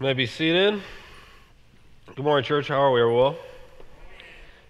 may 0.00 0.12
be 0.12 0.26
seated. 0.26 0.82
Good 2.16 2.24
morning, 2.24 2.44
church. 2.44 2.66
How 2.66 2.82
are 2.82 2.90
we, 2.90 3.00
Will? 3.04 3.36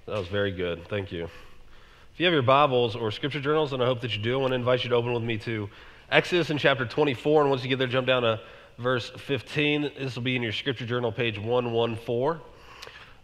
That 0.04 0.18
was 0.18 0.28
very 0.28 0.52
good. 0.52 0.86
Thank 0.88 1.10
you. 1.10 1.24
If 1.24 2.20
you 2.20 2.26
have 2.26 2.34
your 2.34 2.42
Bibles 2.42 2.94
or 2.94 3.10
scripture 3.10 3.40
journals, 3.40 3.72
and 3.72 3.82
I 3.82 3.86
hope 3.86 4.02
that 4.02 4.14
you 4.14 4.22
do, 4.22 4.34
I 4.34 4.42
want 4.42 4.50
to 4.50 4.56
invite 4.56 4.84
you 4.84 4.90
to 4.90 4.96
open 4.96 5.14
with 5.14 5.22
me 5.22 5.38
to 5.38 5.70
Exodus 6.10 6.50
in 6.50 6.58
chapter 6.58 6.84
24. 6.84 7.40
And 7.40 7.50
once 7.50 7.62
you 7.62 7.70
get 7.70 7.78
there, 7.78 7.88
jump 7.88 8.06
down 8.06 8.22
to 8.22 8.38
verse 8.76 9.10
15. 9.16 9.92
This 9.98 10.14
will 10.14 10.22
be 10.22 10.36
in 10.36 10.42
your 10.42 10.52
scripture 10.52 10.84
journal, 10.84 11.10
page 11.10 11.38
114. 11.38 12.40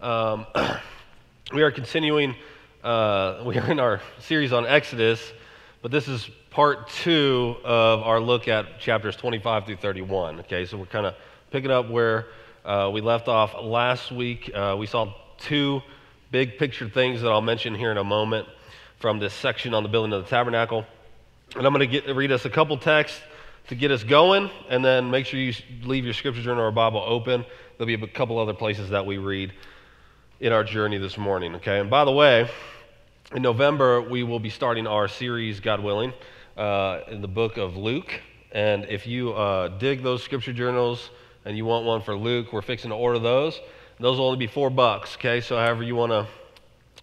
Um, 0.01 0.47
we 1.53 1.61
are 1.63 1.71
continuing, 1.71 2.35
uh, 2.83 3.43
we 3.45 3.59
are 3.59 3.71
in 3.71 3.79
our 3.79 4.01
series 4.21 4.55
on 4.55 4.67
Exodus, 4.67 5.33
but 5.83 5.91
this 5.91 6.09
is 6.09 6.31
part 6.49 6.89
two 6.89 7.57
of 7.63 8.01
our 8.01 8.21
look 8.21 8.49
at 8.49 8.81
chapters 8.81 9.17
25 9.17 9.67
through 9.67 9.77
31. 9.77 10.41
Okay, 10.41 10.65
so 10.65 10.79
we're 10.79 10.87
kind 10.87 11.05
of 11.05 11.15
picking 11.51 11.71
up 11.71 11.91
where 11.91 12.27
uh, 12.65 12.91
we 12.93 13.01
left 13.01 13.29
off 13.29 13.55
last 13.61 14.13
week. 14.13 14.51
Uh, 14.55 14.77
we 14.79 14.87
saw 14.87 15.13
two 15.39 15.83
big 16.31 16.59
picture 16.59 16.89
things 16.89 17.23
that 17.23 17.31
I'll 17.31 17.41
mention 17.41 17.75
here 17.75 17.91
in 17.91 17.97
a 17.97 18.05
moment 18.05 18.47
from 19.01 19.19
this 19.19 19.35
section 19.35 19.75
on 19.75 19.83
the 19.83 19.89
building 19.89 20.13
of 20.13 20.23
the 20.23 20.31
tabernacle. 20.31 20.85
And 21.57 21.67
I'm 21.67 21.73
going 21.73 21.91
to 21.91 22.15
read 22.15 22.31
us 22.31 22.45
a 22.45 22.51
couple 22.51 22.77
texts 22.79 23.21
to 23.69 23.75
get 23.75 23.91
us 23.91 24.05
going, 24.05 24.51
and 24.69 24.85
then 24.85 25.11
make 25.11 25.27
sure 25.27 25.41
you 25.41 25.53
leave 25.83 26.05
your 26.05 26.15
scripture 26.15 26.43
journal 26.43 26.65
or 26.65 26.71
Bible 26.71 27.03
open. 27.05 27.45
There'll 27.77 27.87
be 27.87 27.95
a 27.95 28.07
couple 28.09 28.39
other 28.39 28.55
places 28.55 28.91
that 28.91 29.05
we 29.05 29.19
read 29.19 29.53
in 30.39 30.53
our 30.53 30.65
journey 30.65 30.99
this 30.99 31.19
morning, 31.19 31.57
okay? 31.57 31.81
And 31.81 31.91
by 31.91 32.05
the 32.05 32.13
way, 32.13 32.49
in 33.35 33.43
November, 33.43 34.01
we 34.01 34.23
will 34.23 34.41
be 34.41 34.51
starting 34.51 34.87
our 34.87 35.09
series, 35.09 35.61
God 35.61 35.81
willing, 35.81 36.13
uh, 36.57 37.01
in 37.11 37.21
the 37.21 37.29
book 37.29 37.57
of 37.57 37.77
Luke. 37.77 38.21
And 38.53 38.87
if 38.89 39.07
you 39.07 39.33
uh, 39.33 39.69
dig 39.79 40.03
those 40.03 40.23
scripture 40.23 40.53
journals, 40.53 41.11
and 41.45 41.57
you 41.57 41.65
want 41.65 41.87
one 41.87 42.03
for 42.03 42.15
Luke, 42.15 42.53
we're 42.53 42.63
fixing 42.63 42.91
to 42.91 42.97
order 42.97 43.19
those. 43.19 43.59
Those 43.99 44.19
will 44.19 44.27
only 44.27 44.39
be 44.39 44.47
four 44.47 44.71
bucks, 44.71 45.17
okay? 45.17 45.41
So, 45.41 45.57
however 45.57 45.83
you 45.83 45.95
want 45.95 46.13
to 46.13 46.27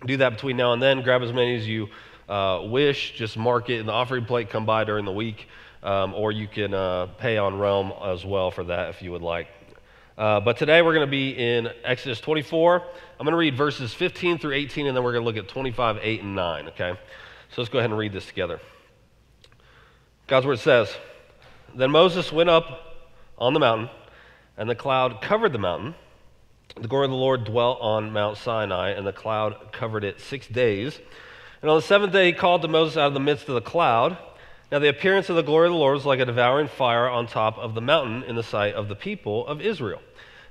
do 0.06 0.18
that 0.18 0.32
between 0.32 0.58
now 0.58 0.74
and 0.74 0.82
then, 0.82 1.02
grab 1.02 1.22
as 1.22 1.34
many 1.34 1.56
as 1.56 1.68
you 1.68 1.90
uh, 2.30 2.62
wish. 2.66 3.14
Just 3.16 3.38
mark 3.38 3.70
it 3.70 3.80
in 3.80 3.86
the 3.86 3.92
offering 3.92 4.26
plate, 4.26 4.50
come 4.50 4.66
by 4.66 4.84
during 4.84 5.06
the 5.06 5.12
week, 5.12 5.48
um, 5.84 6.14
or 6.14 6.32
you 6.32 6.48
can 6.48 6.74
uh, 6.74 7.08
pay 7.18 7.38
on 7.38 7.58
Realm 7.58 7.92
as 8.04 8.26
well 8.26 8.52
for 8.52 8.64
that 8.66 8.90
if 8.90 9.02
you 9.02 9.12
would 9.12 9.22
like. 9.22 9.48
Uh, 10.18 10.40
but 10.40 10.58
today 10.58 10.82
we're 10.82 10.94
going 10.94 11.06
to 11.06 11.12
be 11.12 11.30
in 11.30 11.70
Exodus 11.84 12.20
24. 12.20 12.82
I'm 13.20 13.24
going 13.24 13.32
to 13.32 13.38
read 13.38 13.56
verses 13.56 13.94
15 13.94 14.40
through 14.40 14.54
18, 14.54 14.88
and 14.88 14.98
then 14.98 15.04
we're 15.04 15.14
going 15.14 15.24
to 15.24 15.26
look 15.26 15.38
at 15.38 15.48
25, 15.48 16.00
8, 16.02 16.22
and 16.22 16.36
9, 16.36 16.68
okay? 16.70 16.94
So 17.50 17.62
let's 17.62 17.70
go 17.70 17.78
ahead 17.78 17.92
and 17.92 18.00
read 18.00 18.14
this 18.14 18.26
together. 18.26 18.60
God's 20.26 20.46
word 20.46 20.60
says 20.60 20.96
Then 21.76 21.92
Moses 21.92 22.32
went 22.32 22.50
up 22.50 22.96
on 23.38 23.54
the 23.54 23.60
mountain 23.60 23.90
and 24.58 24.70
the 24.70 24.76
cloud 24.76 25.22
covered 25.22 25.54
the 25.54 25.60
mountain. 25.60 25.96
The 26.76 26.88
glory 26.88 27.06
of 27.06 27.12
the 27.12 27.18
Lord 27.18 27.46
dwelt 27.46 27.80
on 27.82 28.12
Mount 28.12 28.38
Sinai, 28.38 28.90
and 28.90 29.06
the 29.06 29.14
cloud 29.14 29.72
covered 29.72 30.04
it 30.04 30.20
six 30.20 30.48
days. 30.48 31.00
And 31.62 31.72
on 31.72 31.78
the 31.78 31.82
seventh 31.82 32.14
day, 32.14 32.28
he 32.28 32.34
called 32.34 32.62
to 32.62 32.68
Moses 32.68 32.98
out 32.98 33.08
of 33.08 33.14
the 33.14 33.20
midst 33.20 33.48
of 33.50 33.56
the 33.56 33.62
cloud. 33.62 34.18
Now, 34.72 34.80
the 34.80 34.90
appearance 34.90 35.30
of 35.30 35.36
the 35.36 35.44
glory 35.44 35.68
of 35.68 35.74
the 35.74 35.80
Lord 35.80 35.96
was 35.96 36.06
like 36.06 36.20
a 36.20 36.26
devouring 36.26 36.68
fire 36.68 37.08
on 37.08 37.26
top 37.26 37.58
of 37.58 37.74
the 37.74 37.82
mountain 37.82 38.24
in 38.24 38.36
the 38.36 38.44
sight 38.44 38.74
of 38.74 38.90
the 38.90 38.96
people 38.96 39.48
of 39.48 39.62
Israel. 39.62 40.02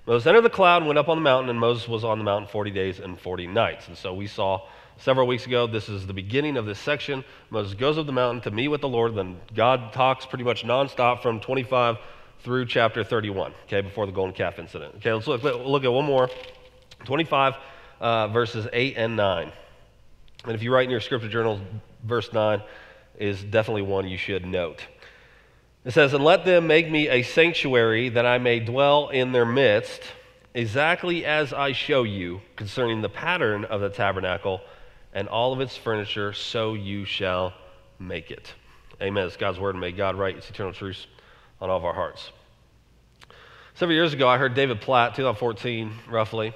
Moses 0.07 0.27
entered 0.27 0.43
the 0.43 0.51
cloud 0.51 0.79
and 0.79 0.87
went 0.87 0.99
up 0.99 1.09
on 1.09 1.19
the 1.19 1.23
mountain, 1.23 1.51
and 1.51 1.61
Moses 1.61 1.87
was 1.87 2.05
on 2.05 2.19
the 2.19 2.25
mountain 2.25 2.49
40 2.49 2.71
days 2.71 2.99
and 2.99 3.21
40 3.21 3.49
nights. 3.49 3.89
And 3.89 3.97
so 3.97 4.15
we 4.15 4.27
saw 4.27 4.63
several 4.99 5.27
weeks 5.27 5.47
ago, 5.47 5.67
this 5.67 5.89
is 5.89 6.07
the 6.07 6.15
beginning 6.15 6.57
of 6.57 6.65
this 6.65 6.79
section. 6.79 7.25
Moses 7.51 7.75
goes 7.75 7.99
up 7.99 8.07
the 8.07 8.13
mountain 8.13 8.41
to 8.43 8.51
meet 8.51 8.69
with 8.69 8.81
the 8.81 8.89
Lord. 8.89 9.15
Then 9.15 9.41
God 9.55 9.93
talks 9.93 10.25
pretty 10.25 10.45
much 10.45 10.65
nonstop 10.65 11.23
from 11.23 11.41
25 11.41 11.99
through 12.47 12.65
chapter 12.65 13.03
31, 13.03 13.53
okay, 13.65 13.81
before 13.81 14.07
the 14.07 14.13
golden 14.13 14.33
calf 14.33 14.61
incident. 14.61 14.95
Okay, 14.99 15.13
let's 15.13 15.27
look, 15.27 15.43
look 15.43 15.83
at 15.83 15.93
one 15.93 16.05
more 16.05 16.31
25 17.05 17.55
uh, 17.99 18.29
verses 18.29 18.69
8 18.73 18.95
and 18.97 19.17
9. 19.17 19.51
And 20.45 20.55
if 20.55 20.63
you 20.63 20.73
write 20.73 20.85
in 20.85 20.93
your 20.93 21.01
scripture 21.01 21.29
journals, 21.29 21.59
verse 22.05 22.33
9 22.33 22.63
is 23.19 23.43
definitely 23.43 23.83
one 23.83 24.07
you 24.07 24.17
should 24.17 24.47
note. 24.47 24.81
It 25.85 25.91
says, 25.91 26.13
And 26.13 26.23
let 26.23 26.45
them 26.45 26.69
make 26.69 26.89
me 26.89 27.09
a 27.09 27.25
sanctuary 27.25 28.11
that 28.11 28.25
I 28.25 28.39
may 28.39 28.61
dwell 28.61 29.09
in 29.09 29.33
their 29.33 29.45
midst, 29.45 30.03
exactly 30.55 31.25
as 31.25 31.53
I 31.53 31.73
show 31.73 32.05
you 32.05 32.43
concerning 32.55 33.03
the 33.03 33.09
pattern 33.09 33.65
of 33.65 33.81
the 33.81 33.89
tabernacle 33.91 34.61
and 35.13 35.27
all 35.27 35.53
of 35.53 35.61
its 35.61 35.77
furniture, 35.77 36.33
so 36.33 36.75
you 36.75 37.07
shall 37.07 37.55
make 37.99 38.31
it. 38.31 38.55
Amen. 39.03 39.27
It's 39.27 39.37
God's 39.37 39.59
word, 39.59 39.75
and 39.75 39.81
may 39.81 39.91
God 39.91 40.15
write 40.15 40.37
its 40.37 40.49
eternal 40.49 40.73
truths 40.73 41.09
on 41.61 41.71
all 41.71 41.79
of 41.79 41.85
our 41.85 41.95
hearts. 41.95 42.31
Several 43.77 43.95
years 43.95 44.15
ago, 44.15 44.27
I 44.27 44.39
heard 44.39 44.55
David 44.55 44.81
Platt, 44.81 45.15
2014 45.17 45.93
roughly, 46.09 46.55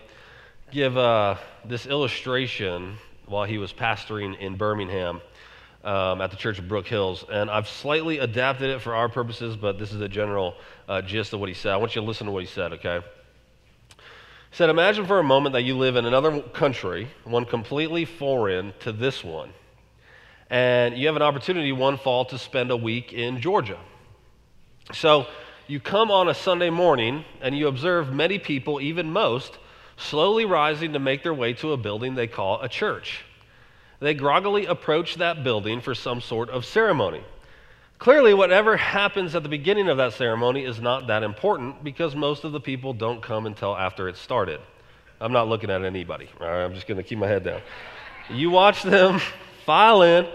give 0.71 0.97
uh, 0.97 1.37
this 1.67 1.85
illustration 1.85 2.97
while 3.27 3.45
he 3.45 3.59
was 3.59 3.75
pastoring 3.75 4.41
in 4.41 4.57
Birmingham 4.57 5.21
um, 5.85 6.23
at 6.23 6.31
the 6.31 6.39
Church 6.39 6.59
of 6.59 6.67
Brook 6.67 6.87
Hills. 6.87 7.23
And 7.31 7.51
I've 7.51 7.69
slightly 7.69 8.21
adapted 8.21 8.71
it 8.71 8.81
for 8.81 8.95
our 8.95 9.11
purposes, 9.11 9.55
but 9.55 9.79
this 9.79 9.93
is 9.93 9.99
the 9.99 10.09
general 10.09 10.55
uh, 10.89 11.03
gist 11.03 11.35
of 11.35 11.41
what 11.41 11.51
he 11.51 11.55
said. 11.55 11.75
I 11.75 11.77
want 11.77 11.95
you 11.95 12.01
to 12.01 12.07
listen 12.07 12.25
to 12.25 12.33
what 12.33 12.43
he 12.43 12.49
said, 12.49 12.73
okay? 12.73 13.01
He 13.99 14.57
said, 14.57 14.71
Imagine 14.71 15.05
for 15.05 15.19
a 15.19 15.23
moment 15.23 15.53
that 15.53 15.63
you 15.63 15.77
live 15.77 15.97
in 15.97 16.07
another 16.07 16.41
country, 16.41 17.07
one 17.25 17.45
completely 17.45 18.07
foreign 18.07 18.73
to 18.81 18.93
this 18.93 19.23
one, 19.23 19.51
and 20.49 20.97
you 20.97 21.07
have 21.07 21.17
an 21.17 21.23
opportunity 21.23 21.71
one 21.71 21.99
fall 21.99 22.25
to 22.25 22.39
spend 22.39 22.71
a 22.71 22.79
week 22.79 23.13
in 23.13 23.43
Georgia. 23.43 23.79
So 24.95 25.27
you 25.71 25.79
come 25.79 26.11
on 26.11 26.29
a 26.29 26.35
Sunday 26.35 26.69
morning 26.69 27.25
and 27.41 27.57
you 27.57 27.69
observe 27.69 28.13
many 28.13 28.41
people, 28.41 28.81
even 28.81 29.09
most, 29.09 29.57
slowly 29.97 30.45
rising 30.45 30.95
to 30.95 30.99
make 30.99 31.23
their 31.23 31.33
way 31.33 31.53
to 31.53 31.73
a 31.73 31.77
building 31.77 32.17
they 32.17 32.27
call 32.27 32.61
a 32.61 32.69
church. 32.69 33.25
They 34.01 34.15
groggily 34.15 34.67
approach 34.67 35.15
that 35.17 35.45
building 35.45 35.81
for 35.81 35.95
some 35.95 36.21
sort 36.21 36.51
of 36.51 36.65
ceremony. 36.65 37.23
Clearly, 38.01 38.35
whatever 38.35 38.77
happens 38.77 39.37
at 39.37 39.45
the 39.45 39.49
beginning 39.49 39.89
of 39.89 39.99
that 39.99 40.15
ceremony 40.15 40.65
is 40.65 40.81
not 40.81 41.07
that 41.07 41.23
important 41.23 41.85
because 41.85 42.17
most 42.17 42.43
of 42.43 42.51
the 42.51 42.61
people 42.61 42.93
don't 42.93 43.23
come 43.23 43.47
until 43.47 43.77
after 43.77 44.09
it 44.09 44.17
started. 44.17 44.61
I'm 45.21 45.33
not 45.33 45.47
looking 45.47 45.71
at 45.71 45.85
anybody. 45.85 46.29
All 46.41 46.49
right, 46.49 46.65
I'm 46.65 46.75
just 46.75 46.89
going 46.89 46.99
to 46.99 47.05
keep 47.05 47.19
my 47.19 47.29
head 47.29 47.45
down. 47.45 47.61
You 48.29 48.51
watch 48.51 48.83
them 48.83 49.21
file 49.65 50.03
in 50.03 50.27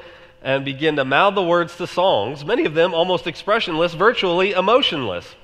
and 0.46 0.64
begin 0.64 0.96
to 0.96 1.04
mouth 1.04 1.34
the 1.34 1.42
words 1.42 1.76
to 1.76 1.88
songs, 1.88 2.46
many 2.46 2.66
of 2.66 2.76
them 2.76 2.94
almost 2.94 3.26
expressionless, 3.26 3.96
virtually 3.96 4.52
emotionless. 4.52 5.36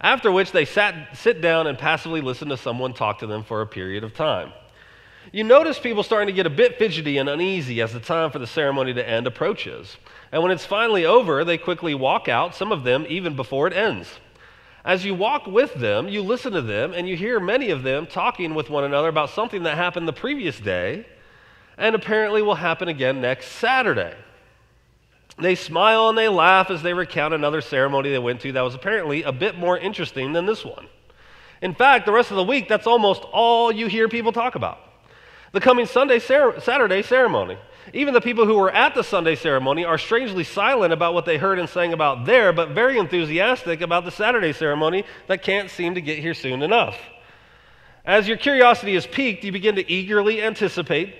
After 0.00 0.32
which 0.32 0.50
they 0.50 0.64
sat, 0.64 1.14
sit 1.14 1.42
down 1.42 1.66
and 1.66 1.78
passively 1.78 2.22
listen 2.22 2.48
to 2.48 2.56
someone 2.56 2.94
talk 2.94 3.18
to 3.18 3.26
them 3.26 3.44
for 3.44 3.60
a 3.60 3.66
period 3.66 4.02
of 4.02 4.14
time. 4.14 4.52
You 5.30 5.44
notice 5.44 5.78
people 5.78 6.02
starting 6.02 6.28
to 6.28 6.32
get 6.32 6.46
a 6.46 6.50
bit 6.50 6.78
fidgety 6.78 7.18
and 7.18 7.28
uneasy 7.28 7.82
as 7.82 7.92
the 7.92 8.00
time 8.00 8.30
for 8.30 8.38
the 8.38 8.46
ceremony 8.46 8.94
to 8.94 9.06
end 9.06 9.26
approaches. 9.26 9.98
And 10.32 10.42
when 10.42 10.52
it's 10.52 10.64
finally 10.64 11.04
over, 11.04 11.44
they 11.44 11.58
quickly 11.58 11.94
walk 11.94 12.26
out, 12.26 12.54
some 12.54 12.72
of 12.72 12.82
them 12.82 13.04
even 13.10 13.36
before 13.36 13.66
it 13.66 13.74
ends. 13.74 14.08
As 14.86 15.04
you 15.04 15.14
walk 15.14 15.46
with 15.46 15.74
them, 15.74 16.08
you 16.08 16.22
listen 16.22 16.54
to 16.54 16.62
them, 16.62 16.94
and 16.94 17.06
you 17.06 17.14
hear 17.14 17.40
many 17.40 17.68
of 17.68 17.82
them 17.82 18.06
talking 18.06 18.54
with 18.54 18.70
one 18.70 18.84
another 18.84 19.08
about 19.08 19.28
something 19.28 19.64
that 19.64 19.76
happened 19.76 20.08
the 20.08 20.14
previous 20.14 20.58
day 20.58 21.04
and 21.76 21.94
apparently 21.94 22.40
will 22.40 22.54
happen 22.54 22.88
again 22.88 23.20
next 23.20 23.48
Saturday. 23.48 24.14
They 25.38 25.54
smile 25.54 26.08
and 26.08 26.16
they 26.16 26.28
laugh 26.28 26.70
as 26.70 26.82
they 26.82 26.94
recount 26.94 27.34
another 27.34 27.60
ceremony 27.60 28.10
they 28.10 28.18
went 28.18 28.40
to 28.40 28.52
that 28.52 28.62
was 28.62 28.74
apparently 28.74 29.22
a 29.22 29.32
bit 29.32 29.58
more 29.58 29.76
interesting 29.76 30.32
than 30.32 30.46
this 30.46 30.64
one. 30.64 30.86
In 31.60 31.74
fact, 31.74 32.06
the 32.06 32.12
rest 32.12 32.30
of 32.30 32.36
the 32.36 32.44
week, 32.44 32.68
that's 32.68 32.86
almost 32.86 33.22
all 33.32 33.70
you 33.70 33.86
hear 33.86 34.08
people 34.08 34.32
talk 34.32 34.54
about. 34.54 34.78
The 35.52 35.60
coming 35.60 35.86
Sunday, 35.86 36.18
Saturday 36.18 37.02
ceremony. 37.02 37.58
Even 37.92 38.14
the 38.14 38.20
people 38.20 38.46
who 38.46 38.56
were 38.56 38.70
at 38.70 38.94
the 38.94 39.04
Sunday 39.04 39.36
ceremony 39.36 39.84
are 39.84 39.96
strangely 39.96 40.42
silent 40.42 40.92
about 40.92 41.14
what 41.14 41.24
they 41.24 41.36
heard 41.38 41.58
and 41.58 41.68
sang 41.68 41.92
about 41.92 42.26
there, 42.26 42.52
but 42.52 42.70
very 42.70 42.98
enthusiastic 42.98 43.80
about 43.80 44.04
the 44.04 44.10
Saturday 44.10 44.52
ceremony 44.52 45.04
that 45.28 45.42
can't 45.42 45.70
seem 45.70 45.94
to 45.94 46.00
get 46.00 46.18
here 46.18 46.34
soon 46.34 46.62
enough. 46.62 46.98
As 48.04 48.26
your 48.26 48.36
curiosity 48.36 48.96
is 48.96 49.06
piqued, 49.06 49.44
you 49.44 49.52
begin 49.52 49.76
to 49.76 49.90
eagerly 49.90 50.42
anticipate 50.42 51.14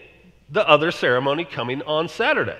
the 0.50 0.68
other 0.68 0.90
ceremony 0.90 1.44
coming 1.44 1.82
on 1.82 2.08
Saturday. 2.08 2.58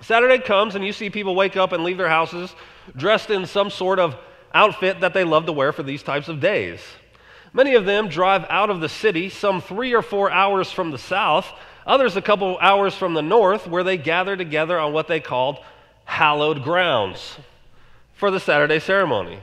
Saturday 0.00 0.38
comes 0.38 0.74
and 0.74 0.84
you 0.84 0.92
see 0.92 1.10
people 1.10 1.34
wake 1.34 1.56
up 1.56 1.72
and 1.72 1.84
leave 1.84 1.98
their 1.98 2.08
houses 2.08 2.54
dressed 2.96 3.30
in 3.30 3.46
some 3.46 3.70
sort 3.70 3.98
of 3.98 4.16
outfit 4.54 5.00
that 5.00 5.14
they 5.14 5.24
love 5.24 5.46
to 5.46 5.52
wear 5.52 5.72
for 5.72 5.82
these 5.82 6.02
types 6.02 6.28
of 6.28 6.40
days. 6.40 6.80
Many 7.52 7.74
of 7.74 7.84
them 7.84 8.08
drive 8.08 8.44
out 8.48 8.70
of 8.70 8.80
the 8.80 8.88
city, 8.88 9.28
some 9.28 9.60
three 9.60 9.94
or 9.94 10.02
four 10.02 10.30
hours 10.30 10.70
from 10.70 10.90
the 10.90 10.98
south, 10.98 11.50
others 11.86 12.16
a 12.16 12.22
couple 12.22 12.58
hours 12.58 12.94
from 12.94 13.14
the 13.14 13.22
north, 13.22 13.66
where 13.66 13.84
they 13.84 13.96
gather 13.96 14.36
together 14.36 14.78
on 14.78 14.92
what 14.92 15.08
they 15.08 15.20
called 15.20 15.58
hallowed 16.04 16.62
grounds 16.62 17.36
for 18.14 18.30
the 18.30 18.40
Saturday 18.40 18.80
ceremony. 18.80 19.40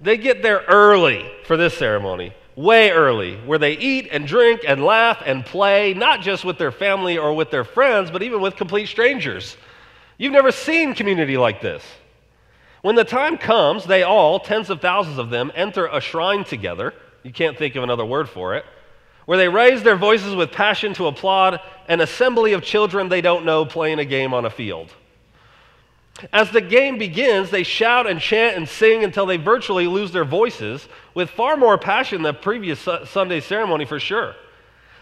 They 0.00 0.16
get 0.16 0.42
there 0.42 0.62
early 0.68 1.30
for 1.46 1.56
this 1.56 1.76
ceremony, 1.76 2.34
way 2.56 2.90
early, 2.90 3.36
where 3.38 3.58
they 3.58 3.72
eat 3.72 4.08
and 4.12 4.26
drink 4.26 4.62
and 4.66 4.84
laugh 4.84 5.22
and 5.24 5.44
play, 5.44 5.94
not 5.94 6.20
just 6.20 6.44
with 6.44 6.58
their 6.58 6.72
family 6.72 7.18
or 7.18 7.34
with 7.34 7.50
their 7.50 7.64
friends, 7.64 8.10
but 8.10 8.22
even 8.22 8.40
with 8.40 8.56
complete 8.56 8.86
strangers. 8.86 9.56
You've 10.20 10.34
never 10.34 10.52
seen 10.52 10.94
community 10.94 11.38
like 11.38 11.62
this. 11.62 11.82
When 12.82 12.94
the 12.94 13.04
time 13.04 13.38
comes, 13.38 13.86
they 13.86 14.02
all, 14.02 14.38
tens 14.38 14.68
of 14.68 14.82
thousands 14.82 15.16
of 15.16 15.30
them, 15.30 15.50
enter 15.54 15.86
a 15.86 15.98
shrine 15.98 16.44
together. 16.44 16.92
You 17.22 17.32
can't 17.32 17.56
think 17.56 17.74
of 17.74 17.82
another 17.82 18.04
word 18.04 18.28
for 18.28 18.54
it. 18.54 18.66
Where 19.24 19.38
they 19.38 19.48
raise 19.48 19.82
their 19.82 19.96
voices 19.96 20.34
with 20.34 20.52
passion 20.52 20.92
to 20.94 21.06
applaud 21.06 21.60
an 21.88 22.02
assembly 22.02 22.52
of 22.52 22.62
children 22.62 23.08
they 23.08 23.22
don't 23.22 23.46
know 23.46 23.64
playing 23.64 23.98
a 23.98 24.04
game 24.04 24.34
on 24.34 24.44
a 24.44 24.50
field. 24.50 24.92
As 26.34 26.50
the 26.50 26.60
game 26.60 26.98
begins, 26.98 27.48
they 27.48 27.62
shout 27.62 28.06
and 28.06 28.20
chant 28.20 28.58
and 28.58 28.68
sing 28.68 29.02
until 29.02 29.24
they 29.24 29.38
virtually 29.38 29.86
lose 29.86 30.12
their 30.12 30.26
voices 30.26 30.86
with 31.14 31.30
far 31.30 31.56
more 31.56 31.78
passion 31.78 32.20
than 32.20 32.34
previous 32.34 32.86
Sunday 33.06 33.40
ceremony 33.40 33.86
for 33.86 33.98
sure. 33.98 34.34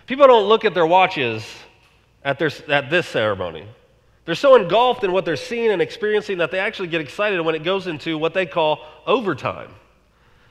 People 0.07 0.29
don't 0.29 0.47
look 0.47 0.65
at 0.65 0.75
their 0.75 0.87
watches 0.87 1.45
at, 2.23 2.39
their, 2.39 2.53
at 2.69 2.89
this 2.89 3.09
ceremony. 3.09 3.67
They're 4.29 4.35
so 4.35 4.57
engulfed 4.57 5.05
in 5.05 5.13
what 5.13 5.25
they're 5.25 5.37
seeing 5.37 5.71
and 5.71 5.81
experiencing 5.81 6.37
that 6.37 6.51
they 6.51 6.59
actually 6.59 6.89
get 6.89 7.01
excited 7.01 7.41
when 7.41 7.55
it 7.55 7.65
goes 7.65 7.87
into 7.87 8.19
what 8.19 8.35
they 8.35 8.45
call 8.45 8.85
overtime. 9.07 9.71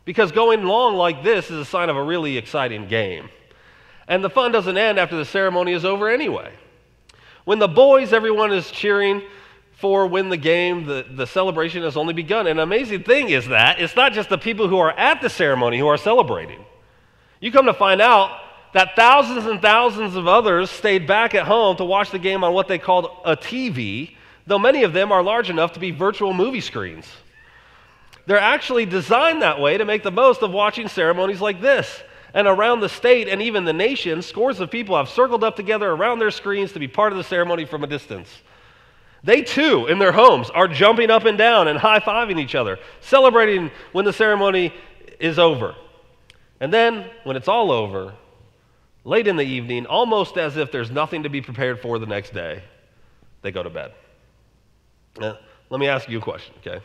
Because 0.03 0.31
going 0.31 0.63
long 0.63 0.95
like 0.95 1.21
this 1.21 1.51
is 1.51 1.59
a 1.59 1.63
sign 1.63 1.87
of 1.91 1.95
a 1.95 2.01
really 2.01 2.37
exciting 2.37 2.87
game. 2.87 3.29
And 4.07 4.23
the 4.23 4.31
fun 4.31 4.51
doesn't 4.51 4.75
end 4.75 4.97
after 4.97 5.15
the 5.15 5.25
ceremony 5.25 5.73
is 5.73 5.85
over 5.85 6.09
anyway. 6.09 6.53
When 7.45 7.59
the 7.59 7.67
boys, 7.67 8.13
everyone 8.13 8.51
is 8.51 8.71
cheering 8.71 9.21
for 9.73 10.07
win 10.07 10.29
the 10.29 10.37
game, 10.37 10.87
the, 10.87 11.05
the 11.07 11.27
celebration 11.27 11.83
has 11.83 11.95
only 11.95 12.15
begun. 12.15 12.47
And 12.47 12.59
an 12.59 12.63
amazing 12.63 13.03
thing 13.03 13.29
is 13.29 13.47
that 13.49 13.79
it's 13.79 13.95
not 13.95 14.11
just 14.11 14.29
the 14.29 14.39
people 14.39 14.67
who 14.67 14.79
are 14.79 14.97
at 14.97 15.21
the 15.21 15.29
ceremony 15.29 15.77
who 15.77 15.85
are 15.85 15.97
celebrating. 15.97 16.65
You 17.39 17.51
come 17.51 17.67
to 17.67 17.75
find 17.75 18.01
out 18.01 18.39
that 18.77 18.95
thousands 18.95 19.47
and 19.47 19.59
thousands 19.59 20.15
of 20.15 20.27
others 20.27 20.69
stayed 20.69 21.07
back 21.07 21.33
at 21.33 21.47
home 21.47 21.75
to 21.75 21.83
watch 21.83 22.11
the 22.11 22.19
game 22.19 22.43
on 22.43 22.53
what 22.53 22.67
they 22.67 22.77
called 22.77 23.09
a 23.25 23.35
TV, 23.35 24.11
though 24.45 24.59
many 24.59 24.83
of 24.83 24.93
them 24.93 25.11
are 25.11 25.23
large 25.23 25.49
enough 25.49 25.73
to 25.73 25.79
be 25.79 25.89
virtual 25.89 26.31
movie 26.31 26.61
screens. 26.61 27.07
They're 28.27 28.37
actually 28.37 28.85
designed 28.85 29.41
that 29.41 29.59
way 29.59 29.79
to 29.79 29.85
make 29.85 30.03
the 30.03 30.11
most 30.11 30.43
of 30.43 30.51
watching 30.51 30.89
ceremonies 30.89 31.41
like 31.41 31.59
this. 31.59 32.03
And 32.35 32.47
around 32.47 32.81
the 32.81 32.87
state 32.87 33.27
and 33.27 33.41
even 33.41 33.65
the 33.65 33.73
nation, 33.73 34.21
scores 34.21 34.59
of 34.59 34.69
people 34.69 34.95
have 34.95 35.09
circled 35.09 35.43
up 35.43 35.55
together 35.55 35.89
around 35.89 36.19
their 36.19 36.29
screens 36.29 36.73
to 36.73 36.79
be 36.79 36.87
part 36.87 37.11
of 37.11 37.17
the 37.17 37.23
ceremony 37.23 37.65
from 37.65 37.83
a 37.83 37.87
distance. 37.87 38.29
They 39.23 39.41
too, 39.41 39.87
in 39.87 39.97
their 39.97 40.11
homes, 40.11 40.51
are 40.51 40.67
jumping 40.67 41.09
up 41.09 41.25
and 41.25 41.35
down 41.35 41.67
and 41.67 41.79
high 41.79 41.99
fiving 41.99 42.39
each 42.39 42.53
other, 42.53 42.77
celebrating 43.01 43.71
when 43.91 44.05
the 44.05 44.13
ceremony 44.13 44.71
is 45.19 45.39
over. 45.39 45.73
And 46.59 46.71
then, 46.71 47.09
when 47.23 47.37
it's 47.37 47.47
all 47.47 47.71
over, 47.71 48.13
late 49.07 49.25
in 49.25 49.37
the 49.37 49.43
evening, 49.43 49.85
almost 49.85 50.37
as 50.37 50.57
if 50.57 50.69
there's 50.69 50.91
nothing 50.91 51.23
to 51.23 51.29
be 51.29 51.39
prepared 51.39 51.79
for 51.79 51.97
the 51.97 52.05
next 52.05 52.33
day, 52.33 52.61
they 53.41 53.51
go 53.51 53.63
to 53.63 53.69
bed. 53.69 53.93
Now, 55.17 55.37
let 55.69 55.79
me 55.79 55.87
ask 55.87 56.09
you 56.09 56.17
a 56.17 56.21
question, 56.21 56.53
okay? 56.59 56.83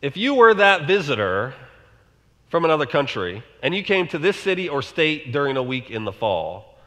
If 0.00 0.16
you 0.16 0.34
were 0.34 0.54
that 0.54 0.86
visitor 0.86 1.52
from 2.48 2.64
another 2.64 2.86
country 2.86 3.42
and 3.62 3.74
you 3.74 3.82
came 3.82 4.08
to 4.08 4.18
this 4.18 4.38
city 4.38 4.70
or 4.70 4.80
state 4.80 5.30
during 5.30 5.58
a 5.58 5.62
week 5.62 5.90
in 5.90 6.04
the 6.04 6.12
fall, 6.12 6.78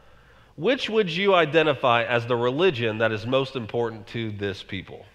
which 0.56 0.90
would 0.90 1.12
you 1.12 1.36
identify 1.36 2.04
as 2.06 2.26
the 2.26 2.36
religion 2.36 2.98
that 2.98 3.12
is 3.12 3.28
most 3.28 3.56
important 3.56 4.08
to 4.08 4.32
this 4.32 4.64
people? 4.64 5.06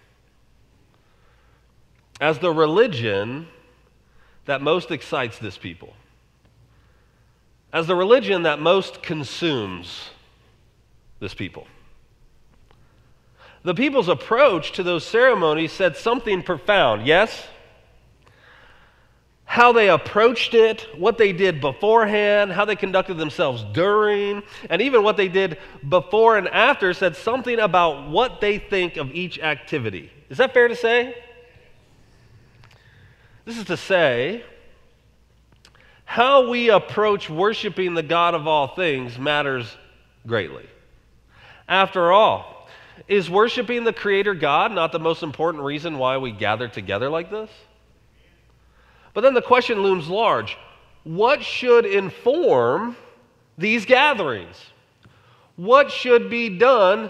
As 2.21 2.39
the 2.39 2.53
religion 2.53 3.49
that 4.45 4.61
most 4.61 4.91
excites 4.91 5.39
this 5.39 5.57
people? 5.57 5.93
As 7.73 7.87
the 7.87 7.95
religion 7.95 8.43
that 8.43 8.59
most 8.59 9.01
consumes 9.01 10.09
this 11.19 11.33
people? 11.33 11.67
The 13.63 13.75
people's 13.75 14.09
approach 14.09 14.71
to 14.73 14.83
those 14.83 15.05
ceremonies 15.05 15.71
said 15.71 15.95
something 15.95 16.43
profound, 16.43 17.05
yes? 17.05 17.47
how 19.51 19.73
they 19.73 19.89
approached 19.89 20.53
it, 20.53 20.87
what 20.97 21.17
they 21.17 21.33
did 21.33 21.59
beforehand, 21.59 22.53
how 22.53 22.63
they 22.63 22.77
conducted 22.77 23.15
themselves 23.15 23.65
during, 23.73 24.41
and 24.69 24.81
even 24.81 25.03
what 25.03 25.17
they 25.17 25.27
did 25.27 25.57
before 25.89 26.37
and 26.37 26.47
after 26.47 26.93
said 26.93 27.17
something 27.17 27.59
about 27.59 28.09
what 28.09 28.39
they 28.39 28.57
think 28.57 28.95
of 28.95 29.11
each 29.11 29.37
activity. 29.39 30.09
Is 30.29 30.37
that 30.37 30.53
fair 30.53 30.69
to 30.69 30.75
say? 30.77 31.21
This 33.43 33.57
is 33.57 33.65
to 33.65 33.75
say, 33.75 34.45
how 36.11 36.49
we 36.49 36.69
approach 36.69 37.29
worshiping 37.29 37.93
the 37.93 38.03
God 38.03 38.35
of 38.35 38.45
all 38.45 38.75
things 38.75 39.17
matters 39.17 39.77
greatly. 40.27 40.65
After 41.69 42.11
all, 42.11 42.67
is 43.07 43.29
worshiping 43.29 43.85
the 43.85 43.93
Creator 43.93 44.33
God 44.33 44.73
not 44.73 44.91
the 44.91 44.99
most 44.99 45.23
important 45.23 45.63
reason 45.63 45.97
why 45.97 46.17
we 46.17 46.33
gather 46.33 46.67
together 46.67 47.07
like 47.07 47.31
this? 47.31 47.49
But 49.13 49.21
then 49.21 49.33
the 49.33 49.41
question 49.41 49.83
looms 49.83 50.09
large 50.09 50.57
what 51.05 51.41
should 51.43 51.85
inform 51.85 52.97
these 53.57 53.85
gatherings? 53.85 54.57
What 55.55 55.93
should 55.93 56.29
be 56.29 56.57
done 56.57 57.09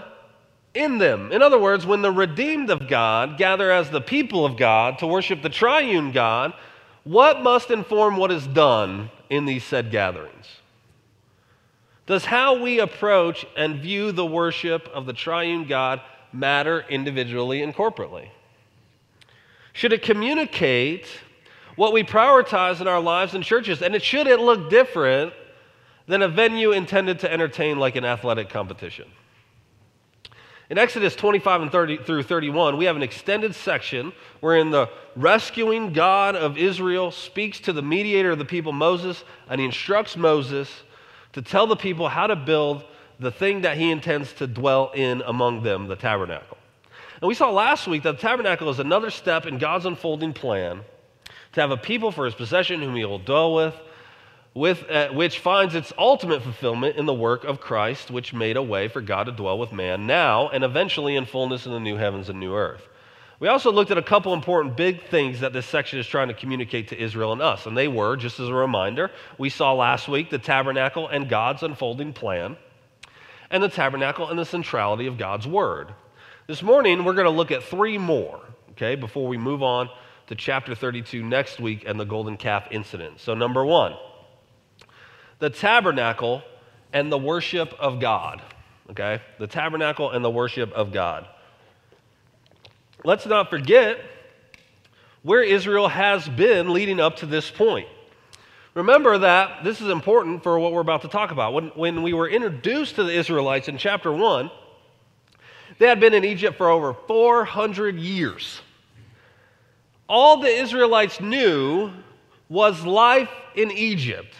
in 0.74 0.98
them? 0.98 1.32
In 1.32 1.42
other 1.42 1.58
words, 1.58 1.84
when 1.84 2.02
the 2.02 2.12
redeemed 2.12 2.70
of 2.70 2.86
God 2.86 3.36
gather 3.36 3.72
as 3.72 3.90
the 3.90 4.00
people 4.00 4.46
of 4.46 4.56
God 4.56 4.98
to 4.98 5.08
worship 5.08 5.42
the 5.42 5.48
triune 5.48 6.12
God, 6.12 6.52
what 7.04 7.42
must 7.42 7.70
inform 7.70 8.16
what 8.16 8.30
is 8.30 8.46
done 8.46 9.10
in 9.30 9.44
these 9.44 9.64
said 9.64 9.90
gatherings? 9.90 10.46
Does 12.06 12.24
how 12.24 12.60
we 12.60 12.80
approach 12.80 13.46
and 13.56 13.80
view 13.80 14.12
the 14.12 14.26
worship 14.26 14.88
of 14.92 15.06
the 15.06 15.12
triune 15.12 15.66
God 15.66 16.00
matter 16.32 16.84
individually 16.88 17.62
and 17.62 17.74
corporately? 17.74 18.28
Should 19.72 19.92
it 19.92 20.02
communicate 20.02 21.06
what 21.76 21.92
we 21.92 22.02
prioritize 22.02 22.80
in 22.80 22.88
our 22.88 23.00
lives 23.00 23.34
and 23.34 23.44
churches. 23.44 23.82
And 23.82 23.94
it 23.94 24.02
should 24.02 24.26
it 24.26 24.40
look 24.40 24.70
different 24.70 25.32
than 26.06 26.22
a 26.22 26.28
venue 26.28 26.72
intended 26.72 27.20
to 27.20 27.32
entertain 27.32 27.78
like 27.78 27.96
an 27.96 28.04
athletic 28.04 28.48
competition. 28.48 29.08
In 30.70 30.78
Exodus 30.78 31.14
25 31.16 31.62
and 31.62 31.72
30 31.72 31.98
through 31.98 32.22
31, 32.22 32.76
we 32.76 32.86
have 32.86 32.96
an 32.96 33.02
extended 33.02 33.54
section 33.54 34.12
wherein 34.40 34.70
the 34.70 34.88
rescuing 35.16 35.92
God 35.92 36.36
of 36.36 36.56
Israel 36.56 37.10
speaks 37.10 37.60
to 37.60 37.72
the 37.72 37.82
mediator 37.82 38.30
of 38.30 38.38
the 38.38 38.44
people, 38.44 38.72
Moses, 38.72 39.24
and 39.48 39.60
he 39.60 39.66
instructs 39.66 40.16
Moses 40.16 40.70
to 41.32 41.42
tell 41.42 41.66
the 41.66 41.76
people 41.76 42.08
how 42.08 42.26
to 42.26 42.36
build 42.36 42.84
the 43.18 43.30
thing 43.30 43.62
that 43.62 43.76
he 43.76 43.90
intends 43.90 44.32
to 44.34 44.46
dwell 44.46 44.90
in 44.94 45.22
among 45.22 45.62
them, 45.62 45.88
the 45.88 45.96
tabernacle. 45.96 46.56
And 47.20 47.28
we 47.28 47.34
saw 47.34 47.50
last 47.50 47.86
week 47.86 48.02
that 48.02 48.16
the 48.16 48.22
tabernacle 48.22 48.68
is 48.68 48.78
another 48.78 49.10
step 49.10 49.46
in 49.46 49.58
God's 49.58 49.86
unfolding 49.86 50.32
plan 50.32 50.80
to 51.52 51.60
have 51.60 51.70
a 51.70 51.76
people 51.76 52.10
for 52.10 52.24
his 52.24 52.34
possession 52.34 52.80
whom 52.80 52.96
he 52.96 53.04
will 53.04 53.18
dwell 53.18 53.54
with, 53.54 53.74
with 54.54 54.84
uh, 54.90 55.08
which 55.10 55.38
finds 55.38 55.74
its 55.74 55.92
ultimate 55.96 56.42
fulfillment 56.42 56.96
in 56.96 57.06
the 57.06 57.14
work 57.14 57.44
of 57.44 57.60
Christ, 57.60 58.10
which 58.10 58.34
made 58.34 58.56
a 58.56 58.62
way 58.62 58.88
for 58.88 59.00
God 59.00 59.24
to 59.24 59.32
dwell 59.32 59.58
with 59.58 59.72
man 59.72 60.06
now 60.06 60.48
and 60.48 60.62
eventually 60.62 61.16
in 61.16 61.24
fullness 61.24 61.64
in 61.64 61.72
the 61.72 61.80
new 61.80 61.96
heavens 61.96 62.28
and 62.28 62.38
new 62.38 62.54
earth. 62.54 62.88
We 63.40 63.48
also 63.48 63.72
looked 63.72 63.90
at 63.90 63.98
a 63.98 64.02
couple 64.02 64.34
important 64.34 64.76
big 64.76 65.08
things 65.08 65.40
that 65.40 65.52
this 65.52 65.66
section 65.66 65.98
is 65.98 66.06
trying 66.06 66.28
to 66.28 66.34
communicate 66.34 66.88
to 66.88 67.02
Israel 67.02 67.32
and 67.32 67.42
us, 67.42 67.66
and 67.66 67.76
they 67.76 67.88
were, 67.88 68.16
just 68.16 68.38
as 68.38 68.48
a 68.48 68.54
reminder, 68.54 69.10
we 69.36 69.48
saw 69.48 69.72
last 69.72 70.06
week 70.06 70.30
the 70.30 70.38
tabernacle 70.38 71.08
and 71.08 71.28
God's 71.28 71.64
unfolding 71.64 72.12
plan, 72.12 72.56
and 73.50 73.60
the 73.60 73.68
tabernacle 73.68 74.28
and 74.28 74.38
the 74.38 74.44
centrality 74.44 75.08
of 75.08 75.18
God's 75.18 75.48
word. 75.48 75.92
This 76.46 76.62
morning, 76.62 77.04
we're 77.04 77.14
going 77.14 77.24
to 77.24 77.30
look 77.30 77.50
at 77.50 77.64
three 77.64 77.98
more, 77.98 78.40
okay, 78.72 78.94
before 78.94 79.26
we 79.26 79.38
move 79.38 79.62
on 79.62 79.88
to 80.28 80.36
chapter 80.36 80.74
32 80.74 81.24
next 81.24 81.58
week 81.58 81.84
and 81.84 81.98
the 81.98 82.04
golden 82.04 82.36
calf 82.36 82.68
incident. 82.70 83.18
So, 83.18 83.34
number 83.34 83.64
one, 83.64 83.96
the 85.42 85.50
tabernacle 85.50 86.40
and 86.92 87.10
the 87.10 87.18
worship 87.18 87.74
of 87.80 87.98
God. 87.98 88.40
Okay? 88.90 89.20
The 89.40 89.48
tabernacle 89.48 90.10
and 90.12 90.24
the 90.24 90.30
worship 90.30 90.70
of 90.70 90.92
God. 90.92 91.26
Let's 93.04 93.26
not 93.26 93.50
forget 93.50 93.98
where 95.24 95.42
Israel 95.42 95.88
has 95.88 96.28
been 96.28 96.72
leading 96.72 97.00
up 97.00 97.16
to 97.16 97.26
this 97.26 97.50
point. 97.50 97.88
Remember 98.74 99.18
that 99.18 99.64
this 99.64 99.80
is 99.80 99.88
important 99.88 100.44
for 100.44 100.60
what 100.60 100.72
we're 100.72 100.80
about 100.80 101.02
to 101.02 101.08
talk 101.08 101.32
about. 101.32 101.54
When, 101.54 101.68
when 101.70 102.02
we 102.04 102.12
were 102.12 102.28
introduced 102.28 102.94
to 102.94 103.02
the 103.02 103.12
Israelites 103.12 103.66
in 103.66 103.78
chapter 103.78 104.12
1, 104.12 104.48
they 105.80 105.88
had 105.88 105.98
been 105.98 106.14
in 106.14 106.24
Egypt 106.24 106.56
for 106.56 106.68
over 106.68 106.94
400 106.94 107.96
years 107.96 108.60
all 110.12 110.42
the 110.42 110.48
Israelites 110.48 111.22
knew 111.22 111.90
was 112.50 112.84
life 112.84 113.30
in 113.54 113.70
Egypt. 113.70 114.34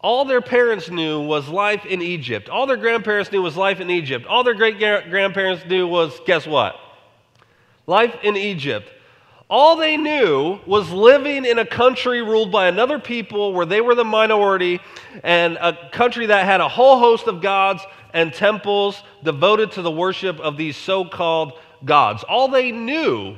All 0.00 0.24
their 0.24 0.40
parents 0.40 0.90
knew 0.90 1.20
was 1.20 1.48
life 1.48 1.84
in 1.84 2.00
Egypt. 2.02 2.48
All 2.48 2.66
their 2.66 2.76
grandparents 2.76 3.32
knew 3.32 3.42
was 3.42 3.56
life 3.56 3.80
in 3.80 3.90
Egypt. 3.90 4.26
All 4.26 4.44
their 4.44 4.54
great 4.54 4.78
grandparents 4.78 5.64
knew 5.66 5.88
was, 5.88 6.18
guess 6.24 6.46
what? 6.46 6.76
Life 7.86 8.14
in 8.22 8.36
Egypt. 8.36 8.92
All 9.50 9.76
they 9.76 9.96
knew 9.96 10.60
was 10.66 10.90
living 10.90 11.44
in 11.44 11.58
a 11.58 11.66
country 11.66 12.22
ruled 12.22 12.52
by 12.52 12.68
another 12.68 12.98
people 12.98 13.52
where 13.54 13.66
they 13.66 13.80
were 13.80 13.94
the 13.94 14.04
minority 14.04 14.78
and 15.24 15.56
a 15.56 15.90
country 15.90 16.26
that 16.26 16.44
had 16.44 16.60
a 16.60 16.68
whole 16.68 16.98
host 16.98 17.26
of 17.26 17.40
gods 17.40 17.82
and 18.12 18.32
temples 18.32 19.02
devoted 19.24 19.72
to 19.72 19.82
the 19.82 19.90
worship 19.90 20.38
of 20.38 20.56
these 20.56 20.76
so 20.76 21.04
called 21.04 21.54
gods. 21.84 22.22
All 22.24 22.46
they 22.46 22.70
knew 22.70 23.36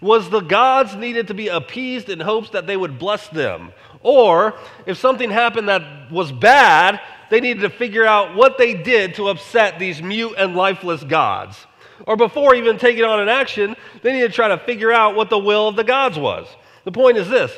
was 0.00 0.28
the 0.28 0.40
gods 0.40 0.94
needed 0.94 1.28
to 1.28 1.34
be 1.34 1.48
appeased 1.48 2.10
in 2.10 2.20
hopes 2.20 2.50
that 2.50 2.66
they 2.66 2.76
would 2.76 2.98
bless 2.98 3.26
them. 3.28 3.72
Or 4.06 4.54
if 4.86 4.98
something 4.98 5.30
happened 5.30 5.68
that 5.68 6.12
was 6.12 6.30
bad, 6.30 7.00
they 7.28 7.40
needed 7.40 7.62
to 7.62 7.70
figure 7.70 8.06
out 8.06 8.36
what 8.36 8.56
they 8.56 8.72
did 8.72 9.16
to 9.16 9.30
upset 9.30 9.80
these 9.80 10.00
mute 10.00 10.36
and 10.38 10.54
lifeless 10.54 11.02
gods. 11.02 11.66
Or 12.06 12.16
before 12.16 12.54
even 12.54 12.78
taking 12.78 13.02
on 13.02 13.18
an 13.18 13.28
action, 13.28 13.74
they 14.02 14.12
needed 14.12 14.28
to 14.28 14.32
try 14.32 14.46
to 14.46 14.58
figure 14.58 14.92
out 14.92 15.16
what 15.16 15.28
the 15.28 15.40
will 15.40 15.66
of 15.66 15.74
the 15.74 15.82
gods 15.82 16.16
was. 16.16 16.46
The 16.84 16.92
point 16.92 17.16
is 17.16 17.28
this 17.28 17.50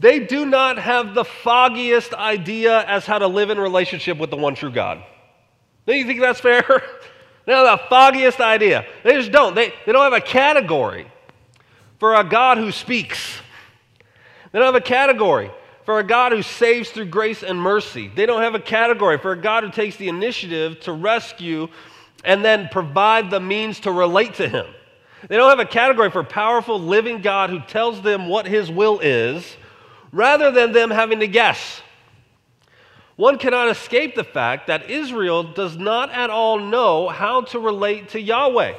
they 0.00 0.18
do 0.18 0.44
not 0.44 0.76
have 0.76 1.14
the 1.14 1.24
foggiest 1.24 2.14
idea 2.14 2.84
as 2.86 3.06
how 3.06 3.20
to 3.20 3.28
live 3.28 3.50
in 3.50 3.58
relationship 3.60 4.18
with 4.18 4.30
the 4.30 4.36
one 4.36 4.56
true 4.56 4.72
God. 4.72 5.04
Do 5.86 5.94
you 5.94 6.04
think 6.04 6.18
that's 6.18 6.40
fair? 6.40 6.64
they 7.46 7.52
have 7.52 7.78
the 7.78 7.84
foggiest 7.88 8.40
idea. 8.40 8.86
They 9.04 9.12
just 9.12 9.30
don't. 9.30 9.54
They, 9.54 9.72
they 9.86 9.92
don't 9.92 10.02
have 10.02 10.20
a 10.20 10.26
category 10.26 11.06
for 12.00 12.16
a 12.16 12.24
God 12.24 12.58
who 12.58 12.72
speaks. 12.72 13.40
They 14.54 14.60
don't 14.60 14.72
have 14.72 14.76
a 14.76 14.80
category 14.86 15.50
for 15.84 15.98
a 15.98 16.04
God 16.04 16.30
who 16.30 16.40
saves 16.40 16.88
through 16.88 17.06
grace 17.06 17.42
and 17.42 17.60
mercy. 17.60 18.06
They 18.14 18.24
don't 18.24 18.40
have 18.40 18.54
a 18.54 18.60
category 18.60 19.18
for 19.18 19.32
a 19.32 19.36
God 19.36 19.64
who 19.64 19.70
takes 19.72 19.96
the 19.96 20.08
initiative 20.08 20.78
to 20.82 20.92
rescue 20.92 21.66
and 22.22 22.44
then 22.44 22.68
provide 22.70 23.32
the 23.32 23.40
means 23.40 23.80
to 23.80 23.90
relate 23.90 24.34
to 24.34 24.48
Him. 24.48 24.66
They 25.28 25.36
don't 25.36 25.50
have 25.50 25.58
a 25.58 25.68
category 25.68 26.08
for 26.08 26.20
a 26.20 26.24
powerful, 26.24 26.78
living 26.78 27.20
God 27.20 27.50
who 27.50 27.58
tells 27.62 28.00
them 28.02 28.28
what 28.28 28.46
His 28.46 28.70
will 28.70 29.00
is 29.00 29.56
rather 30.12 30.52
than 30.52 30.70
them 30.70 30.92
having 30.92 31.18
to 31.18 31.26
guess. 31.26 31.82
One 33.16 33.38
cannot 33.38 33.70
escape 33.70 34.14
the 34.14 34.22
fact 34.22 34.68
that 34.68 34.88
Israel 34.88 35.42
does 35.42 35.76
not 35.76 36.12
at 36.12 36.30
all 36.30 36.60
know 36.60 37.08
how 37.08 37.40
to 37.40 37.58
relate 37.58 38.10
to 38.10 38.20
Yahweh, 38.20 38.74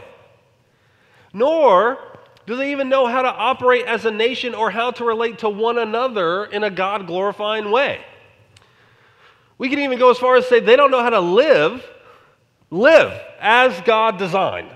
nor 1.34 2.15
do 2.46 2.56
they 2.56 2.72
even 2.72 2.90
know 2.90 3.08
how 3.08 3.22
to 3.22 3.28
operate 3.28 3.86
as 3.86 4.06
a 4.06 4.12
nation 4.12 4.54
or 4.54 4.70
how 4.70 4.92
to 4.92 5.04
relate 5.04 5.40
to 5.40 5.50
one 5.50 5.78
another 5.78 6.46
in 6.46 6.64
a 6.64 6.70
God 6.70 7.08
glorifying 7.08 7.72
way. 7.72 8.02
We 9.58 9.70
can 9.70 9.80
even 9.80 9.98
go 9.98 10.12
as 10.12 10.18
far 10.18 10.36
as 10.36 10.48
say 10.48 10.60
they 10.60 10.76
don't 10.76 10.92
know 10.92 11.02
how 11.02 11.10
to 11.10 11.20
live, 11.20 11.84
live 12.70 13.20
as 13.40 13.80
God 13.82 14.18
designed. 14.18 14.76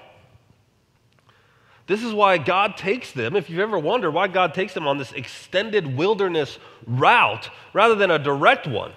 This 1.85 2.03
is 2.03 2.13
why 2.13 2.37
God 2.37 2.77
takes 2.77 3.11
them, 3.11 3.35
if 3.35 3.49
you've 3.49 3.59
ever 3.59 3.79
wondered 3.79 4.11
why 4.11 4.27
God 4.27 4.53
takes 4.53 4.73
them 4.73 4.87
on 4.87 4.97
this 4.97 5.11
extended 5.11 5.97
wilderness 5.97 6.59
route 6.85 7.49
rather 7.73 7.95
than 7.95 8.11
a 8.11 8.19
direct 8.19 8.67
one, 8.67 8.93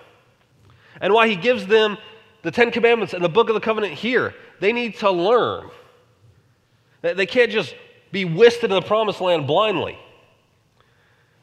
and 1.00 1.12
why 1.12 1.26
He 1.26 1.37
gives 1.37 1.67
them 1.67 1.97
the 2.43 2.50
Ten 2.50 2.71
Commandments 2.71 3.14
and 3.14 3.25
the 3.25 3.31
Book 3.31 3.49
of 3.49 3.55
the 3.55 3.61
Covenant 3.61 3.95
here. 3.95 4.35
They 4.61 4.73
need 4.73 4.97
to 4.97 5.11
learn. 5.11 5.71
They 7.00 7.26
can't 7.26 7.50
just 7.50 7.75
be 8.12 8.25
whisked 8.25 8.62
into 8.62 8.76
the 8.76 8.83
promised 8.83 9.21
land 9.21 9.47
blindly. 9.47 9.99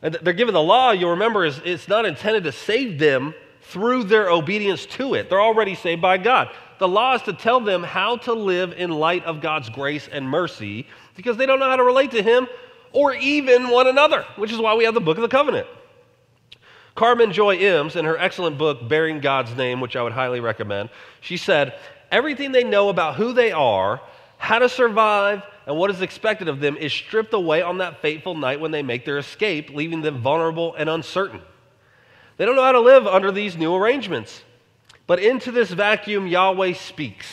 And 0.02 0.18
they're 0.22 0.34
given 0.34 0.54
the 0.54 0.62
law, 0.62 0.92
you'll 0.92 1.12
remember, 1.12 1.44
is 1.44 1.60
it's 1.66 1.88
not 1.88 2.06
intended 2.06 2.46
to 2.46 2.52
save 2.52 3.00
them 3.00 3.34
through 3.64 4.06
their 4.06 4.30
obedience 4.30 4.86
to 4.86 5.16
it. 5.16 5.30
They're 5.30 5.42
already 5.42 5.76
saved 5.76 6.02
by 6.02 6.18
God. 6.18 6.50
The 6.80 6.88
law 6.88 7.16
is 7.16 7.22
to 7.24 7.34
tell 7.34 7.60
them 7.60 7.84
how 7.84 8.16
to 8.18 8.34
live 8.34 8.74
in 8.74 8.90
light 8.92 9.26
of 9.26 9.42
God's 9.42 9.70
grace 9.70 10.08
and 10.10 10.28
mercy 10.30 10.88
because 11.16 11.36
they 11.36 11.46
don't 11.46 11.60
know 11.60 11.70
how 11.70 11.76
to 11.76 11.84
relate 11.84 12.12
to 12.12 12.24
Him 12.24 12.48
or 12.94 13.14
even 13.14 13.70
one 13.70 13.88
another, 13.88 14.26
which 14.38 14.52
is 14.52 14.60
why 14.60 14.74
we 14.76 14.86
have 14.86 14.94
the 14.94 15.02
Book 15.02 15.18
of 15.18 15.22
the 15.22 15.28
Covenant. 15.28 15.68
Carmen 16.96 17.32
Joy 17.32 17.58
Imes, 17.58 17.96
in 17.96 18.06
her 18.06 18.18
excellent 18.18 18.58
book, 18.58 18.88
Bearing 18.88 19.20
God's 19.20 19.56
Name, 19.56 19.80
which 19.80 19.96
I 19.96 20.02
would 20.02 20.14
highly 20.14 20.40
recommend, 20.40 20.90
she 21.22 21.38
said, 21.38 21.76
Everything 22.12 22.52
they 22.52 22.64
know 22.64 22.90
about 22.90 23.16
who 23.16 23.34
they 23.34 23.52
are, 23.52 24.02
how 24.38 24.60
to 24.60 24.68
survive, 24.68 25.44
and 25.70 25.78
what 25.78 25.92
is 25.92 26.02
expected 26.02 26.48
of 26.48 26.62
them 26.62 26.76
is 26.78 26.92
stripped 26.92 27.32
away 27.32 27.62
on 27.62 27.78
that 27.78 28.02
fateful 28.02 28.34
night 28.34 28.60
when 28.60 28.72
they 28.72 28.82
make 28.82 29.06
their 29.06 29.20
escape, 29.20 29.70
leaving 29.70 30.02
them 30.02 30.20
vulnerable 30.20 30.74
and 30.74 30.90
uncertain. 30.90 31.44
They 32.38 32.46
don't 32.48 32.56
know 32.56 32.64
how 32.64 32.72
to 32.72 32.80
live 32.80 33.06
under 33.06 33.32
these 33.32 33.56
new 33.56 33.76
arrangements. 33.76 34.42
But 35.06 35.20
into 35.20 35.52
this 35.52 35.70
vacuum, 35.70 36.26
Yahweh 36.26 36.74
speaks. 36.74 37.28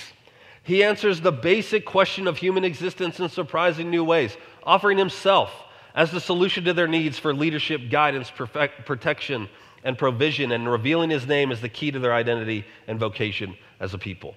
He 0.63 0.85
answers 0.85 1.23
the 1.23 1.33
basic 1.33 1.87
question 1.87 2.27
of 2.27 2.37
human 2.37 2.63
existence 2.63 3.19
in 3.21 3.31
surprising 3.31 3.91
new 3.91 4.05
ways, 4.05 4.37
offering 4.65 4.99
Himself 4.99 5.51
as 5.95 6.11
the 6.11 6.21
solution 6.21 6.65
to 6.65 6.75
their 6.75 6.87
needs 6.87 7.19
for 7.19 7.33
leadership, 7.33 7.89
guidance, 7.91 8.31
perfect, 8.31 8.85
protection, 8.85 9.49
and 9.83 9.97
provision, 9.97 10.53
and 10.53 10.71
revealing 10.71 11.09
His 11.09 11.27
name 11.27 11.51
as 11.53 11.63
the 11.63 11.71
key 11.71 11.91
to 11.91 11.99
their 11.99 12.13
identity 12.13 12.67
and 12.87 13.01
vocation 13.01 13.57
as 13.81 13.95
a 13.95 13.99
people. 13.99 14.35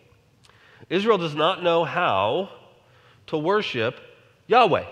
Israel 0.90 1.18
does 1.18 1.36
not 1.36 1.62
know 1.62 1.84
how 1.84 2.50
to 3.30 3.38
worship 3.38 3.96
Yahweh. 4.48 4.86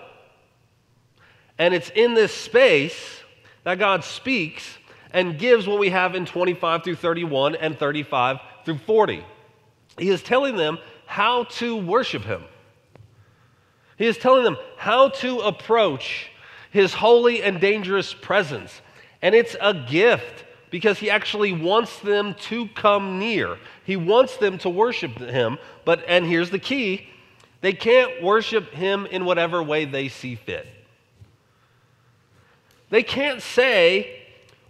And 1.58 1.74
it's 1.74 1.90
in 1.90 2.14
this 2.14 2.32
space 2.32 3.22
that 3.64 3.78
God 3.78 4.04
speaks 4.04 4.78
and 5.12 5.38
gives 5.38 5.66
what 5.66 5.78
we 5.78 5.90
have 5.90 6.14
in 6.14 6.26
25 6.26 6.84
through 6.84 6.96
31 6.96 7.56
and 7.56 7.78
35 7.78 8.38
through 8.64 8.78
40. 8.78 9.24
He 9.98 10.10
is 10.10 10.22
telling 10.22 10.56
them 10.56 10.78
how 11.06 11.44
to 11.44 11.76
worship 11.76 12.22
Him. 12.22 12.44
He 13.96 14.06
is 14.06 14.16
telling 14.18 14.44
them 14.44 14.56
how 14.76 15.08
to 15.08 15.40
approach 15.40 16.30
His 16.70 16.94
holy 16.94 17.42
and 17.42 17.60
dangerous 17.60 18.14
presence. 18.14 18.80
And 19.22 19.34
it's 19.34 19.56
a 19.60 19.74
gift 19.74 20.44
because 20.70 20.98
He 20.98 21.10
actually 21.10 21.52
wants 21.52 21.98
them 22.00 22.34
to 22.34 22.68
come 22.68 23.18
near. 23.18 23.58
He 23.84 23.96
wants 23.96 24.36
them 24.36 24.58
to 24.58 24.70
worship 24.70 25.18
Him. 25.18 25.58
But, 25.84 26.04
and 26.06 26.24
here's 26.24 26.50
the 26.50 26.58
key 26.58 27.08
they 27.60 27.72
can't 27.72 28.22
worship 28.22 28.72
him 28.72 29.06
in 29.06 29.24
whatever 29.24 29.62
way 29.62 29.84
they 29.84 30.08
see 30.08 30.36
fit. 30.36 30.66
They 32.90 33.02
can't 33.02 33.42
say, 33.42 34.22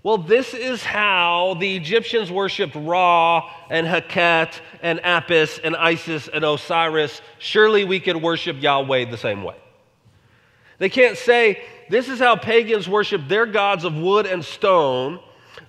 well, 0.02 0.18
this 0.18 0.54
is 0.54 0.82
how 0.82 1.56
the 1.60 1.76
Egyptians 1.76 2.32
worshiped 2.32 2.74
Ra 2.74 3.50
and 3.68 3.86
Heket 3.86 4.60
and 4.82 5.00
Apis 5.04 5.58
and 5.62 5.76
Isis 5.76 6.28
and 6.28 6.44
Osiris. 6.44 7.20
Surely 7.38 7.84
we 7.84 8.00
can 8.00 8.22
worship 8.22 8.60
Yahweh 8.60 9.10
the 9.10 9.18
same 9.18 9.42
way. 9.42 9.56
They 10.78 10.88
can't 10.88 11.16
say, 11.16 11.62
this 11.90 12.08
is 12.08 12.18
how 12.18 12.36
pagans 12.36 12.88
worship 12.88 13.28
their 13.28 13.46
gods 13.46 13.84
of 13.84 13.96
wood 13.96 14.26
and 14.26 14.44
stone, 14.44 15.20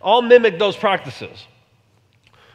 all 0.01 0.21
mimic 0.21 0.59
those 0.59 0.77
practices. 0.77 1.45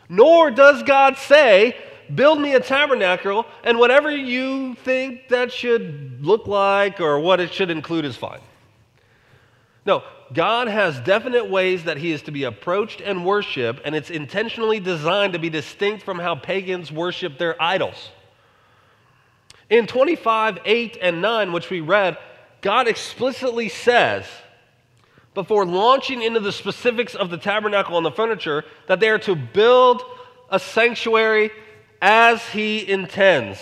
Nor 0.08 0.50
does 0.50 0.82
God 0.84 1.16
say, 1.16 1.76
build 2.12 2.40
me 2.40 2.54
a 2.54 2.60
tabernacle, 2.60 3.46
and 3.62 3.78
whatever 3.78 4.10
you 4.10 4.74
think 4.76 5.28
that 5.28 5.52
should 5.52 6.24
look 6.24 6.46
like 6.46 7.00
or 7.00 7.20
what 7.20 7.40
it 7.40 7.52
should 7.52 7.70
include 7.70 8.04
is 8.04 8.16
fine. 8.16 8.40
No, 9.86 10.02
God 10.32 10.68
has 10.68 10.98
definite 11.00 11.50
ways 11.50 11.84
that 11.84 11.98
He 11.98 12.12
is 12.12 12.22
to 12.22 12.30
be 12.30 12.44
approached 12.44 13.00
and 13.00 13.24
worshiped, 13.24 13.82
and 13.84 13.94
it's 13.94 14.10
intentionally 14.10 14.80
designed 14.80 15.34
to 15.34 15.38
be 15.38 15.50
distinct 15.50 16.02
from 16.02 16.18
how 16.18 16.34
pagans 16.34 16.90
worship 16.90 17.38
their 17.38 17.60
idols. 17.62 18.10
In 19.70 19.86
25, 19.86 20.58
8, 20.64 20.98
and 21.00 21.22
9, 21.22 21.52
which 21.52 21.70
we 21.70 21.80
read, 21.80 22.16
God 22.60 22.88
explicitly 22.88 23.68
says, 23.68 24.26
before 25.34 25.66
launching 25.66 26.22
into 26.22 26.40
the 26.40 26.52
specifics 26.52 27.14
of 27.14 27.28
the 27.28 27.36
tabernacle 27.36 27.96
and 27.96 28.06
the 28.06 28.12
furniture, 28.12 28.64
that 28.86 29.00
they 29.00 29.08
are 29.08 29.18
to 29.18 29.34
build 29.34 30.02
a 30.50 30.58
sanctuary 30.58 31.50
as 32.04 32.46
he 32.50 32.86
intends. 32.86 33.58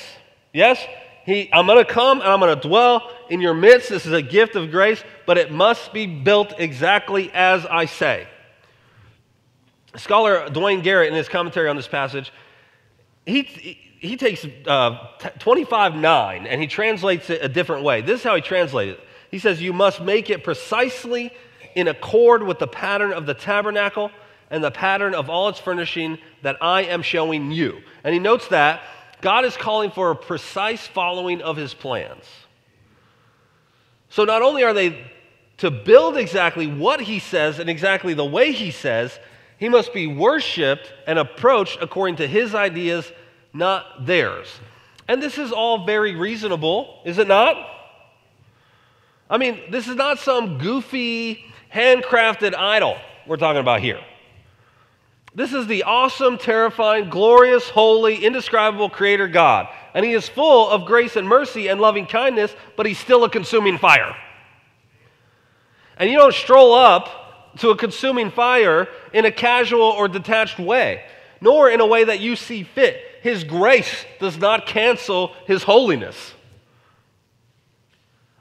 Yes? 0.53 0.85
He, 1.25 1.49
I'm 1.53 1.65
going 1.65 1.79
to 1.79 1.91
come 1.91 2.21
and 2.21 2.29
I'm 2.29 2.41
going 2.41 2.59
to 2.59 2.69
dwell 2.69 3.09
in 3.31 3.41
your 3.41 3.55
midst. 3.55 3.89
This 3.89 4.05
is 4.05 4.13
a 4.13 4.21
gift 4.21 4.57
of 4.57 4.73
grace, 4.73 5.03
but 5.27 5.39
it 5.39 5.53
must 5.53 5.93
be 5.93 6.07
built 6.07 6.55
exactly 6.59 7.31
as 7.33 7.65
I 7.65 7.85
say. 7.85 8.27
Scholar 9.95 10.49
Duane 10.49 10.83
Garrett, 10.83 11.09
in 11.09 11.15
his 11.15 11.29
commentary 11.29 11.69
on 11.69 11.77
this 11.77 11.87
passage, 11.87 12.33
he, 13.25 13.43
he 13.43 14.17
takes 14.17 14.45
uh, 14.67 15.07
25 15.39 15.95
9 15.95 16.47
and 16.47 16.61
he 16.61 16.67
translates 16.67 17.31
it 17.31 17.45
a 17.45 17.49
different 17.49 17.85
way. 17.85 18.01
This 18.01 18.21
is 18.21 18.25
how 18.25 18.35
he 18.35 18.43
translated 18.43 18.97
it. 18.97 19.05
He 19.31 19.39
says, 19.39 19.63
You 19.63 19.73
must 19.73 20.03
make 20.03 20.31
it 20.31 20.43
precisely 20.43 21.31
in 21.77 21.87
accord 21.87 22.43
with 22.43 22.59
the 22.59 22.67
pattern 22.67 23.13
of 23.13 23.25
the 23.25 23.35
tabernacle 23.35 24.11
and 24.53 24.63
the 24.63 24.71
pattern 24.71 25.15
of 25.15 25.29
all 25.31 25.49
its 25.49 25.59
furnishing 25.59 26.19
that 26.43 26.59
I 26.61 26.83
am 26.83 27.03
showing 27.03 27.51
you. 27.51 27.83
And 28.05 28.13
he 28.13 28.21
notes 28.21 28.47
that 28.49 28.83
God 29.23 29.45
is 29.45 29.57
calling 29.57 29.91
for 29.91 30.11
a 30.11 30.17
precise 30.17 30.87
following 30.87 31.41
of 31.41 31.57
his 31.57 31.73
plans. 31.73 32.25
So 34.11 34.25
not 34.25 34.43
only 34.43 34.63
are 34.63 34.75
they 34.75 35.11
to 35.59 35.71
build 35.71 36.19
exactly 36.19 36.67
what 36.67 37.01
he 37.01 37.19
says 37.19 37.59
and 37.59 37.71
exactly 37.71 38.13
the 38.13 38.27
way 38.27 38.53
he 38.53 38.71
says, 38.71 39.19
he 39.59 39.71
must 39.71 39.95
be 39.95 40.07
worshiped 40.07 40.93
and 41.07 41.19
approached 41.19 41.79
according 41.81 42.17
to 42.17 42.27
his 42.27 42.55
ideas, 42.55 43.11
not 43.55 44.05
theirs. 44.05 44.49
And 45.09 45.23
this 45.23 45.39
is 45.39 45.51
all 45.51 45.87
very 45.87 46.15
reasonable, 46.15 47.01
is 47.07 47.17
it 47.17 47.27
not? 47.27 47.57
I 49.31 49.39
mean, 49.39 49.63
this 49.71 49.89
is 49.89 49.97
not 49.97 50.19
some 50.19 50.59
goofy, 50.59 51.43
handcrafted 51.73 52.55
idol 52.55 52.99
we're 53.27 53.39
talking 53.39 53.61
about 53.61 53.81
here. 53.81 54.01
This 55.35 55.55
is 55.55 55.67
the 55.67 55.85
awesome, 55.85 56.37
terrifying, 56.37 57.09
glorious, 57.09 57.69
holy, 57.71 58.25
indescribable 58.25 58.91
Creator 58.91 59.29
God. 59.29 59.69
and 59.95 60.05
he 60.05 60.13
is 60.13 60.29
full 60.29 60.71
of 60.71 60.87
grace 60.87 61.17
and 61.17 61.29
mercy 61.29 61.69
and 61.69 61.81
loving 61.81 62.07
kindness, 62.07 62.55
but 62.77 62.87
he's 62.87 62.99
still 62.99 63.25
a 63.25 63.31
consuming 63.31 63.79
fire. 63.79 64.17
And 65.99 66.11
you 66.11 66.17
don't 66.17 66.35
stroll 66.35 66.73
up 66.73 67.59
to 67.59 67.71
a 67.71 67.77
consuming 67.77 68.31
fire 68.31 68.89
in 69.13 69.27
a 69.27 69.31
casual 69.31 69.83
or 69.83 70.09
detached 70.09 70.59
way, 70.59 71.05
nor 71.41 71.71
in 71.71 71.81
a 71.81 71.87
way 71.87 72.05
that 72.05 72.21
you 72.21 72.37
see 72.37 72.63
fit. 72.63 73.03
His 73.23 73.45
grace 73.45 74.07
does 74.19 74.39
not 74.39 74.67
cancel 74.67 75.33
his 75.47 75.63
holiness. 75.63 76.33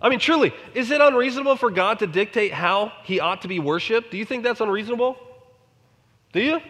I 0.02 0.10
mean, 0.10 0.20
truly, 0.20 0.54
is 0.74 0.90
it 0.90 1.02
unreasonable 1.02 1.58
for 1.58 1.70
God 1.70 2.00
to 2.00 2.08
dictate 2.08 2.54
how 2.54 2.92
he 3.04 3.20
ought 3.20 3.42
to 3.42 3.48
be 3.48 3.60
worshiped? 3.60 4.10
Do 4.10 4.18
you 4.18 4.26
think 4.26 4.44
that's 4.44 4.62
unreasonable? 4.62 5.18
Do 6.34 6.42
you? 6.42 6.62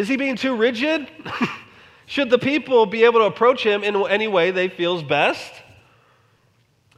Is 0.00 0.08
he 0.08 0.16
being 0.16 0.36
too 0.36 0.56
rigid? 0.56 1.10
Should 2.06 2.30
the 2.30 2.38
people 2.38 2.86
be 2.86 3.04
able 3.04 3.20
to 3.20 3.26
approach 3.26 3.62
him 3.62 3.84
in 3.84 3.94
any 4.08 4.28
way 4.28 4.50
they 4.50 4.70
feels 4.70 5.02
best? 5.02 5.52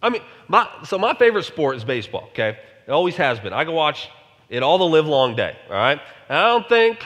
I 0.00 0.08
mean, 0.08 0.22
my, 0.46 0.68
so 0.84 0.98
my 0.98 1.12
favorite 1.12 1.42
sport 1.42 1.74
is 1.76 1.84
baseball, 1.84 2.28
okay? 2.28 2.56
It 2.86 2.92
always 2.92 3.16
has 3.16 3.40
been. 3.40 3.52
I 3.52 3.64
can 3.64 3.74
watch 3.74 4.08
it 4.48 4.62
all 4.62 4.78
the 4.78 4.86
live 4.86 5.06
long 5.06 5.34
day, 5.34 5.56
all 5.68 5.74
right? 5.74 6.00
And 6.28 6.38
I 6.38 6.46
don't 6.46 6.68
think 6.68 7.04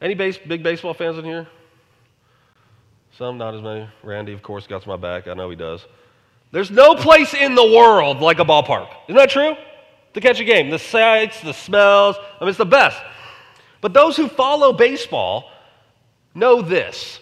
any 0.00 0.14
base, 0.14 0.38
big 0.38 0.62
baseball 0.62 0.94
fans 0.94 1.18
in 1.18 1.26
here? 1.26 1.46
Some, 3.18 3.36
not 3.36 3.54
as 3.54 3.60
many. 3.60 3.86
Randy, 4.02 4.32
of 4.32 4.42
course, 4.42 4.66
got 4.66 4.86
my 4.86 4.96
back. 4.96 5.28
I 5.28 5.34
know 5.34 5.50
he 5.50 5.56
does. 5.56 5.84
There's 6.52 6.70
no 6.70 6.94
place 6.94 7.34
in 7.34 7.54
the 7.54 7.66
world 7.66 8.20
like 8.20 8.38
a 8.38 8.44
ballpark. 8.46 8.88
Isn't 9.08 9.16
that 9.16 9.28
true? 9.28 9.56
To 10.14 10.20
catch 10.22 10.40
a 10.40 10.44
game. 10.44 10.70
The 10.70 10.78
sights, 10.78 11.42
the 11.42 11.52
smells, 11.52 12.16
I 12.40 12.44
mean, 12.44 12.48
it's 12.48 12.56
the 12.56 12.64
best. 12.64 12.96
But 13.84 13.92
those 13.92 14.16
who 14.16 14.28
follow 14.28 14.72
baseball 14.72 15.50
know 16.34 16.62
this 16.62 17.20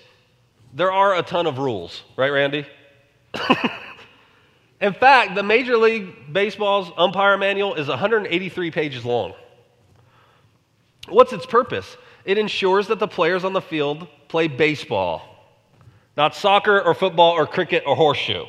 there 0.73 0.93
are 0.93 1.17
a 1.17 1.23
ton 1.23 1.49
of 1.49 1.59
rules, 1.59 2.05
right, 2.15 2.31
Randy? 2.31 2.65
in 4.81 4.93
fact, 4.93 5.35
the 5.35 5.43
Major 5.43 5.77
League 5.77 6.33
Baseball's 6.33 6.89
umpire 6.97 7.37
manual 7.37 7.75
is 7.75 7.89
183 7.89 8.71
pages 8.71 9.05
long. 9.05 9.35
What's 11.09 11.33
its 11.33 11.47
purpose? 11.47 11.97
It 12.25 12.39
ensures 12.39 12.87
that 12.87 13.01
the 13.01 13.09
players 13.09 13.43
on 13.43 13.55
the 13.55 13.61
field 13.61 14.07
play 14.29 14.47
baseball, 14.47 15.21
not 16.17 16.37
soccer 16.37 16.81
or 16.81 16.95
football 16.95 17.33
or 17.33 17.45
cricket 17.45 17.83
or 17.89 17.97
horseshoe. 17.97 18.45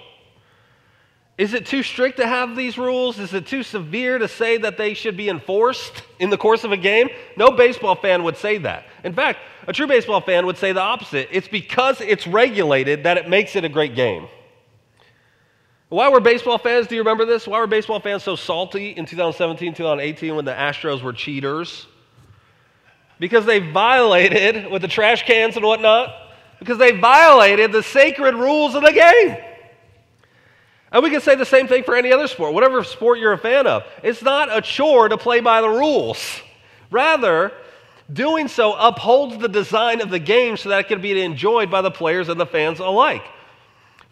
Is 1.38 1.56
it 1.56 1.66
too 1.66 1.82
strict 1.82 2.18
to 2.18 2.28
have 2.28 2.56
these 2.56 2.78
rules? 2.78 3.18
Is 3.18 3.34
it 3.34 3.48
too 3.48 3.64
severe 3.64 4.20
to 4.20 4.28
say 4.28 4.58
that 4.58 4.78
they 4.78 4.94
should 4.94 5.18
be 5.18 5.30
enforced 5.30 6.04
in 6.20 6.30
the 6.30 6.38
course 6.38 6.64
of 6.64 6.72
a 6.72 6.78
game? 6.78 7.10
No 7.36 7.50
baseball 7.50 7.96
fan 7.96 8.24
would 8.24 8.38
say 8.38 8.60
that. 8.60 8.86
In 9.04 9.14
fact, 9.14 9.40
a 9.68 9.74
true 9.74 9.88
baseball 9.88 10.22
fan 10.22 10.46
would 10.46 10.58
say 10.58 10.74
the 10.74 10.82
opposite. 10.82 11.30
It's 11.32 11.48
because 11.48 12.02
it's 12.02 12.28
regulated 12.28 13.04
that 13.04 13.18
it 13.18 13.28
makes 13.28 13.56
it 13.56 13.66
a 13.66 13.70
great 13.70 13.96
game. 13.96 14.28
Why 15.90 16.10
were 16.10 16.20
baseball 16.20 16.60
fans, 16.60 16.88
do 16.88 16.96
you 16.96 17.02
remember 17.02 17.26
this? 17.26 17.48
Why 17.48 17.60
were 17.60 17.68
baseball 17.68 18.00
fans 18.00 18.24
so 18.24 18.36
salty 18.36 18.92
in 18.92 19.06
2017, 19.06 19.74
2018 19.74 20.36
when 20.36 20.46
the 20.46 20.52
Astros 20.52 21.02
were 21.02 21.14
cheaters? 21.14 21.88
Because 23.20 23.46
they 23.46 23.60
violated, 23.60 24.72
with 24.72 24.82
the 24.82 24.88
trash 24.88 25.24
cans 25.24 25.56
and 25.56 25.66
whatnot, 25.66 26.14
because 26.60 26.78
they 26.78 26.92
violated 26.92 27.72
the 27.72 27.84
sacred 27.84 28.36
rules 28.36 28.76
of 28.76 28.84
the 28.84 28.92
game. 28.92 29.38
And 30.94 31.02
we 31.02 31.10
can 31.10 31.22
say 31.22 31.36
the 31.36 31.46
same 31.46 31.68
thing 31.68 31.84
for 31.84 31.96
any 31.96 32.14
other 32.14 32.28
sport, 32.28 32.54
whatever 32.54 32.84
sport 32.84 33.18
you're 33.18 33.34
a 33.34 33.38
fan 33.38 33.66
of. 33.66 33.84
It's 34.04 34.22
not 34.22 34.56
a 34.56 34.62
chore 34.62 35.10
to 35.10 35.18
play 35.18 35.40
by 35.40 35.60
the 35.60 35.70
rules. 35.70 36.42
Rather, 36.92 37.52
doing 38.12 38.48
so 38.48 38.74
upholds 38.74 39.40
the 39.40 39.50
design 39.50 40.02
of 40.02 40.12
the 40.12 40.20
game 40.20 40.56
so 40.56 40.70
that 40.70 40.82
it 40.82 40.88
can 40.88 41.02
be 41.02 41.20
enjoyed 41.20 41.72
by 41.72 41.82
the 41.82 41.90
players 41.90 42.30
and 42.30 42.40
the 42.40 42.46
fans 42.46 42.80
alike. 42.80 43.24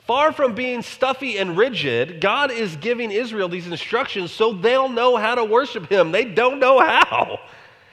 Far 0.07 0.33
from 0.33 0.55
being 0.55 0.81
stuffy 0.81 1.37
and 1.37 1.55
rigid, 1.55 2.19
God 2.19 2.49
is 2.49 2.75
giving 2.77 3.11
Israel 3.11 3.47
these 3.47 3.67
instructions 3.67 4.31
so 4.31 4.51
they'll 4.51 4.89
know 4.89 5.15
how 5.17 5.35
to 5.35 5.45
worship 5.45 5.87
Him. 5.87 6.11
They 6.11 6.25
don't 6.25 6.59
know 6.59 6.79
how. 6.79 7.39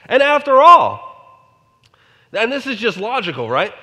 And 0.07 0.23
after 0.23 0.59
all, 0.59 1.05
and 2.33 2.51
this 2.51 2.65
is 2.65 2.77
just 2.77 2.97
logical, 2.97 3.47
right? 3.47 3.73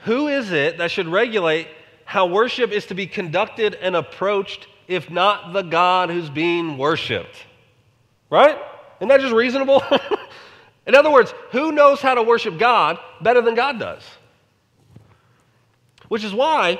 Who 0.00 0.28
is 0.28 0.52
it 0.52 0.76
that 0.76 0.90
should 0.90 1.08
regulate 1.08 1.68
how 2.04 2.26
worship 2.26 2.70
is 2.70 2.86
to 2.86 2.94
be 2.94 3.06
conducted 3.06 3.74
and 3.74 3.96
approached 3.96 4.66
if 4.88 5.10
not 5.10 5.52
the 5.52 5.62
God 5.62 6.10
who's 6.10 6.30
being 6.30 6.76
worshiped. 6.78 7.36
Right? 8.30 8.58
Isn't 8.98 9.08
that 9.08 9.20
just 9.20 9.34
reasonable? 9.34 9.82
In 10.86 10.94
other 10.94 11.10
words, 11.10 11.32
who 11.50 11.72
knows 11.72 12.00
how 12.00 12.14
to 12.14 12.22
worship 12.22 12.58
God 12.58 12.98
better 13.20 13.40
than 13.40 13.54
God 13.54 13.78
does? 13.78 14.02
Which 16.08 16.24
is 16.24 16.34
why, 16.34 16.78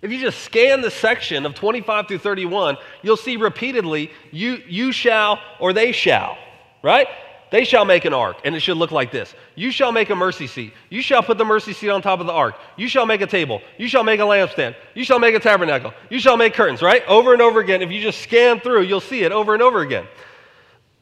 if 0.00 0.10
you 0.10 0.18
just 0.18 0.40
scan 0.40 0.80
the 0.80 0.90
section 0.90 1.44
of 1.44 1.54
25 1.54 2.08
through 2.08 2.18
31, 2.18 2.76
you'll 3.02 3.16
see 3.16 3.36
repeatedly, 3.36 4.10
you, 4.30 4.62
you 4.66 4.92
shall 4.92 5.38
or 5.60 5.72
they 5.72 5.92
shall, 5.92 6.38
right? 6.82 7.08
They 7.50 7.64
shall 7.64 7.84
make 7.84 8.04
an 8.04 8.12
ark, 8.12 8.38
and 8.44 8.54
it 8.54 8.60
should 8.60 8.76
look 8.76 8.90
like 8.90 9.12
this. 9.12 9.34
You 9.54 9.70
shall 9.70 9.92
make 9.92 10.10
a 10.10 10.16
mercy 10.16 10.46
seat. 10.46 10.72
You 10.90 11.02
shall 11.02 11.22
put 11.22 11.38
the 11.38 11.44
mercy 11.44 11.72
seat 11.72 11.90
on 11.90 12.02
top 12.02 12.20
of 12.20 12.26
the 12.26 12.32
ark. 12.32 12.56
You 12.76 12.88
shall 12.88 13.06
make 13.06 13.20
a 13.20 13.26
table. 13.26 13.60
You 13.78 13.86
shall 13.86 14.02
make 14.02 14.18
a 14.18 14.24
lampstand. 14.24 14.74
You 14.94 15.04
shall 15.04 15.18
make 15.18 15.34
a 15.34 15.40
tabernacle. 15.40 15.92
You 16.10 16.18
shall 16.18 16.36
make 16.36 16.54
curtains, 16.54 16.82
right? 16.82 17.06
Over 17.06 17.32
and 17.32 17.40
over 17.40 17.60
again. 17.60 17.82
If 17.82 17.90
you 17.92 18.00
just 18.00 18.20
scan 18.22 18.60
through, 18.60 18.82
you'll 18.82 19.00
see 19.00 19.22
it 19.22 19.30
over 19.30 19.54
and 19.54 19.62
over 19.62 19.82
again. 19.82 20.06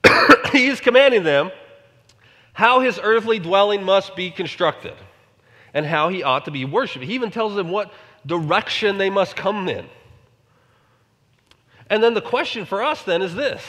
he 0.52 0.66
is 0.66 0.80
commanding 0.80 1.22
them 1.22 1.50
how 2.52 2.80
his 2.80 3.00
earthly 3.02 3.38
dwelling 3.38 3.82
must 3.82 4.14
be 4.14 4.30
constructed 4.30 4.94
and 5.74 5.86
how 5.86 6.08
he 6.08 6.22
ought 6.22 6.44
to 6.44 6.50
be 6.50 6.64
worshiped. 6.64 7.04
He 7.04 7.14
even 7.14 7.30
tells 7.30 7.54
them 7.54 7.70
what 7.70 7.92
direction 8.26 8.98
they 8.98 9.10
must 9.10 9.36
come 9.36 9.68
in. 9.68 9.86
And 11.88 12.02
then 12.02 12.14
the 12.14 12.22
question 12.22 12.64
for 12.64 12.82
us 12.82 13.02
then 13.02 13.22
is 13.22 13.34
this 13.34 13.62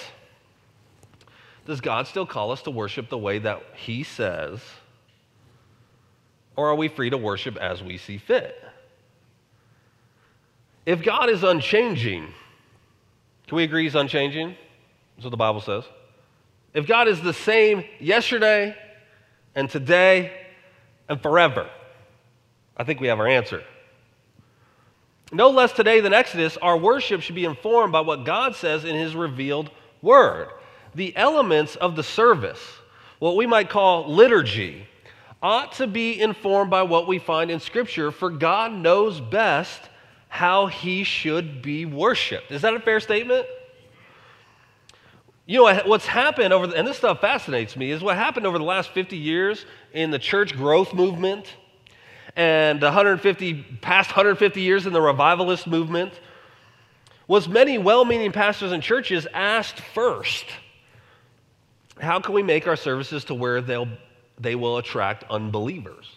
does 1.65 1.81
God 1.81 2.07
still 2.07 2.25
call 2.25 2.51
us 2.51 2.61
to 2.63 2.71
worship 2.71 3.09
the 3.09 3.17
way 3.17 3.39
that 3.39 3.61
He 3.75 4.03
says? 4.03 4.59
Or 6.55 6.69
are 6.69 6.75
we 6.75 6.87
free 6.87 7.09
to 7.09 7.17
worship 7.17 7.57
as 7.57 7.81
we 7.81 7.97
see 7.97 8.17
fit? 8.17 8.61
If 10.85 11.03
God 11.03 11.29
is 11.29 11.43
unchanging, 11.43 12.27
can 13.47 13.55
we 13.55 13.63
agree 13.63 13.83
He's 13.83 13.95
unchanging? 13.95 14.55
That's 15.15 15.25
what 15.25 15.31
the 15.31 15.37
Bible 15.37 15.61
says. 15.61 15.85
If 16.73 16.85
God 16.85 17.07
is 17.07 17.21
the 17.21 17.33
same 17.33 17.85
yesterday 17.99 18.75
and 19.55 19.69
today 19.69 20.33
and 21.07 21.21
forever, 21.21 21.69
I 22.75 22.83
think 22.83 22.99
we 22.99 23.07
have 23.07 23.19
our 23.19 23.27
answer. 23.27 23.63
No 25.31 25.49
less 25.49 25.71
today 25.71 26.01
than 26.01 26.13
Exodus, 26.13 26.57
our 26.57 26.77
worship 26.77 27.21
should 27.21 27.35
be 27.35 27.45
informed 27.45 27.93
by 27.93 28.01
what 28.01 28.25
God 28.25 28.55
says 28.55 28.83
in 28.83 28.95
His 28.95 29.15
revealed 29.15 29.71
word 30.01 30.49
the 30.95 31.15
elements 31.15 31.75
of 31.75 31.95
the 31.95 32.03
service, 32.03 32.61
what 33.19 33.35
we 33.35 33.45
might 33.45 33.69
call 33.69 34.11
liturgy, 34.11 34.87
ought 35.41 35.73
to 35.73 35.87
be 35.87 36.21
informed 36.21 36.71
by 36.71 36.83
what 36.83 37.07
we 37.07 37.19
find 37.19 37.51
in 37.51 37.59
Scripture, 37.59 38.11
for 38.11 38.29
God 38.29 38.71
knows 38.71 39.19
best 39.19 39.81
how 40.29 40.67
he 40.67 41.03
should 41.03 41.61
be 41.61 41.85
worshiped. 41.85 42.51
Is 42.51 42.61
that 42.61 42.73
a 42.73 42.79
fair 42.79 42.99
statement? 42.99 43.45
You 45.45 45.59
know, 45.59 45.81
what's 45.85 46.05
happened 46.05 46.53
over, 46.53 46.67
the, 46.67 46.75
and 46.75 46.87
this 46.87 46.97
stuff 46.97 47.19
fascinates 47.19 47.75
me, 47.75 47.91
is 47.91 48.01
what 48.01 48.15
happened 48.15 48.45
over 48.45 48.57
the 48.57 48.63
last 48.63 48.91
50 48.91 49.17
years 49.17 49.65
in 49.91 50.09
the 50.09 50.19
church 50.19 50.55
growth 50.55 50.93
movement 50.93 51.53
and 52.35 52.81
150, 52.81 53.53
past 53.81 54.09
150 54.09 54.61
years 54.61 54.85
in 54.85 54.93
the 54.93 55.01
revivalist 55.01 55.67
movement 55.67 56.13
was 57.27 57.47
many 57.47 57.77
well 57.77 58.05
meaning 58.05 58.31
pastors 58.31 58.71
and 58.71 58.81
churches 58.81 59.27
asked 59.33 59.79
first, 59.79 60.45
how 61.99 62.19
can 62.19 62.33
we 62.33 62.43
make 62.43 62.67
our 62.67 62.75
services 62.75 63.25
to 63.25 63.33
where 63.33 63.61
they'll, 63.61 63.87
they 64.39 64.55
will 64.55 64.77
attract 64.77 65.23
unbelievers? 65.29 66.09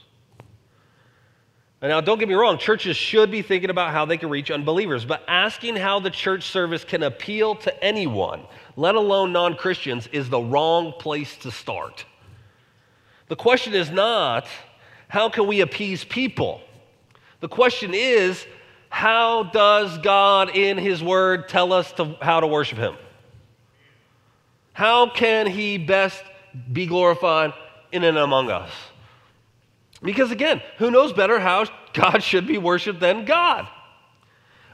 And 1.83 1.91
now, 1.91 2.01
don't 2.01 2.19
get 2.19 2.29
me 2.29 2.35
wrong, 2.35 2.59
churches 2.59 2.97
should 2.97 3.31
be 3.31 3.43
thinking 3.43 3.69
about 3.69 3.93
how 3.93 4.07
they 4.07 4.17
can 4.17 4.31
reach 4.31 4.51
unbelievers, 4.51 5.05
but 5.05 5.23
asking 5.29 5.77
how 5.77 6.01
the 6.01 6.11
church 6.11 6.51
service 6.51 6.85
can 6.85 7.03
appeal 7.03 7.55
to 7.57 7.85
anyone, 7.85 8.43
let 8.77 8.95
alone 8.95 9.33
non 9.33 9.57
Christians, 9.57 10.07
is 10.09 10.31
the 10.31 10.41
wrong 10.41 10.95
place 10.99 11.37
to 11.39 11.51
start. 11.51 12.07
The 13.29 13.37
question 13.37 13.75
is 13.75 13.91
not, 13.91 14.47
how 15.09 15.29
can 15.29 15.47
we 15.47 15.61
appease 15.61 16.03
people? 16.03 16.61
The 17.41 17.49
question 17.49 17.93
is, 17.93 18.47
how 18.89 19.43
does 19.43 19.99
God 19.99 20.57
in 20.57 20.79
His 20.79 21.03
Word 21.03 21.49
tell 21.49 21.73
us 21.73 21.93
to, 21.93 22.17
how 22.23 22.41
to 22.41 22.47
worship 22.47 22.79
Him? 22.79 22.97
How 24.77 25.09
can 25.09 25.47
he 25.47 25.79
best 25.79 26.23
be 26.71 26.85
glorified 26.85 27.55
in 27.93 28.05
and 28.05 28.19
among 28.19 28.51
us? 28.51 28.71
Because 30.03 30.31
again, 30.31 30.61
who 30.77 30.91
knows 30.91 31.15
better 31.15 31.39
how 31.39 31.65
God 31.95 32.23
should 32.23 32.47
be 32.47 32.59
worshiped 32.59 33.01
than 33.01 33.25
God? 33.25 33.67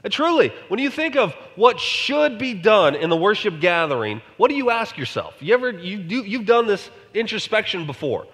And 0.03 0.11
truly, 0.11 0.51
when 0.67 0.81
you 0.81 0.89
think 0.89 1.15
of 1.15 1.31
what 1.55 1.79
should 1.79 2.37
be 2.37 2.53
done 2.53 2.95
in 2.95 3.09
the 3.09 3.15
worship 3.15 3.61
gathering, 3.61 4.21
what 4.35 4.49
do 4.49 4.55
you 4.55 4.71
ask 4.71 4.97
yourself? 4.97 5.35
You 5.39 5.53
ever 5.53 5.71
you 5.71 5.99
do 5.99 6.17
you've 6.17 6.45
done 6.45 6.67
this 6.67 6.89
introspection 7.13 7.85
before. 7.85 8.27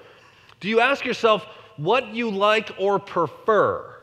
Do 0.62 0.70
you 0.70 0.80
ask 0.80 1.06
yourself 1.06 1.46
what 1.78 2.16
you 2.16 2.32
like 2.32 2.72
or 2.80 2.98
prefer? 2.98 3.96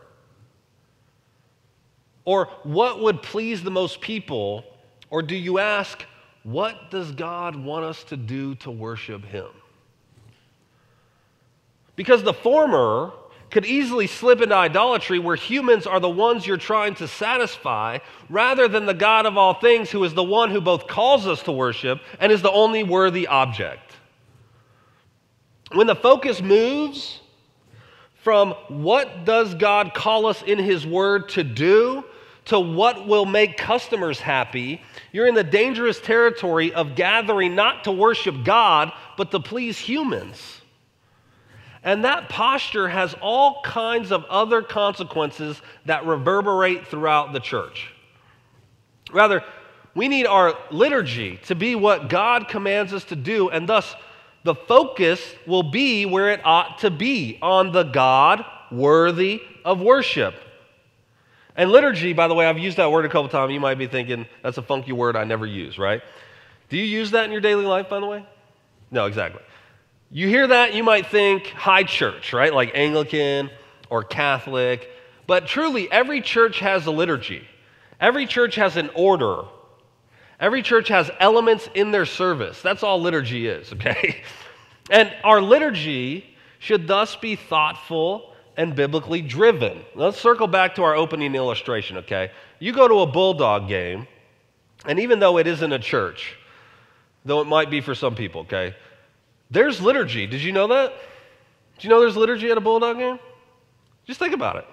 Or 2.25 2.47
what 2.63 3.01
would 3.01 3.23
please 3.23 3.65
the 3.65 3.73
most 3.73 4.01
people? 4.01 4.63
Or 5.11 5.21
do 5.21 5.35
you 5.35 5.59
ask, 5.59 6.05
what 6.47 6.93
does 6.93 7.11
God 7.11 7.57
want 7.57 7.85
us 7.85 8.05
to 8.05 8.17
do 8.17 8.55
to 8.57 8.71
worship 8.71 9.25
Him? 9.25 9.49
Because 11.97 12.23
the 12.23 12.33
former 12.33 13.11
could 13.51 13.67
easily 13.67 14.07
slip 14.07 14.41
into 14.41 14.55
idolatry 14.55 15.19
where 15.19 15.35
humans 15.35 15.89
are 15.89 15.99
the 15.99 16.09
ones 16.09 16.47
you're 16.47 16.57
trying 16.57 16.95
to 16.97 17.09
satisfy 17.09 17.99
rather 18.31 18.69
than 18.69 18.87
the 18.87 18.95
God 18.95 19.27
of 19.27 19.37
all 19.37 19.55
things 19.55 19.91
who 19.91 20.05
is 20.05 20.15
the 20.15 20.23
one 20.23 20.53
who 20.53 20.61
both 20.61 20.87
calls 20.87 21.27
us 21.27 21.43
to 21.43 21.53
worship 21.53 22.01
and 22.21 22.31
is 22.31 22.43
the 22.43 22.53
only 22.53 22.85
worthy 22.85 23.27
object. 23.27 23.97
When 25.73 25.89
the 25.89 25.97
focus 25.97 26.41
moves 26.41 27.23
from 28.23 28.53
what 28.69 29.25
does 29.25 29.53
God 29.57 29.95
call 29.95 30.27
us 30.27 30.43
in 30.43 30.61
his 30.61 30.87
word 30.87 31.29
to 31.31 31.43
do 31.43 32.05
to 32.47 32.59
what 32.59 33.07
will 33.07 33.27
make 33.27 33.57
customers 33.57 34.21
happy, 34.21 34.81
you're 35.13 35.27
in 35.27 35.35
the 35.35 35.45
dangerous 35.45 36.01
territory 36.01 36.73
of 36.73 36.95
gathering 36.95 37.55
not 37.55 37.85
to 37.85 37.93
worship 37.93 38.45
God 38.45 38.93
but 39.17 39.31
to 39.33 39.41
please 39.41 39.79
humans. 39.79 40.61
And 41.83 42.05
that 42.05 42.29
posture 42.29 42.89
has 42.89 43.15
all 43.21 43.63
kinds 43.63 44.11
of 44.11 44.25
other 44.25 44.63
consequences 44.63 45.61
that 45.85 46.05
reverberate 46.05 46.89
throughout 46.89 47.33
the 47.33 47.41
church. 47.41 47.93
Rather, 49.13 49.45
we 49.95 50.09
need 50.09 50.27
our 50.27 50.55
liturgy 50.71 51.39
to 51.45 51.55
be 51.55 51.75
what 51.75 52.09
God 52.09 52.49
commands 52.49 52.93
us 52.93 53.05
to 53.05 53.17
do, 53.17 53.51
and 53.51 53.69
thus 53.69 53.95
the 54.43 54.55
focus 54.55 55.21
will 55.47 55.63
be 55.63 56.07
where 56.07 56.31
it 56.31 56.41
ought 56.45 56.79
to 56.81 56.91
be 56.91 57.39
on 57.41 57.73
the 57.73 57.85
God 57.85 58.45
worthy 58.71 59.41
of 59.65 59.81
worship. 59.81 60.35
And 61.57 61.71
liturgy, 61.71 62.13
by 62.13 62.29
the 62.29 62.35
way, 62.35 62.47
I've 62.47 62.59
used 62.59 62.77
that 62.77 62.93
word 62.93 63.07
a 63.07 63.09
couple 63.09 63.29
times. 63.31 63.53
You 63.53 63.61
might 63.61 63.79
be 63.79 63.87
thinking, 63.87 64.27
that's 64.43 64.59
a 64.59 64.63
funky 64.63 64.93
word 64.93 65.17
I 65.17 65.25
never 65.25 65.47
use, 65.47 65.79
right? 65.79 66.03
Do 66.69 66.77
you 66.77 66.85
use 66.85 67.13
that 67.13 67.25
in 67.25 67.33
your 67.33 67.41
daily 67.41 67.65
life, 67.65 67.89
by 67.89 67.99
the 67.99 68.07
way? 68.07 68.27
No, 68.91 69.07
exactly. 69.07 69.43
You 70.11 70.29
hear 70.29 70.47
that, 70.47 70.75
you 70.75 70.85
might 70.85 71.07
think 71.07 71.47
high 71.47 71.83
church, 71.83 72.33
right? 72.33 72.53
Like 72.53 72.73
Anglican 72.75 73.51
or 73.89 74.05
Catholic. 74.05 74.89
But 75.27 75.47
truly, 75.47 75.91
every 75.91 76.21
church 76.21 76.61
has 76.61 76.87
a 76.87 76.91
liturgy, 76.91 77.47
every 78.01 78.27
church 78.27 78.55
has 78.57 78.77
an 78.77 78.91
order, 78.95 79.43
every 80.39 80.63
church 80.63 80.89
has 80.89 81.11
elements 81.19 81.69
in 81.75 81.91
their 81.91 82.07
service. 82.07 82.61
That's 82.63 82.83
all 82.83 83.01
liturgy 83.01 83.49
is, 83.49 83.73
okay? 83.73 84.23
And 84.91 85.13
our 85.25 85.41
liturgy 85.41 86.37
should 86.59 86.87
thus 86.87 87.17
be 87.17 87.35
thoughtful 87.35 88.33
and 88.57 88.75
biblically 88.75 89.23
driven. 89.23 89.85
Let's 89.95 90.19
circle 90.19 90.47
back 90.47 90.75
to 90.77 90.83
our 90.83 90.95
opening 90.95 91.35
illustration, 91.35 91.99
okay? 91.99 92.31
You 92.59 92.73
go 92.73 92.89
to 92.89 93.01
a 93.01 93.07
Bulldog 93.07 93.69
game, 93.69 94.07
and 94.87 94.99
even 94.99 95.19
though 95.19 95.39
it 95.39 95.47
isn't 95.47 95.73
a 95.73 95.79
church, 95.79 96.37
though 97.25 97.41
it 97.41 97.47
might 97.47 97.71
be 97.71 97.81
for 97.81 97.95
some 97.95 98.15
people, 98.15 98.43
okay? 98.43 98.75
There's 99.51 99.81
liturgy. 99.81 100.27
Did 100.27 100.43
you 100.43 100.53
know 100.53 100.69
that? 100.69 100.93
Did 101.77 101.85
you 101.85 101.91
know 101.91 102.01
there's 102.01 102.17
liturgy 102.17 102.51
at 102.51 102.57
a 102.57 102.61
Bulldog 102.61 102.99
game? 102.99 103.19
Just 104.07 104.19
think 104.19 104.33
about 104.35 104.57
it. 104.57 104.65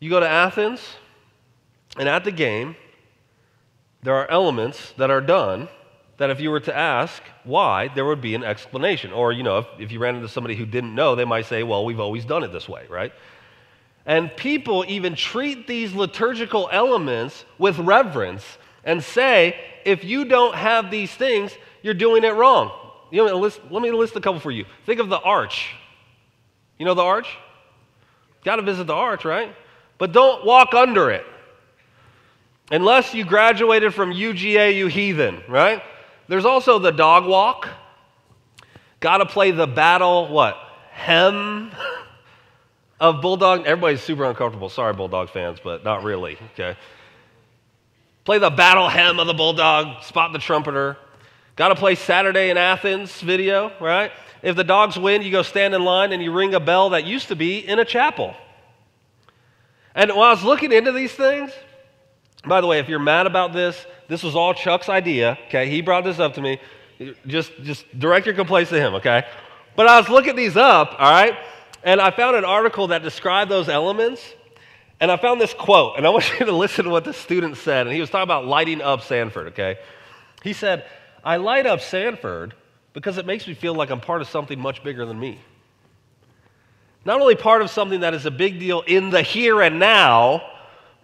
You 0.00 0.10
go 0.10 0.20
to 0.20 0.28
Athens, 0.28 0.80
and 1.96 2.08
at 2.08 2.24
the 2.24 2.32
game, 2.32 2.76
there 4.02 4.14
are 4.14 4.30
elements 4.30 4.92
that 4.98 5.10
are 5.10 5.20
done 5.20 5.68
that 6.16 6.30
if 6.30 6.40
you 6.40 6.50
were 6.50 6.60
to 6.60 6.76
ask 6.76 7.22
why, 7.42 7.88
there 7.88 8.04
would 8.04 8.20
be 8.20 8.34
an 8.34 8.44
explanation. 8.44 9.12
Or, 9.12 9.32
you 9.32 9.42
know, 9.42 9.58
if, 9.58 9.66
if 9.78 9.92
you 9.92 9.98
ran 9.98 10.16
into 10.16 10.28
somebody 10.28 10.54
who 10.54 10.66
didn't 10.66 10.94
know, 10.94 11.14
they 11.14 11.24
might 11.24 11.46
say, 11.46 11.62
well, 11.62 11.84
we've 11.84 12.00
always 12.00 12.24
done 12.24 12.44
it 12.44 12.52
this 12.52 12.68
way, 12.68 12.86
right? 12.88 13.12
And 14.06 14.34
people 14.36 14.84
even 14.86 15.14
treat 15.14 15.66
these 15.66 15.92
liturgical 15.94 16.68
elements 16.70 17.44
with 17.58 17.78
reverence 17.78 18.44
and 18.84 19.02
say, 19.02 19.58
if 19.84 20.04
you 20.04 20.24
don't 20.26 20.54
have 20.54 20.90
these 20.90 21.10
things, 21.10 21.52
you're 21.82 21.94
doing 21.94 22.22
it 22.24 22.34
wrong. 22.34 22.70
You 23.10 23.26
know, 23.26 23.38
list, 23.38 23.60
let 23.70 23.82
me 23.82 23.90
list 23.90 24.14
a 24.16 24.20
couple 24.20 24.40
for 24.40 24.50
you. 24.50 24.66
Think 24.86 25.00
of 25.00 25.08
the 25.08 25.20
arch. 25.20 25.74
You 26.78 26.84
know 26.84 26.94
the 26.94 27.02
arch? 27.02 27.28
Got 28.44 28.56
to 28.56 28.62
visit 28.62 28.86
the 28.86 28.94
arch, 28.94 29.24
right? 29.24 29.54
But 29.98 30.12
don't 30.12 30.44
walk 30.44 30.74
under 30.74 31.10
it. 31.10 31.24
Unless 32.70 33.14
you 33.14 33.24
graduated 33.24 33.94
from 33.94 34.12
UGA, 34.12 34.74
you 34.76 34.86
heathen, 34.86 35.42
right? 35.48 35.82
There's 36.28 36.44
also 36.44 36.78
the 36.78 36.92
dog 36.92 37.26
walk. 37.26 37.68
Got 39.00 39.18
to 39.18 39.26
play 39.26 39.50
the 39.50 39.66
battle, 39.66 40.28
what? 40.28 40.56
Hem 40.90 41.70
of 43.00 43.20
Bulldog. 43.20 43.66
Everybody's 43.66 44.00
super 44.00 44.24
uncomfortable. 44.24 44.68
Sorry, 44.68 44.94
Bulldog 44.94 45.30
fans, 45.30 45.58
but 45.62 45.84
not 45.84 46.02
really, 46.02 46.38
okay? 46.52 46.76
Play 48.24 48.38
the 48.38 48.50
battle 48.50 48.88
hem 48.88 49.20
of 49.20 49.26
the 49.26 49.34
Bulldog, 49.34 50.02
spot 50.02 50.32
the 50.32 50.38
trumpeter. 50.38 50.96
Got 51.56 51.68
to 51.68 51.74
play 51.74 51.94
Saturday 51.94 52.50
in 52.50 52.56
Athens 52.56 53.20
video, 53.20 53.70
right? 53.80 54.10
If 54.42 54.56
the 54.56 54.64
dogs 54.64 54.98
win, 54.98 55.22
you 55.22 55.30
go 55.30 55.42
stand 55.42 55.74
in 55.74 55.84
line 55.84 56.12
and 56.12 56.22
you 56.22 56.32
ring 56.32 56.54
a 56.54 56.60
bell 56.60 56.90
that 56.90 57.04
used 57.04 57.28
to 57.28 57.36
be 57.36 57.58
in 57.58 57.78
a 57.78 57.84
chapel. 57.84 58.34
And 59.94 60.10
while 60.10 60.28
I 60.28 60.30
was 60.30 60.42
looking 60.42 60.72
into 60.72 60.90
these 60.90 61.12
things, 61.12 61.52
by 62.44 62.60
the 62.60 62.66
way, 62.66 62.78
if 62.78 62.88
you're 62.88 62.98
mad 62.98 63.26
about 63.26 63.52
this, 63.52 63.86
this 64.08 64.22
was 64.22 64.36
all 64.36 64.54
Chuck's 64.54 64.88
idea, 64.88 65.38
okay? 65.48 65.68
He 65.68 65.80
brought 65.80 66.04
this 66.04 66.18
up 66.18 66.34
to 66.34 66.42
me. 66.42 66.60
Just, 67.26 67.52
just 67.62 67.98
direct 67.98 68.26
your 68.26 68.34
complaints 68.34 68.70
to 68.70 68.80
him, 68.80 68.94
okay? 68.94 69.24
But 69.76 69.86
I 69.86 69.98
was 69.98 70.08
looking 70.08 70.36
these 70.36 70.56
up, 70.56 70.94
all 70.98 71.10
right? 71.10 71.36
And 71.82 72.00
I 72.00 72.10
found 72.10 72.36
an 72.36 72.44
article 72.44 72.88
that 72.88 73.02
described 73.02 73.50
those 73.50 73.68
elements. 73.68 74.22
And 75.00 75.10
I 75.10 75.16
found 75.16 75.40
this 75.40 75.52
quote, 75.52 75.96
and 75.96 76.06
I 76.06 76.10
want 76.10 76.30
you 76.40 76.46
to 76.46 76.52
listen 76.52 76.84
to 76.84 76.90
what 76.90 77.04
the 77.04 77.12
student 77.12 77.56
said. 77.56 77.86
And 77.86 77.94
he 77.94 78.00
was 78.00 78.10
talking 78.10 78.24
about 78.24 78.46
lighting 78.46 78.80
up 78.80 79.02
Sanford, 79.02 79.48
okay? 79.48 79.76
He 80.42 80.52
said, 80.52 80.84
I 81.22 81.36
light 81.36 81.66
up 81.66 81.80
Sanford 81.80 82.54
because 82.92 83.18
it 83.18 83.26
makes 83.26 83.46
me 83.46 83.54
feel 83.54 83.74
like 83.74 83.90
I'm 83.90 84.00
part 84.00 84.22
of 84.22 84.28
something 84.28 84.58
much 84.58 84.82
bigger 84.82 85.04
than 85.04 85.18
me. 85.18 85.40
Not 87.04 87.20
only 87.20 87.34
part 87.34 87.60
of 87.60 87.70
something 87.70 88.00
that 88.00 88.14
is 88.14 88.24
a 88.24 88.30
big 88.30 88.58
deal 88.58 88.82
in 88.86 89.10
the 89.10 89.22
here 89.22 89.60
and 89.60 89.78
now, 89.78 90.42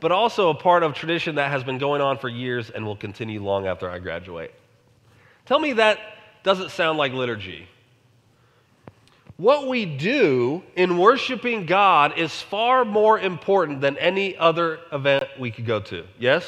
but 0.00 0.12
also 0.12 0.50
a 0.50 0.54
part 0.54 0.82
of 0.82 0.94
tradition 0.94 1.36
that 1.36 1.50
has 1.50 1.62
been 1.62 1.78
going 1.78 2.00
on 2.00 2.18
for 2.18 2.28
years 2.28 2.70
and 2.70 2.84
will 2.84 2.96
continue 2.96 3.42
long 3.42 3.66
after 3.66 3.90
I 3.90 3.98
graduate. 3.98 4.52
Tell 5.46 5.58
me 5.58 5.74
that 5.74 5.98
doesn't 6.42 6.70
sound 6.70 6.98
like 6.98 7.12
liturgy. 7.12 7.68
What 9.36 9.68
we 9.68 9.86
do 9.86 10.62
in 10.76 10.98
worshiping 10.98 11.64
God 11.64 12.18
is 12.18 12.30
far 12.42 12.84
more 12.84 13.18
important 13.18 13.80
than 13.80 13.96
any 13.96 14.36
other 14.36 14.80
event 14.92 15.24
we 15.38 15.50
could 15.50 15.64
go 15.64 15.80
to. 15.80 16.04
Yes? 16.18 16.44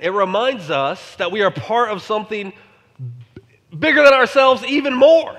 It 0.00 0.10
reminds 0.10 0.70
us 0.70 1.16
that 1.16 1.30
we 1.30 1.42
are 1.42 1.50
part 1.50 1.90
of 1.90 2.02
something 2.02 2.52
bigger 3.78 4.02
than 4.02 4.14
ourselves, 4.14 4.64
even 4.64 4.94
more. 4.94 5.36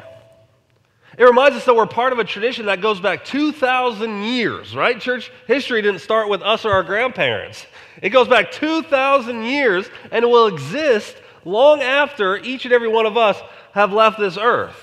It 1.19 1.25
reminds 1.25 1.58
us 1.58 1.65
that 1.65 1.75
we're 1.75 1.86
part 1.86 2.13
of 2.13 2.19
a 2.19 2.23
tradition 2.23 2.67
that 2.67 2.79
goes 2.79 3.01
back 3.01 3.25
2,000 3.25 4.23
years, 4.23 4.73
right? 4.73 4.97
Church 5.01 5.34
history 5.47 5.82
didn't 5.82 5.99
start 5.99 6.29
with 6.29 6.41
us 6.41 6.63
or 6.63 6.71
our 6.71 6.82
grandparents. 6.82 7.67
It 8.01 8.12
goes 8.12 8.29
back 8.29 8.53
2,000 8.53 9.43
years 9.43 9.89
and 10.12 10.23
it 10.23 10.29
will 10.29 10.47
exist 10.47 11.17
long 11.43 11.82
after 11.82 12.38
each 12.38 12.63
and 12.63 12.73
every 12.73 12.88
one 12.88 13.05
of 13.05 13.17
us 13.17 13.38
have 13.73 13.91
left 13.91 14.17
this 14.17 14.38
earth. 14.38 14.77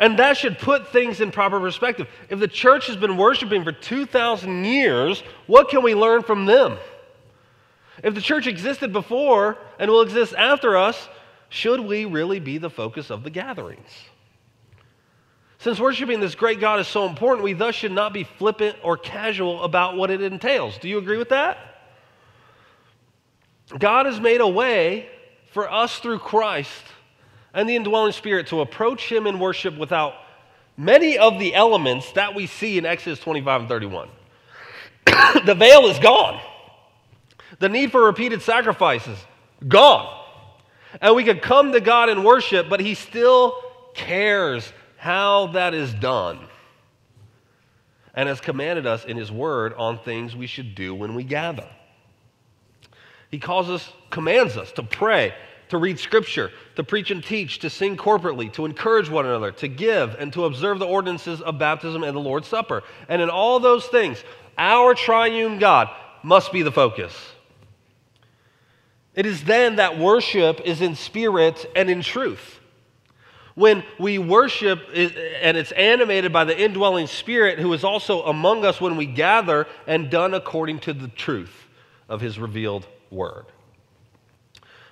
And 0.00 0.18
that 0.18 0.36
should 0.36 0.58
put 0.58 0.88
things 0.88 1.20
in 1.20 1.30
proper 1.30 1.60
perspective. 1.60 2.08
If 2.28 2.40
the 2.40 2.48
church 2.48 2.88
has 2.88 2.96
been 2.96 3.16
worshiping 3.16 3.62
for 3.62 3.70
2,000 3.70 4.64
years, 4.64 5.22
what 5.46 5.68
can 5.68 5.84
we 5.84 5.94
learn 5.94 6.24
from 6.24 6.44
them? 6.44 6.76
If 8.02 8.16
the 8.16 8.20
church 8.20 8.48
existed 8.48 8.92
before 8.92 9.58
and 9.78 9.92
will 9.92 10.02
exist 10.02 10.34
after 10.36 10.76
us, 10.76 11.08
should 11.50 11.78
we 11.78 12.04
really 12.04 12.40
be 12.40 12.58
the 12.58 12.70
focus 12.70 13.10
of 13.10 13.22
the 13.22 13.30
gatherings? 13.30 14.07
Since 15.58 15.80
worshiping 15.80 16.20
this 16.20 16.36
great 16.36 16.60
God 16.60 16.78
is 16.78 16.86
so 16.86 17.06
important, 17.06 17.42
we 17.42 17.52
thus 17.52 17.74
should 17.74 17.92
not 17.92 18.12
be 18.12 18.24
flippant 18.24 18.76
or 18.82 18.96
casual 18.96 19.64
about 19.64 19.96
what 19.96 20.10
it 20.10 20.22
entails. 20.22 20.78
Do 20.78 20.88
you 20.88 20.98
agree 20.98 21.18
with 21.18 21.30
that? 21.30 21.58
God 23.76 24.06
has 24.06 24.20
made 24.20 24.40
a 24.40 24.48
way 24.48 25.08
for 25.52 25.70
us 25.70 25.98
through 25.98 26.20
Christ 26.20 26.84
and 27.52 27.68
the 27.68 27.74
indwelling 27.74 28.12
spirit 28.12 28.46
to 28.48 28.60
approach 28.60 29.10
Him 29.10 29.26
in 29.26 29.40
worship 29.40 29.76
without 29.76 30.14
many 30.76 31.18
of 31.18 31.40
the 31.40 31.54
elements 31.54 32.12
that 32.12 32.34
we 32.36 32.46
see 32.46 32.78
in 32.78 32.86
Exodus 32.86 33.18
25 33.18 33.62
and 33.62 33.68
31. 33.68 34.08
the 35.44 35.54
veil 35.54 35.86
is 35.86 35.98
gone. 35.98 36.40
The 37.58 37.68
need 37.68 37.90
for 37.90 38.04
repeated 38.04 38.42
sacrifices, 38.42 39.18
gone. 39.66 40.14
And 41.00 41.16
we 41.16 41.24
could 41.24 41.42
come 41.42 41.72
to 41.72 41.80
God 41.80 42.08
in 42.08 42.22
worship, 42.22 42.68
but 42.68 42.78
He 42.78 42.94
still 42.94 43.60
cares 43.94 44.72
how 44.98 45.48
that 45.48 45.72
is 45.72 45.94
done 45.94 46.40
and 48.14 48.28
has 48.28 48.40
commanded 48.40 48.86
us 48.86 49.04
in 49.04 49.16
His 49.16 49.32
Word 49.32 49.72
on 49.74 49.98
things 49.98 50.36
we 50.36 50.46
should 50.46 50.74
do 50.74 50.94
when 50.94 51.14
we 51.14 51.24
gather. 51.24 51.68
He 53.30 53.38
calls 53.38 53.70
us, 53.70 53.90
commands 54.10 54.56
us 54.56 54.72
to 54.72 54.82
pray 54.82 55.34
to 55.68 55.78
read 55.78 55.98
scripture, 55.98 56.50
to 56.76 56.84
preach 56.84 57.10
and 57.10 57.22
teach, 57.22 57.60
to 57.60 57.70
sing 57.70 57.96
corporately, 57.96 58.52
to 58.54 58.64
encourage 58.64 59.08
one 59.08 59.26
another, 59.26 59.52
to 59.52 59.68
give, 59.68 60.14
and 60.18 60.32
to 60.32 60.44
observe 60.44 60.78
the 60.78 60.86
ordinances 60.86 61.40
of 61.40 61.58
baptism 61.58 62.02
and 62.02 62.16
the 62.16 62.20
Lord's 62.20 62.48
Supper. 62.48 62.82
And 63.08 63.22
in 63.22 63.30
all 63.30 63.60
those 63.60 63.86
things, 63.86 64.22
our 64.56 64.94
triune 64.94 65.58
God 65.58 65.88
must 66.22 66.52
be 66.52 66.62
the 66.62 66.72
focus. 66.72 67.14
It 69.14 69.26
is 69.26 69.44
then 69.44 69.76
that 69.76 69.98
worship 69.98 70.60
is 70.64 70.80
in 70.80 70.94
spirit 70.94 71.70
and 71.74 71.90
in 71.90 72.02
truth. 72.02 72.57
When 73.58 73.82
we 73.98 74.20
worship 74.20 74.88
and 74.94 75.56
it's 75.56 75.72
animated 75.72 76.32
by 76.32 76.44
the 76.44 76.56
indwelling 76.56 77.08
spirit 77.08 77.58
who 77.58 77.72
is 77.72 77.82
also 77.82 78.22
among 78.22 78.64
us 78.64 78.80
when 78.80 78.96
we 78.96 79.04
gather 79.04 79.66
and 79.84 80.08
done 80.08 80.32
according 80.32 80.78
to 80.80 80.92
the 80.92 81.08
truth 81.08 81.66
of 82.08 82.20
his 82.20 82.38
revealed 82.38 82.86
word. 83.10 83.46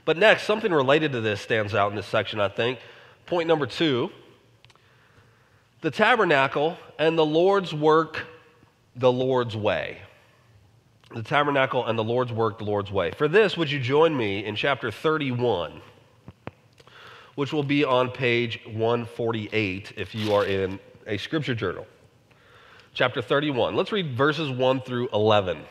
But 0.04 0.16
next, 0.16 0.46
something 0.46 0.72
related 0.72 1.12
to 1.12 1.20
this 1.20 1.40
stands 1.40 1.76
out 1.76 1.90
in 1.90 1.96
this 1.96 2.08
section, 2.08 2.40
I 2.40 2.48
think. 2.48 2.80
Point 3.26 3.46
number 3.46 3.66
two 3.66 4.10
the 5.80 5.92
tabernacle 5.92 6.76
and 6.98 7.16
the 7.16 7.24
Lord's 7.24 7.72
work 7.72 8.26
the 8.96 9.12
Lord's 9.12 9.56
way. 9.56 9.98
The 11.14 11.22
tabernacle 11.22 11.86
and 11.86 11.96
the 11.96 12.02
Lord's 12.02 12.32
work 12.32 12.58
the 12.58 12.64
Lord's 12.64 12.90
way. 12.90 13.12
For 13.12 13.28
this, 13.28 13.56
would 13.56 13.70
you 13.70 13.78
join 13.78 14.16
me 14.16 14.44
in 14.44 14.56
chapter 14.56 14.90
31, 14.90 15.82
which 17.36 17.52
will 17.52 17.62
be 17.62 17.84
on 17.84 18.10
page 18.10 18.60
148 18.64 19.92
if 19.96 20.14
you 20.14 20.34
are 20.34 20.44
in 20.44 20.80
a 21.06 21.16
scripture 21.18 21.54
journal. 21.54 21.86
Chapter 22.92 23.22
31. 23.22 23.76
Let's 23.76 23.92
read 23.92 24.16
verses 24.16 24.50
1 24.50 24.80
through 24.80 25.08
11. 25.12 25.62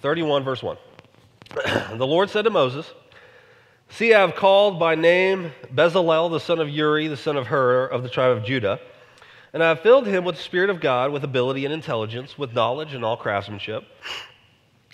31, 0.00 0.42
verse 0.44 0.62
1. 0.62 0.76
the 1.96 2.06
Lord 2.06 2.28
said 2.28 2.42
to 2.42 2.50
Moses, 2.50 2.92
See, 3.90 4.12
I 4.12 4.20
have 4.20 4.34
called 4.34 4.78
by 4.78 4.94
name 4.94 5.52
Bezalel, 5.72 6.30
the 6.30 6.40
son 6.40 6.58
of 6.58 6.68
Uri, 6.68 7.08
the 7.08 7.16
son 7.16 7.36
of 7.36 7.46
Hur, 7.46 7.86
of 7.86 8.02
the 8.02 8.08
tribe 8.08 8.36
of 8.36 8.44
Judah, 8.44 8.80
and 9.52 9.62
I 9.62 9.68
have 9.68 9.80
filled 9.80 10.06
him 10.06 10.24
with 10.24 10.36
the 10.36 10.42
Spirit 10.42 10.68
of 10.68 10.80
God, 10.80 11.12
with 11.12 11.24
ability 11.24 11.64
and 11.64 11.72
intelligence, 11.72 12.36
with 12.36 12.52
knowledge 12.52 12.92
and 12.92 13.04
all 13.04 13.16
craftsmanship, 13.16 13.84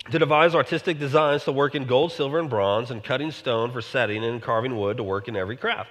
to 0.09 0.17
devise 0.17 0.55
artistic 0.55 0.97
designs 0.97 1.43
to 1.43 1.51
work 1.51 1.75
in 1.75 1.85
gold, 1.85 2.11
silver, 2.11 2.39
and 2.39 2.49
bronze, 2.49 2.89
and 2.89 3.03
cutting 3.03 3.31
stone 3.31 3.71
for 3.71 3.81
setting, 3.81 4.23
and 4.23 4.41
carving 4.41 4.75
wood 4.75 4.97
to 4.97 5.03
work 5.03 5.27
in 5.27 5.35
every 5.35 5.55
craft. 5.55 5.89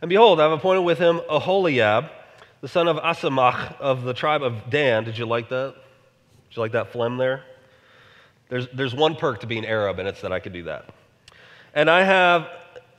And 0.00 0.08
behold, 0.08 0.40
I 0.40 0.44
have 0.44 0.52
appointed 0.52 0.82
with 0.82 0.98
him 0.98 1.20
Aholiab, 1.28 2.10
the 2.60 2.68
son 2.68 2.88
of 2.88 2.96
Asamach 2.96 3.78
of 3.80 4.04
the 4.04 4.14
tribe 4.14 4.42
of 4.42 4.70
Dan. 4.70 5.04
Did 5.04 5.18
you 5.18 5.26
like 5.26 5.48
that? 5.48 5.74
Did 6.48 6.56
you 6.56 6.62
like 6.62 6.72
that 6.72 6.92
phlegm 6.92 7.16
there? 7.16 7.44
There's, 8.48 8.68
there's 8.72 8.94
one 8.94 9.16
perk 9.16 9.40
to 9.40 9.46
being 9.46 9.66
Arab, 9.66 9.98
and 9.98 10.08
it's 10.08 10.20
that 10.22 10.32
I 10.32 10.40
could 10.40 10.52
do 10.52 10.64
that. 10.64 10.86
And 11.74 11.90
I 11.90 12.02
have 12.02 12.48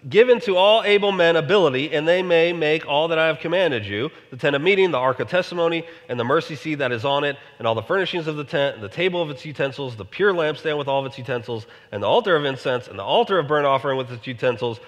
given 0.09 0.39
to 0.41 0.57
all 0.57 0.83
able 0.83 1.11
men 1.11 1.35
ability, 1.35 1.93
and 1.93 2.07
they 2.07 2.23
may 2.23 2.53
make 2.53 2.87
all 2.87 3.07
that 3.09 3.19
I 3.19 3.27
have 3.27 3.39
commanded 3.39 3.85
you 3.85 4.09
the 4.31 4.37
tent 4.37 4.55
of 4.55 4.61
meeting, 4.61 4.91
the 4.91 4.97
ark 4.97 5.19
of 5.19 5.29
testimony, 5.29 5.85
and 6.09 6.19
the 6.19 6.23
mercy 6.23 6.55
seat 6.55 6.75
that 6.75 6.91
is 6.91 7.05
on 7.05 7.23
it, 7.23 7.37
and 7.59 7.67
all 7.67 7.75
the 7.75 7.83
furnishings 7.83 8.27
of 8.27 8.35
the 8.35 8.43
tent, 8.43 8.81
the 8.81 8.89
table 8.89 9.21
of 9.21 9.29
its 9.29 9.45
utensils, 9.45 9.95
the 9.95 10.05
pure 10.05 10.33
lampstand 10.33 10.77
with 10.77 10.87
all 10.87 10.99
of 10.99 11.05
its 11.05 11.17
utensils, 11.17 11.67
and 11.91 12.01
the 12.01 12.07
altar 12.07 12.35
of 12.35 12.45
incense, 12.45 12.87
and 12.87 12.97
the 12.97 13.03
altar 13.03 13.37
of 13.37 13.47
burnt 13.47 13.67
offering 13.67 13.97
with 13.97 14.11
its 14.11 14.25
utensils, 14.25 14.79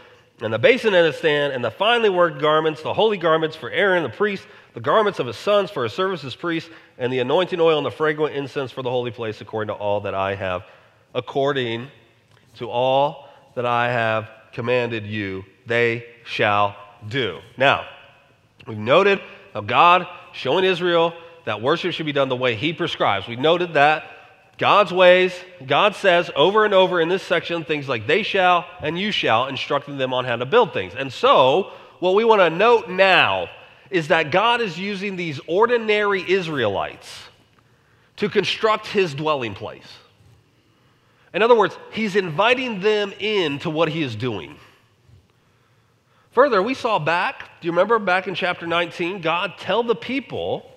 and 0.41 0.52
the 0.52 0.60
basin 0.60 0.95
and 0.95 1.08
its 1.08 1.19
stand, 1.19 1.54
and 1.54 1.63
the 1.63 1.71
finely 1.71 2.10
worked 2.10 2.39
garments, 2.41 2.82
the 2.82 2.93
holy 2.93 3.17
garments 3.17 3.56
for 3.56 3.69
Aaron 3.69 4.04
the 4.04 4.10
priest, 4.10 4.47
the 4.73 4.82
garments 4.82 5.19
of 5.19 5.28
his 5.28 5.38
sons 5.38 5.69
for 5.69 5.84
his 5.84 5.93
service 5.93 6.23
as 6.23 6.36
priests, 6.36 6.71
and 6.97 7.13
the 7.13 7.19
anointing 7.19 7.60
oil 7.60 7.78
and 7.78 7.86
the 7.86 7.91
fragrant 7.91 8.36
incense 8.36 8.71
for 8.71 8.82
the 8.82 8.89
holy 8.89 9.12
place, 9.12 9.41
according 9.41 9.67
to 9.67 9.80
all 9.80 10.02
that 10.02 10.15
I 10.15 10.34
have, 10.34 10.63
according 11.13 11.89
to 12.56 12.69
all 12.69 13.30
that 13.54 13.67
I 13.67 13.91
have 13.91 14.30
commanded 14.54 15.06
you, 15.06 15.44
they 15.66 16.06
shall 16.26 16.76
do. 17.08 17.39
Now, 17.58 17.86
we've 18.68 18.78
noted 18.78 19.22
how 19.54 19.62
God 19.62 20.08
showing 20.32 20.66
Israel 20.66 21.13
that 21.46 21.62
worship 21.62 21.94
should 21.94 22.06
be 22.06 22.12
done 22.13 22.30
the 22.30 22.36
way 22.36 22.56
he 22.56 22.74
prescribes. 22.74 23.28
We 23.28 23.36
noted 23.36 23.74
that 23.74 24.06
God's 24.58 24.94
ways, 24.94 25.34
God 25.66 25.96
says 25.96 26.30
over 26.36 26.63
and 26.63 26.74
over 26.74 27.02
in 27.02 27.10
this 27.10 27.24
section 27.24 27.66
things 27.66 27.89
like 27.89 28.08
they 28.08 28.24
shall 28.24 28.66
and 28.82 28.98
you 28.98 29.12
shall, 29.12 29.48
instructing 29.48 29.98
them 29.98 30.13
on 30.13 30.26
how 30.26 30.36
to 30.36 30.46
build 30.46 30.74
things. 30.74 30.94
And 30.96 31.12
so, 31.12 31.72
what 32.00 32.16
we 32.16 32.24
want 32.24 32.42
to 32.42 32.50
note 32.50 32.89
now 32.89 33.50
is 33.89 34.10
that 34.10 34.32
God 34.32 34.62
is 34.62 34.78
using 34.78 35.16
these 35.16 35.39
ordinary 35.48 36.24
Israelites 36.30 37.24
to 38.18 38.30
construct 38.30 38.88
his 38.88 39.13
dwelling 39.13 39.54
place. 39.54 39.88
In 41.34 41.41
other 41.41 41.56
words, 41.56 41.78
he's 41.91 42.15
inviting 42.15 42.80
them 42.80 43.13
in 43.19 43.60
to 43.60 43.69
what 43.69 43.89
he 43.89 44.04
is 44.04 44.15
doing. 44.15 44.56
Further, 46.32 46.62
we 46.62 46.74
saw 46.74 47.00
back, 47.00 47.50
do 47.62 47.67
you 47.67 47.72
remember 47.72 48.00
back 48.00 48.28
in 48.28 48.36
chapter 48.36 48.65
19, 48.67 49.22
God 49.22 49.54
tell 49.58 49.84
the 49.84 49.96
people 49.96 50.69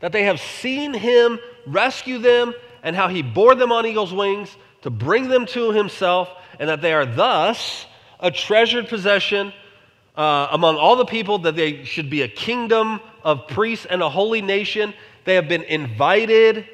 that 0.00 0.12
they 0.12 0.24
have 0.24 0.40
seen 0.40 0.94
him 0.94 1.38
rescue 1.66 2.18
them 2.18 2.54
and 2.82 2.96
how 2.96 3.08
he 3.08 3.22
bore 3.22 3.54
them 3.54 3.72
on 3.72 3.86
eagle's 3.86 4.12
wings 4.12 4.54
to 4.82 4.90
bring 4.90 5.28
them 5.28 5.46
to 5.46 5.70
himself, 5.70 6.28
and 6.58 6.68
that 6.68 6.82
they 6.82 6.92
are 6.92 7.06
thus 7.06 7.86
a 8.18 8.30
treasured 8.30 8.88
possession 8.88 9.52
uh, 10.16 10.48
among 10.50 10.76
all 10.76 10.96
the 10.96 11.04
people 11.04 11.38
that 11.38 11.56
they 11.56 11.84
should 11.84 12.10
be 12.10 12.22
a 12.22 12.28
kingdom 12.28 13.00
of 13.22 13.46
priests 13.46 13.86
and 13.88 14.02
a 14.02 14.08
holy 14.08 14.42
nation. 14.42 14.92
They 15.24 15.36
have 15.36 15.48
been 15.48 15.62
invited 15.62 16.66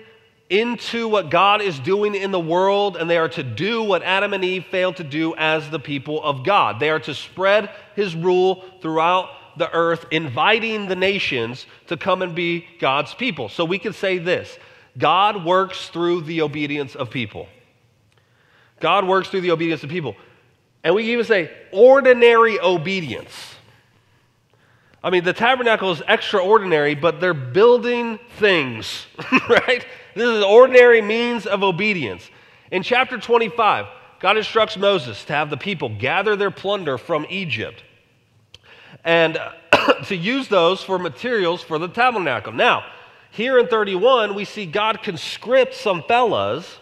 into 0.50 1.08
what 1.08 1.30
God 1.30 1.60
is 1.60 1.78
doing 1.78 2.14
in 2.14 2.30
the 2.30 2.40
world, 2.40 2.96
and 2.96 3.08
they 3.08 3.18
are 3.18 3.28
to 3.30 3.42
do 3.42 3.82
what 3.82 4.02
Adam 4.02 4.32
and 4.32 4.44
Eve 4.44 4.64
failed 4.66 4.96
to 4.96 5.04
do 5.04 5.34
as 5.36 5.68
the 5.68 5.78
people 5.78 6.22
of 6.22 6.44
God. 6.44 6.80
They 6.80 6.90
are 6.90 7.00
to 7.00 7.14
spread 7.14 7.70
his 7.94 8.14
rule 8.14 8.64
throughout 8.80 9.28
the 9.58 9.70
earth, 9.72 10.06
inviting 10.10 10.88
the 10.88 10.96
nations 10.96 11.66
to 11.88 11.96
come 11.96 12.22
and 12.22 12.34
be 12.34 12.64
God's 12.80 13.12
people. 13.14 13.48
So 13.48 13.64
we 13.64 13.78
can 13.78 13.92
say 13.92 14.18
this 14.18 14.58
God 14.96 15.44
works 15.44 15.88
through 15.88 16.22
the 16.22 16.42
obedience 16.42 16.94
of 16.94 17.10
people. 17.10 17.48
God 18.80 19.06
works 19.06 19.28
through 19.28 19.42
the 19.42 19.50
obedience 19.50 19.82
of 19.82 19.90
people. 19.90 20.16
And 20.84 20.94
we 20.94 21.12
even 21.12 21.24
say 21.24 21.50
ordinary 21.72 22.60
obedience. 22.60 23.56
I 25.08 25.10
mean, 25.10 25.24
the 25.24 25.32
tabernacle 25.32 25.90
is 25.90 26.02
extraordinary, 26.06 26.94
but 26.94 27.18
they're 27.18 27.32
building 27.32 28.18
things, 28.36 29.06
right? 29.48 29.86
This 30.14 30.28
is 30.28 30.44
ordinary 30.44 31.00
means 31.00 31.46
of 31.46 31.62
obedience. 31.62 32.28
In 32.70 32.82
chapter 32.82 33.16
25, 33.16 33.86
God 34.20 34.36
instructs 34.36 34.76
Moses 34.76 35.24
to 35.24 35.32
have 35.32 35.48
the 35.48 35.56
people 35.56 35.88
gather 35.88 36.36
their 36.36 36.50
plunder 36.50 36.98
from 36.98 37.24
Egypt 37.30 37.82
and 39.02 39.38
to 40.08 40.14
use 40.14 40.48
those 40.48 40.82
for 40.82 40.98
materials 40.98 41.62
for 41.62 41.78
the 41.78 41.88
tabernacle. 41.88 42.52
Now, 42.52 42.84
here 43.30 43.58
in 43.58 43.66
31, 43.66 44.34
we 44.34 44.44
see 44.44 44.66
God 44.66 45.02
conscript 45.02 45.74
some 45.74 46.02
fellas 46.02 46.80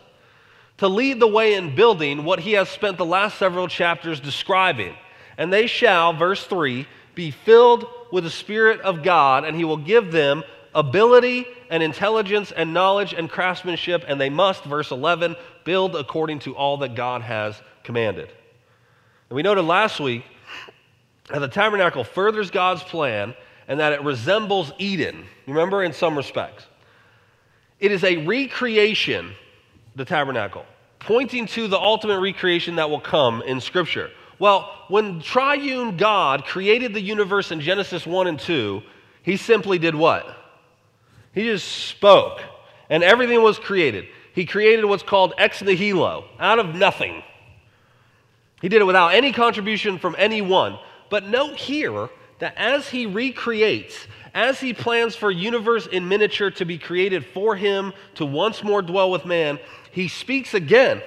to 0.78 0.88
lead 0.88 1.20
the 1.20 1.28
way 1.28 1.54
in 1.54 1.76
building 1.76 2.24
what 2.24 2.40
he 2.40 2.54
has 2.54 2.68
spent 2.70 2.98
the 2.98 3.06
last 3.06 3.38
several 3.38 3.68
chapters 3.68 4.18
describing. 4.18 4.96
And 5.38 5.52
they 5.52 5.68
shall, 5.68 6.12
verse 6.12 6.44
3, 6.44 6.88
be 7.14 7.30
filled 7.30 7.86
with 8.12 8.24
the 8.24 8.30
Spirit 8.30 8.80
of 8.80 9.02
God, 9.02 9.44
and 9.44 9.56
he 9.56 9.64
will 9.64 9.76
give 9.76 10.12
them 10.12 10.42
ability 10.74 11.46
and 11.70 11.82
intelligence 11.82 12.52
and 12.52 12.74
knowledge 12.74 13.12
and 13.12 13.30
craftsmanship, 13.30 14.04
and 14.06 14.20
they 14.20 14.30
must, 14.30 14.64
verse 14.64 14.90
11, 14.90 15.36
build 15.64 15.96
according 15.96 16.38
to 16.40 16.54
all 16.54 16.76
that 16.78 16.94
God 16.94 17.22
has 17.22 17.60
commanded. 17.82 18.28
And 19.28 19.36
we 19.36 19.42
noted 19.42 19.62
last 19.62 19.98
week 19.98 20.24
that 21.30 21.40
the 21.40 21.48
tabernacle 21.48 22.04
furthers 22.04 22.50
God's 22.50 22.82
plan 22.82 23.34
and 23.68 23.80
that 23.80 23.92
it 23.92 24.02
resembles 24.02 24.70
Eden. 24.78 25.24
Remember, 25.46 25.82
in 25.82 25.92
some 25.92 26.16
respects, 26.16 26.64
it 27.80 27.90
is 27.90 28.04
a 28.04 28.18
recreation 28.18 29.34
the 29.96 30.04
tabernacle, 30.04 30.64
pointing 30.98 31.46
to 31.46 31.68
the 31.68 31.78
ultimate 31.78 32.20
recreation 32.20 32.76
that 32.76 32.90
will 32.90 33.00
come 33.00 33.42
in 33.42 33.60
Scripture. 33.60 34.10
Well, 34.38 34.70
when 34.88 35.20
triune 35.20 35.96
God 35.96 36.44
created 36.44 36.94
the 36.94 37.00
universe 37.00 37.50
in 37.50 37.60
Genesis 37.60 38.06
1 38.06 38.26
and 38.26 38.38
2, 38.38 38.82
he 39.22 39.36
simply 39.36 39.78
did 39.78 39.94
what? 39.94 40.26
He 41.32 41.44
just 41.44 41.66
spoke, 41.66 42.40
and 42.88 43.02
everything 43.02 43.42
was 43.42 43.58
created. 43.58 44.06
He 44.34 44.44
created 44.44 44.84
what's 44.84 45.02
called 45.02 45.34
ex 45.38 45.62
nihilo, 45.62 46.26
out 46.38 46.58
of 46.58 46.74
nothing. 46.74 47.22
He 48.60 48.68
did 48.68 48.80
it 48.80 48.86
without 48.86 49.14
any 49.14 49.32
contribution 49.32 49.98
from 49.98 50.14
anyone. 50.18 50.78
But 51.10 51.26
note 51.26 51.56
here 51.56 52.08
that 52.38 52.54
as 52.56 52.88
he 52.88 53.06
recreates, 53.06 54.06
as 54.34 54.60
he 54.60 54.74
plans 54.74 55.16
for 55.16 55.30
universe 55.30 55.86
in 55.86 56.08
miniature 56.08 56.50
to 56.52 56.64
be 56.64 56.78
created 56.78 57.24
for 57.24 57.56
him 57.56 57.92
to 58.16 58.26
once 58.26 58.62
more 58.62 58.82
dwell 58.82 59.10
with 59.10 59.24
man, 59.24 59.58
he 59.92 60.08
speaks 60.08 60.52
again, 60.52 61.02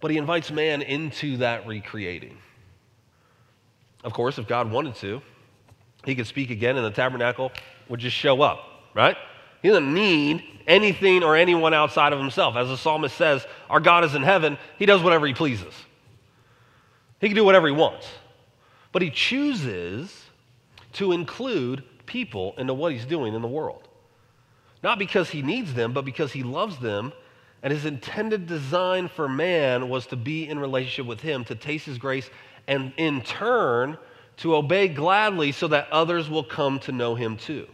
but 0.00 0.10
he 0.10 0.16
invites 0.16 0.50
man 0.50 0.82
into 0.82 1.38
that 1.38 1.66
recreating. 1.66 2.38
Of 4.02 4.12
course, 4.12 4.38
if 4.38 4.48
God 4.48 4.70
wanted 4.70 4.94
to, 4.96 5.20
he 6.04 6.14
could 6.14 6.26
speak 6.26 6.50
again 6.50 6.76
and 6.76 6.84
the 6.84 6.90
tabernacle 6.90 7.52
would 7.88 8.00
just 8.00 8.16
show 8.16 8.40
up, 8.40 8.64
right? 8.94 9.16
He 9.62 9.68
doesn't 9.68 9.92
need 9.92 10.42
anything 10.66 11.22
or 11.22 11.36
anyone 11.36 11.74
outside 11.74 12.12
of 12.12 12.18
himself. 12.18 12.56
As 12.56 12.68
the 12.68 12.76
psalmist 12.76 13.16
says, 13.16 13.46
our 13.68 13.80
God 13.80 14.04
is 14.04 14.14
in 14.14 14.22
heaven, 14.22 14.56
he 14.78 14.86
does 14.86 15.02
whatever 15.02 15.26
he 15.26 15.34
pleases. 15.34 15.74
He 17.20 17.28
can 17.28 17.36
do 17.36 17.44
whatever 17.44 17.66
he 17.66 17.74
wants. 17.74 18.08
But 18.92 19.02
he 19.02 19.10
chooses 19.10 20.24
to 20.94 21.12
include 21.12 21.84
people 22.06 22.54
into 22.56 22.74
what 22.74 22.92
he's 22.92 23.04
doing 23.04 23.34
in 23.34 23.42
the 23.42 23.48
world. 23.48 23.86
Not 24.82 24.98
because 24.98 25.28
he 25.28 25.42
needs 25.42 25.74
them, 25.74 25.92
but 25.92 26.04
because 26.04 26.32
he 26.32 26.42
loves 26.42 26.78
them. 26.78 27.12
And 27.62 27.72
his 27.72 27.84
intended 27.84 28.46
design 28.46 29.08
for 29.08 29.28
man 29.28 29.88
was 29.88 30.06
to 30.06 30.16
be 30.16 30.48
in 30.48 30.58
relationship 30.58 31.06
with 31.06 31.20
him, 31.20 31.44
to 31.44 31.54
taste 31.54 31.86
his 31.86 31.98
grace, 31.98 32.30
and 32.66 32.92
in 32.96 33.22
turn, 33.22 33.98
to 34.38 34.56
obey 34.56 34.88
gladly 34.88 35.52
so 35.52 35.68
that 35.68 35.90
others 35.92 36.30
will 36.30 36.44
come 36.44 36.78
to 36.80 36.92
know 36.92 37.14
him 37.14 37.36
too. 37.36 37.66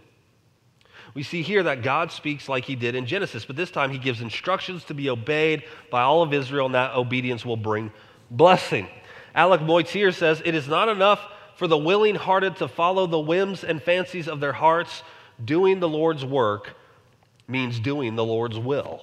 We 1.15 1.23
see 1.23 1.43
here 1.43 1.63
that 1.63 1.83
God 1.83 2.13
speaks 2.13 2.49
like 2.49 2.65
he 2.65 2.75
did 2.75 2.95
in 2.95 3.07
Genesis, 3.07 3.45
but 3.45 3.57
this 3.57 3.71
time 3.71 3.91
he 3.91 3.99
gives 3.99 4.21
instructions 4.21 4.85
to 4.85 4.95
be 4.95 5.09
obeyed 5.09 5.63
by 5.91 6.03
all 6.03 6.23
of 6.23 6.35
Israel, 6.35 6.67
and 6.67 6.75
that 6.75 6.95
obedience 6.95 7.45
will 7.45 7.57
bring 7.57 7.91
blessing. 8.31 8.89
Alec 9.35 9.63
Motyer 9.63 10.13
says, 10.13 10.43
It 10.45 10.55
is 10.55 10.69
not 10.69 10.89
enough 10.89 11.21
for 11.57 11.69
the 11.69 11.79
willing 11.79 12.17
hearted 12.17 12.57
to 12.57 12.69
follow 12.69 13.07
the 13.07 13.19
whims 13.19 13.65
and 13.65 13.83
fancies 13.83 14.29
of 14.29 14.41
their 14.41 14.53
hearts. 14.53 15.03
Doing 15.43 15.81
the 15.81 15.89
Lord's 15.89 16.25
work 16.25 16.75
means 17.49 17.79
doing 17.79 18.17
the 18.17 18.25
Lord's 18.25 18.59
will. 18.59 19.03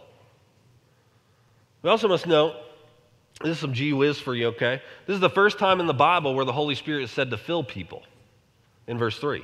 We 1.84 1.90
also 1.90 2.08
must 2.08 2.26
note 2.26 2.56
this 3.42 3.52
is 3.52 3.60
some 3.60 3.74
gee 3.74 3.94
whiz 3.94 4.20
for 4.20 4.34
you, 4.34 4.48
okay? 4.48 4.82
This 5.06 5.16
is 5.16 5.20
the 5.20 5.30
first 5.30 5.60
time 5.60 5.80
in 5.80 5.86
the 5.86 5.94
Bible 5.94 6.34
where 6.34 6.46
the 6.46 6.54
Holy 6.54 6.76
Spirit 6.76 7.04
is 7.04 7.12
said 7.12 7.30
to 7.32 7.38
fill 7.38 7.64
people 7.64 8.04
in 8.88 8.98
verse 8.98 9.20
3. 9.20 9.44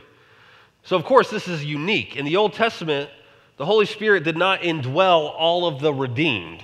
So, 0.83 0.95
of 0.95 1.03
course, 1.03 1.29
this 1.29 1.47
is 1.47 1.65
unique. 1.65 2.15
In 2.15 2.25
the 2.25 2.37
Old 2.37 2.53
Testament, 2.53 3.09
the 3.57 3.65
Holy 3.65 3.85
Spirit 3.85 4.23
did 4.23 4.37
not 4.37 4.61
indwell 4.61 5.33
all 5.37 5.67
of 5.67 5.81
the 5.81 5.93
redeemed. 5.93 6.63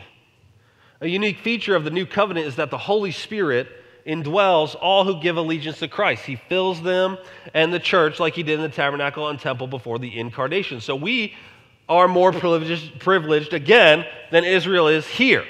A 1.01 1.07
unique 1.07 1.39
feature 1.39 1.75
of 1.75 1.83
the 1.83 1.89
new 1.89 2.05
covenant 2.05 2.47
is 2.47 2.55
that 2.55 2.71
the 2.71 2.77
Holy 2.77 3.11
Spirit 3.11 3.67
indwells 4.07 4.75
all 4.79 5.03
who 5.03 5.19
give 5.19 5.35
allegiance 5.35 5.79
to 5.79 5.89
Christ. 5.89 6.23
He 6.23 6.37
fills 6.37 6.81
them 6.81 7.17
and 7.53 7.73
the 7.73 7.79
church 7.79 8.19
like 8.19 8.33
he 8.33 8.43
did 8.43 8.55
in 8.55 8.61
the 8.61 8.69
tabernacle 8.69 9.27
and 9.27 9.37
temple 9.37 9.67
before 9.67 9.99
the 9.99 10.17
incarnation. 10.17 10.79
So 10.79 10.95
we 10.95 11.33
are 11.89 12.07
more 12.07 12.31
privileged, 12.31 12.99
privileged 12.99 13.53
again 13.53 14.05
than 14.31 14.45
Israel 14.45 14.87
is 14.87 15.05
here. 15.05 15.43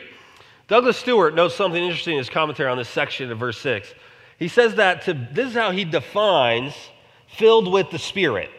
Douglas 0.67 0.97
Stuart 0.97 1.36
notes 1.36 1.56
something 1.56 1.84
interesting 1.84 2.13
in 2.13 2.17
his 2.19 2.30
commentary 2.30 2.69
on 2.69 2.78
this 2.78 2.89
section 2.89 3.32
of 3.32 3.38
verse 3.38 3.60
6. 3.60 3.93
He 4.39 4.47
says 4.47 4.75
that 4.75 5.04
to, 5.04 5.13
this 5.13 5.49
is 5.49 5.54
how 5.54 5.71
he 5.71 5.86
defines 5.86 6.73
filled 7.28 7.71
with 7.71 7.91
the 7.91 7.99
Spirit. 7.99 8.49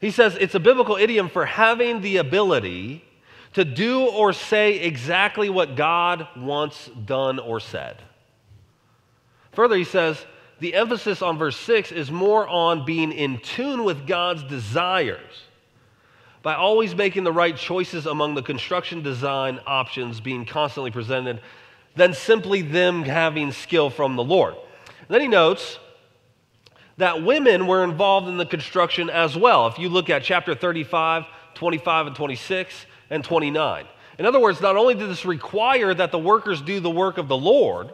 He 0.00 0.10
says 0.10 0.36
it's 0.40 0.54
a 0.54 0.60
biblical 0.60 0.96
idiom 0.96 1.28
for 1.28 1.44
having 1.44 2.00
the 2.00 2.18
ability 2.18 3.04
to 3.54 3.64
do 3.64 4.06
or 4.06 4.32
say 4.32 4.80
exactly 4.80 5.48
what 5.48 5.76
God 5.76 6.26
wants 6.36 6.88
done 6.88 7.38
or 7.38 7.60
said. 7.60 8.02
Further, 9.52 9.76
he 9.76 9.84
says 9.84 10.24
the 10.60 10.74
emphasis 10.74 11.22
on 11.22 11.38
verse 11.38 11.56
6 11.56 11.92
is 11.92 12.10
more 12.10 12.46
on 12.48 12.84
being 12.84 13.12
in 13.12 13.38
tune 13.38 13.84
with 13.84 14.06
God's 14.06 14.42
desires 14.42 15.45
by 16.46 16.54
always 16.54 16.94
making 16.94 17.24
the 17.24 17.32
right 17.32 17.56
choices 17.56 18.06
among 18.06 18.36
the 18.36 18.42
construction 18.42 19.02
design 19.02 19.58
options 19.66 20.20
being 20.20 20.46
constantly 20.46 20.92
presented 20.92 21.40
than 21.96 22.14
simply 22.14 22.62
them 22.62 23.02
having 23.02 23.50
skill 23.50 23.90
from 23.90 24.14
the 24.14 24.22
Lord. 24.22 24.54
And 24.54 25.08
then 25.08 25.22
he 25.22 25.26
notes 25.26 25.80
that 26.98 27.24
women 27.24 27.66
were 27.66 27.82
involved 27.82 28.28
in 28.28 28.36
the 28.36 28.46
construction 28.46 29.10
as 29.10 29.36
well. 29.36 29.66
If 29.66 29.80
you 29.80 29.88
look 29.88 30.08
at 30.08 30.22
chapter 30.22 30.54
35, 30.54 31.24
25, 31.54 32.06
and 32.06 32.14
26, 32.14 32.86
and 33.10 33.24
29. 33.24 33.86
In 34.20 34.24
other 34.24 34.38
words, 34.38 34.60
not 34.60 34.76
only 34.76 34.94
did 34.94 35.10
this 35.10 35.24
require 35.24 35.94
that 35.94 36.12
the 36.12 36.18
workers 36.20 36.62
do 36.62 36.78
the 36.78 36.88
work 36.88 37.18
of 37.18 37.26
the 37.26 37.36
Lord, 37.36 37.90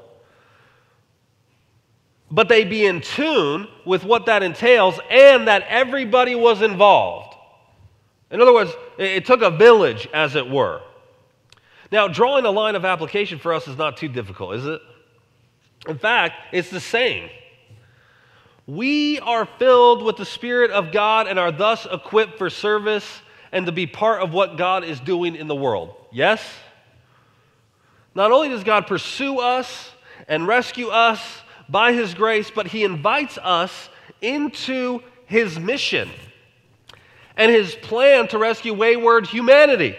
but 2.30 2.50
they 2.50 2.64
be 2.64 2.84
in 2.84 3.00
tune 3.00 3.66
with 3.86 4.04
what 4.04 4.26
that 4.26 4.42
entails 4.42 5.00
and 5.10 5.48
that 5.48 5.64
everybody 5.70 6.34
was 6.34 6.60
involved. 6.60 7.32
In 8.33 8.40
other 8.40 8.55
words, 8.55 8.73
it 8.97 9.27
took 9.27 9.42
a 9.42 9.51
village, 9.51 10.09
as 10.12 10.35
it 10.37 10.49
were. 10.49 10.81
Now, 11.92 12.09
drawing 12.09 12.47
a 12.47 12.51
line 12.51 12.75
of 12.75 12.85
application 12.87 13.38
for 13.38 13.53
us 13.53 13.68
is 13.68 13.77
not 13.77 13.99
too 13.99 14.09
difficult, 14.09 14.55
is 14.55 14.66
it? 14.66 14.81
In 15.87 15.99
fact, 15.99 16.35
it's 16.51 16.71
the 16.71 16.81
same. 16.81 17.29
We 18.66 19.21
are 19.21 19.45
filled 19.59 20.03
with 20.03 20.16
the 20.16 20.25
Spirit 20.25 20.71
of 20.71 20.92
God 20.92 21.27
and 21.27 21.38
are 21.38 21.53
thus 21.53 21.87
equipped 21.90 22.38
for 22.38 22.49
service 22.49 23.21
and 23.53 23.66
to 23.66 23.73
be 23.73 23.87
part 23.87 24.23
of 24.23 24.33
what 24.33 24.57
God 24.57 24.83
is 24.83 24.99
doing 24.99 25.37
in 25.37 25.47
the 25.47 25.55
world. 25.55 25.95
Yes? 26.11 26.42
Not 28.14 28.33
only 28.33 28.49
does 28.49 28.64
God 28.64 28.87
pursue 28.87 29.40
us 29.40 29.90
and 30.27 30.47
rescue 30.47 30.88
us 30.88 31.21
by 31.68 31.92
His 31.92 32.14
grace, 32.14 32.51
but 32.51 32.66
He 32.66 32.83
invites 32.85 33.37
us 33.37 33.90
into 34.23 35.01
His 35.27 35.59
mission 35.59 36.09
and 37.37 37.51
his 37.51 37.75
plan 37.75 38.29
to 38.29 38.38
rescue 38.38 38.75
wayward 38.75 39.27
humanity. 39.27 39.97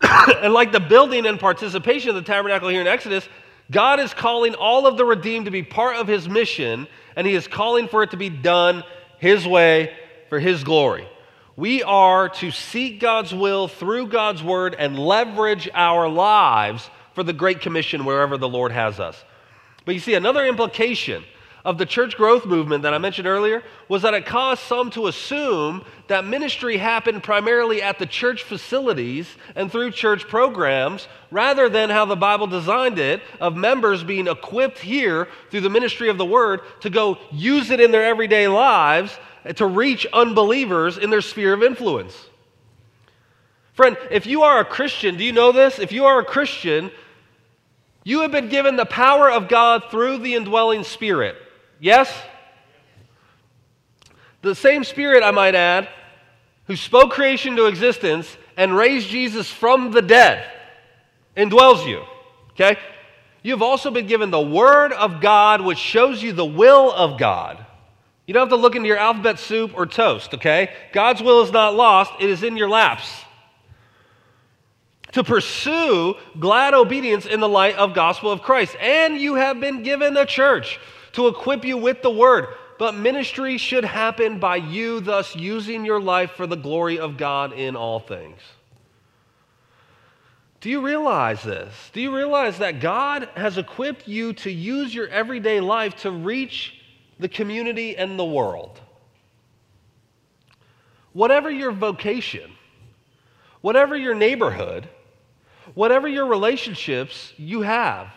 and 0.42 0.52
like 0.52 0.72
the 0.72 0.80
building 0.80 1.26
and 1.26 1.38
participation 1.38 2.10
of 2.10 2.14
the 2.16 2.22
tabernacle 2.22 2.68
here 2.68 2.80
in 2.80 2.86
Exodus, 2.86 3.28
God 3.70 4.00
is 4.00 4.12
calling 4.12 4.54
all 4.54 4.86
of 4.86 4.96
the 4.96 5.04
redeemed 5.04 5.46
to 5.46 5.50
be 5.50 5.62
part 5.62 5.96
of 5.96 6.06
his 6.06 6.28
mission, 6.28 6.86
and 7.16 7.26
he 7.26 7.34
is 7.34 7.48
calling 7.48 7.88
for 7.88 8.02
it 8.02 8.10
to 8.10 8.16
be 8.16 8.28
done 8.28 8.84
his 9.18 9.46
way 9.46 9.94
for 10.28 10.38
his 10.38 10.64
glory. 10.64 11.08
We 11.56 11.82
are 11.82 12.28
to 12.28 12.50
seek 12.50 13.00
God's 13.00 13.32
will 13.32 13.68
through 13.68 14.08
God's 14.08 14.42
word 14.42 14.74
and 14.78 14.98
leverage 14.98 15.68
our 15.72 16.08
lives 16.08 16.90
for 17.14 17.22
the 17.22 17.32
Great 17.32 17.60
Commission 17.60 18.04
wherever 18.04 18.36
the 18.36 18.48
Lord 18.48 18.72
has 18.72 18.98
us. 18.98 19.22
But 19.84 19.94
you 19.94 20.00
see, 20.00 20.14
another 20.14 20.44
implication 20.44 21.24
of 21.64 21.78
the 21.78 21.86
church 21.86 22.16
growth 22.16 22.44
movement 22.44 22.82
that 22.82 22.92
I 22.92 22.98
mentioned 22.98 23.26
earlier 23.26 23.62
was 23.88 24.02
that 24.02 24.12
it 24.12 24.26
caused 24.26 24.62
some 24.62 24.90
to 24.90 25.06
assume 25.06 25.82
that 26.08 26.26
ministry 26.26 26.76
happened 26.76 27.22
primarily 27.22 27.80
at 27.80 27.98
the 27.98 28.04
church 28.06 28.42
facilities 28.42 29.26
and 29.56 29.72
through 29.72 29.92
church 29.92 30.28
programs 30.28 31.08
rather 31.30 31.70
than 31.70 31.88
how 31.88 32.04
the 32.04 32.16
Bible 32.16 32.46
designed 32.46 32.98
it 32.98 33.22
of 33.40 33.56
members 33.56 34.04
being 34.04 34.28
equipped 34.28 34.78
here 34.78 35.26
through 35.50 35.62
the 35.62 35.70
ministry 35.70 36.10
of 36.10 36.18
the 36.18 36.24
word 36.24 36.60
to 36.80 36.90
go 36.90 37.16
use 37.32 37.70
it 37.70 37.80
in 37.80 37.90
their 37.90 38.04
everyday 38.04 38.46
lives 38.46 39.18
to 39.56 39.66
reach 39.66 40.06
unbelievers 40.12 40.98
in 40.98 41.08
their 41.08 41.22
sphere 41.22 41.54
of 41.54 41.62
influence. 41.62 42.14
Friend, 43.72 43.96
if 44.10 44.26
you 44.26 44.42
are 44.42 44.60
a 44.60 44.64
Christian, 44.64 45.16
do 45.16 45.24
you 45.24 45.32
know 45.32 45.50
this? 45.50 45.78
If 45.78 45.92
you 45.92 46.04
are 46.04 46.20
a 46.20 46.24
Christian, 46.24 46.90
you 48.04 48.20
have 48.20 48.30
been 48.30 48.48
given 48.48 48.76
the 48.76 48.86
power 48.86 49.30
of 49.30 49.48
God 49.48 49.84
through 49.90 50.18
the 50.18 50.34
indwelling 50.34 50.84
Spirit. 50.84 51.36
Yes? 51.84 52.10
The 54.40 54.54
same 54.54 54.84
Spirit, 54.84 55.22
I 55.22 55.32
might 55.32 55.54
add, 55.54 55.86
who 56.66 56.76
spoke 56.76 57.12
creation 57.12 57.56
to 57.56 57.66
existence 57.66 58.38
and 58.56 58.74
raised 58.74 59.10
Jesus 59.10 59.50
from 59.50 59.90
the 59.90 60.00
dead 60.00 60.50
indwells 61.36 61.86
you. 61.86 62.02
Okay? 62.52 62.78
You've 63.42 63.60
also 63.60 63.90
been 63.90 64.06
given 64.06 64.30
the 64.30 64.40
Word 64.40 64.94
of 64.94 65.20
God, 65.20 65.60
which 65.60 65.76
shows 65.76 66.22
you 66.22 66.32
the 66.32 66.42
will 66.42 66.90
of 66.90 67.18
God. 67.18 67.66
You 68.26 68.32
don't 68.32 68.44
have 68.44 68.48
to 68.48 68.56
look 68.56 68.76
into 68.76 68.88
your 68.88 68.96
alphabet 68.96 69.38
soup 69.38 69.72
or 69.74 69.84
toast, 69.84 70.32
okay? 70.32 70.72
God's 70.94 71.20
will 71.20 71.42
is 71.42 71.52
not 71.52 71.74
lost, 71.74 72.14
it 72.18 72.30
is 72.30 72.42
in 72.42 72.56
your 72.56 72.70
laps. 72.70 73.24
To 75.12 75.22
pursue 75.22 76.14
glad 76.40 76.72
obedience 76.72 77.26
in 77.26 77.40
the 77.40 77.48
light 77.48 77.76
of 77.76 77.92
gospel 77.92 78.32
of 78.32 78.40
Christ. 78.40 78.74
And 78.80 79.18
you 79.18 79.34
have 79.34 79.60
been 79.60 79.82
given 79.82 80.16
a 80.16 80.24
church 80.24 80.80
to 81.14 81.28
equip 81.28 81.64
you 81.64 81.76
with 81.76 82.02
the 82.02 82.10
word. 82.10 82.48
But 82.78 82.94
ministry 82.94 83.56
should 83.56 83.84
happen 83.84 84.38
by 84.40 84.56
you, 84.56 85.00
thus 85.00 85.34
using 85.34 85.84
your 85.84 86.00
life 86.00 86.32
for 86.32 86.46
the 86.46 86.56
glory 86.56 86.98
of 86.98 87.16
God 87.16 87.52
in 87.52 87.76
all 87.76 88.00
things. 88.00 88.40
Do 90.60 90.70
you 90.70 90.80
realize 90.80 91.42
this? 91.42 91.72
Do 91.92 92.00
you 92.00 92.14
realize 92.14 92.58
that 92.58 92.80
God 92.80 93.28
has 93.36 93.58
equipped 93.58 94.08
you 94.08 94.32
to 94.32 94.50
use 94.50 94.94
your 94.94 95.08
everyday 95.08 95.60
life 95.60 95.94
to 95.96 96.10
reach 96.10 96.80
the 97.20 97.28
community 97.28 97.96
and 97.96 98.18
the 98.18 98.24
world? 98.24 98.80
Whatever 101.12 101.50
your 101.50 101.70
vocation, 101.70 102.50
whatever 103.60 103.96
your 103.96 104.14
neighborhood, 104.14 104.88
whatever 105.74 106.08
your 106.08 106.26
relationships 106.26 107.32
you 107.36 107.60
have, 107.60 108.08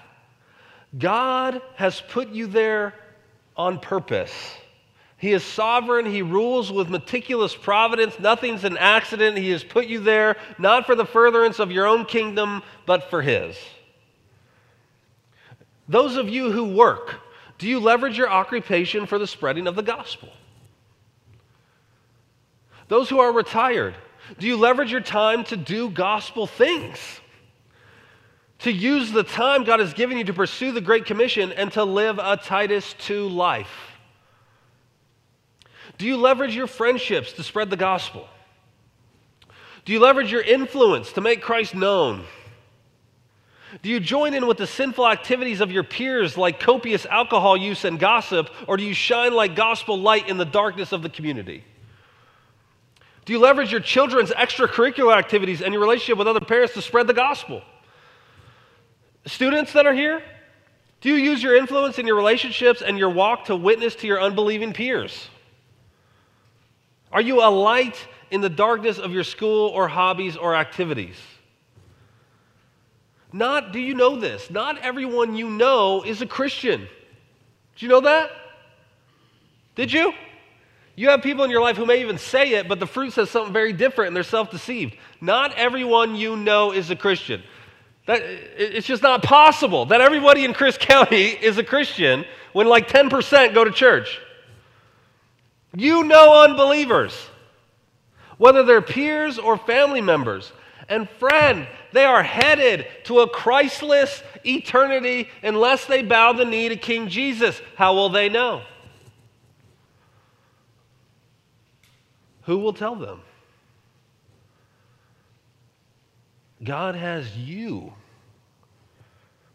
God 0.95 1.61
has 1.75 2.01
put 2.01 2.29
you 2.29 2.47
there 2.47 2.93
on 3.55 3.79
purpose. 3.79 4.31
He 5.17 5.33
is 5.33 5.43
sovereign. 5.43 6.05
He 6.05 6.21
rules 6.21 6.71
with 6.71 6.89
meticulous 6.89 7.55
providence. 7.55 8.19
Nothing's 8.19 8.63
an 8.63 8.77
accident. 8.77 9.37
He 9.37 9.49
has 9.49 9.63
put 9.63 9.87
you 9.87 9.99
there 9.99 10.37
not 10.59 10.85
for 10.85 10.95
the 10.95 11.05
furtherance 11.05 11.59
of 11.59 11.71
your 11.71 11.87
own 11.87 12.05
kingdom, 12.05 12.61
but 12.85 13.09
for 13.09 13.21
His. 13.21 13.57
Those 15.89 16.17
of 16.17 16.29
you 16.29 16.51
who 16.51 16.65
work, 16.65 17.15
do 17.57 17.67
you 17.67 17.79
leverage 17.79 18.17
your 18.17 18.29
occupation 18.29 19.07
for 19.07 19.17
the 19.17 19.27
spreading 19.27 19.67
of 19.67 19.75
the 19.75 19.83
gospel? 19.83 20.29
Those 22.87 23.09
who 23.09 23.19
are 23.19 23.31
retired, 23.31 23.95
do 24.37 24.47
you 24.47 24.57
leverage 24.57 24.91
your 24.91 25.01
time 25.01 25.43
to 25.45 25.57
do 25.57 25.89
gospel 25.89 26.45
things? 26.45 26.99
To 28.59 28.71
use 28.71 29.11
the 29.11 29.23
time 29.23 29.63
God 29.63 29.79
has 29.79 29.93
given 29.93 30.17
you 30.17 30.23
to 30.25 30.33
pursue 30.33 30.71
the 30.71 30.81
Great 30.81 31.05
Commission 31.05 31.51
and 31.51 31.71
to 31.73 31.83
live 31.83 32.19
a 32.19 32.37
Titus 32.37 32.95
2 32.99 33.29
life? 33.29 33.91
Do 35.97 36.05
you 36.05 36.17
leverage 36.17 36.55
your 36.55 36.67
friendships 36.67 37.33
to 37.33 37.43
spread 37.43 37.69
the 37.69 37.77
gospel? 37.77 38.27
Do 39.85 39.93
you 39.93 39.99
leverage 39.99 40.31
your 40.31 40.41
influence 40.41 41.13
to 41.13 41.21
make 41.21 41.41
Christ 41.41 41.73
known? 41.73 42.25
Do 43.81 43.89
you 43.89 43.99
join 43.99 44.33
in 44.33 44.47
with 44.47 44.57
the 44.57 44.67
sinful 44.67 45.07
activities 45.07 45.61
of 45.61 45.71
your 45.71 45.83
peers 45.83 46.37
like 46.37 46.59
copious 46.59 47.05
alcohol 47.05 47.57
use 47.57 47.85
and 47.85 47.99
gossip, 47.99 48.49
or 48.67 48.77
do 48.77 48.83
you 48.83 48.93
shine 48.93 49.33
like 49.33 49.55
gospel 49.55 49.99
light 49.99 50.27
in 50.27 50.37
the 50.37 50.45
darkness 50.45 50.91
of 50.91 51.03
the 51.03 51.09
community? 51.09 51.63
Do 53.25 53.33
you 53.33 53.39
leverage 53.39 53.71
your 53.71 53.81
children's 53.81 54.31
extracurricular 54.31 55.15
activities 55.15 55.61
and 55.61 55.73
your 55.73 55.81
relationship 55.81 56.17
with 56.17 56.27
other 56.27 56.39
parents 56.39 56.73
to 56.75 56.81
spread 56.81 57.07
the 57.07 57.13
gospel? 57.13 57.61
Students 59.27 59.73
that 59.73 59.85
are 59.85 59.93
here, 59.93 60.23
do 61.01 61.09
you 61.09 61.15
use 61.15 61.43
your 61.43 61.55
influence 61.55 61.99
in 61.99 62.07
your 62.07 62.15
relationships 62.15 62.81
and 62.81 62.97
your 62.97 63.09
walk 63.09 63.45
to 63.45 63.55
witness 63.55 63.95
to 63.97 64.07
your 64.07 64.21
unbelieving 64.21 64.73
peers? 64.73 65.27
Are 67.11 67.21
you 67.21 67.41
a 67.41 67.49
light 67.49 68.07
in 68.31 68.41
the 68.41 68.49
darkness 68.49 68.97
of 68.97 69.11
your 69.11 69.23
school 69.23 69.69
or 69.69 69.87
hobbies 69.87 70.37
or 70.37 70.55
activities? 70.55 71.17
Not, 73.33 73.73
do 73.73 73.79
you 73.79 73.93
know 73.93 74.15
this? 74.15 74.49
Not 74.49 74.79
everyone 74.79 75.35
you 75.35 75.49
know 75.49 76.03
is 76.03 76.21
a 76.21 76.25
Christian. 76.25 76.87
Did 77.75 77.81
you 77.81 77.89
know 77.89 78.01
that? 78.01 78.31
Did 79.75 79.91
you? 79.91 80.13
You 80.95 81.09
have 81.09 81.21
people 81.21 81.43
in 81.43 81.51
your 81.51 81.61
life 81.61 81.77
who 81.77 81.85
may 81.85 82.01
even 82.01 82.17
say 82.17 82.53
it, 82.53 82.67
but 82.67 82.79
the 82.79 82.87
fruit 82.87 83.13
says 83.13 83.29
something 83.29 83.53
very 83.53 83.73
different 83.73 84.07
and 84.07 84.15
they're 84.15 84.23
self 84.23 84.49
deceived. 84.49 84.95
Not 85.21 85.53
everyone 85.55 86.15
you 86.15 86.35
know 86.35 86.71
is 86.71 86.89
a 86.89 86.95
Christian. 86.95 87.43
That, 88.07 88.21
it's 88.23 88.87
just 88.87 89.03
not 89.03 89.21
possible 89.21 89.85
that 89.87 90.01
everybody 90.01 90.45
in 90.45 90.53
Crisp 90.53 90.79
County 90.81 91.25
is 91.25 91.57
a 91.57 91.63
Christian 91.63 92.25
when 92.53 92.67
like 92.67 92.89
10% 92.89 93.53
go 93.53 93.63
to 93.63 93.71
church. 93.71 94.19
You 95.75 96.03
know 96.05 96.43
unbelievers, 96.43 97.13
whether 98.37 98.63
they're 98.63 98.81
peers 98.81 99.37
or 99.37 99.57
family 99.57 100.01
members. 100.01 100.51
And 100.89 101.09
friend, 101.09 101.67
they 101.91 102.05
are 102.05 102.23
headed 102.23 102.87
to 103.03 103.19
a 103.19 103.29
Christless 103.29 104.23
eternity 104.45 105.29
unless 105.43 105.85
they 105.85 106.01
bow 106.01 106.31
the 106.31 106.45
knee 106.45 106.69
to 106.69 106.77
King 106.77 107.09
Jesus. 107.09 107.61
How 107.75 107.93
will 107.93 108.09
they 108.09 108.29
know? 108.29 108.61
Who 112.43 112.59
will 112.59 112.71
tell 112.71 112.95
them? 112.95 113.19
God 116.63 116.95
has 116.95 117.35
you 117.37 117.93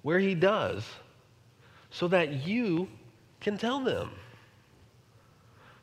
where 0.02 0.18
He 0.18 0.34
does 0.34 0.84
so 1.90 2.08
that 2.08 2.46
you 2.46 2.88
can 3.40 3.58
tell 3.58 3.80
them, 3.80 4.10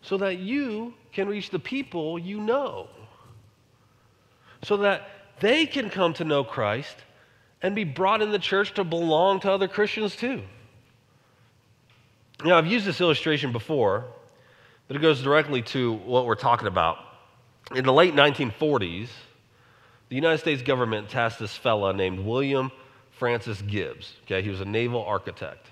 so 0.02 0.18
that 0.18 0.38
you 0.38 0.94
can 1.12 1.28
reach 1.28 1.50
the 1.50 1.60
people 1.60 2.18
you 2.18 2.40
know, 2.40 2.88
so 4.64 4.78
that 4.78 5.10
they 5.40 5.66
can 5.66 5.90
come 5.90 6.14
to 6.14 6.24
know 6.24 6.44
Christ 6.44 6.96
and 7.62 7.76
be 7.76 7.84
brought 7.84 8.22
in 8.22 8.32
the 8.32 8.40
church 8.40 8.74
to 8.76 8.84
belong 8.84 9.40
to 9.42 9.52
other 9.52 9.68
Christians 9.68 10.16
too. 10.16 10.42
Now, 12.44 12.58
I've 12.58 12.68
used 12.68 12.86
this 12.86 13.02
illustration 13.02 13.52
before, 13.52 14.06
but 14.88 14.96
it 14.96 15.02
goes 15.02 15.22
directly 15.22 15.62
to 15.64 15.94
what 15.94 16.26
we're 16.26 16.36
talking 16.36 16.68
about. 16.68 16.98
In 17.76 17.84
the 17.84 17.94
late 17.94 18.14
1940s, 18.14 19.10
the 20.10 20.16
United 20.16 20.40
States 20.40 20.62
government 20.62 21.10
tasked 21.10 21.40
this 21.40 21.56
fella 21.56 21.94
named 21.94 22.20
William 22.20 22.72
Francis 23.12 23.62
Gibbs. 23.62 24.14
Okay, 24.24 24.42
he 24.42 24.50
was 24.50 24.62
a 24.62 24.66
naval 24.66 25.04
architect. 25.04 25.68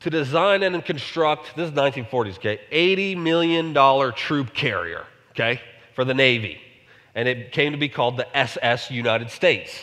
To 0.00 0.10
design 0.10 0.62
and 0.62 0.84
construct, 0.84 1.54
this 1.54 1.70
is 1.70 1.76
1940s, 1.76 2.38
okay, 2.38 2.60
$80 2.72 3.16
million 3.18 4.12
troop 4.14 4.52
carrier, 4.52 5.06
okay, 5.30 5.60
for 5.94 6.04
the 6.04 6.14
Navy. 6.14 6.60
And 7.14 7.28
it 7.28 7.52
came 7.52 7.72
to 7.72 7.78
be 7.78 7.88
called 7.88 8.16
the 8.16 8.36
SS 8.36 8.90
United 8.90 9.30
States. 9.30 9.78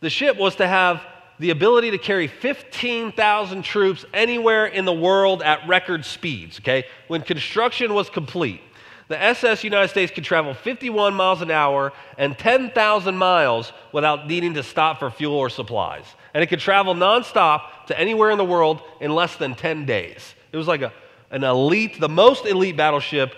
The 0.00 0.10
ship 0.10 0.36
was 0.36 0.56
to 0.56 0.68
have 0.68 1.02
the 1.40 1.50
ability 1.50 1.90
to 1.90 1.98
carry 1.98 2.28
15,000 2.28 3.62
troops 3.62 4.04
anywhere 4.14 4.66
in 4.66 4.84
the 4.84 4.92
world 4.92 5.42
at 5.42 5.66
record 5.66 6.04
speeds, 6.04 6.60
okay? 6.60 6.84
When 7.08 7.22
construction 7.22 7.94
was 7.94 8.08
complete, 8.08 8.60
the 9.08 9.22
SS 9.22 9.64
United 9.64 9.88
States 9.88 10.10
could 10.10 10.24
travel 10.24 10.54
51 10.54 11.14
miles 11.14 11.42
an 11.42 11.50
hour 11.50 11.92
and 12.16 12.38
10,000 12.38 13.16
miles 13.16 13.72
without 13.92 14.26
needing 14.26 14.54
to 14.54 14.62
stop 14.62 14.98
for 14.98 15.10
fuel 15.10 15.36
or 15.36 15.50
supplies. 15.50 16.04
And 16.32 16.42
it 16.42 16.46
could 16.46 16.60
travel 16.60 16.94
nonstop 16.94 17.86
to 17.86 17.98
anywhere 17.98 18.30
in 18.30 18.38
the 18.38 18.44
world 18.44 18.82
in 19.00 19.14
less 19.14 19.36
than 19.36 19.54
10 19.54 19.84
days. 19.84 20.34
It 20.52 20.56
was 20.56 20.66
like 20.66 20.80
a, 20.80 20.92
an 21.30 21.44
elite, 21.44 22.00
the 22.00 22.08
most 22.08 22.46
elite 22.46 22.76
battleship 22.76 23.34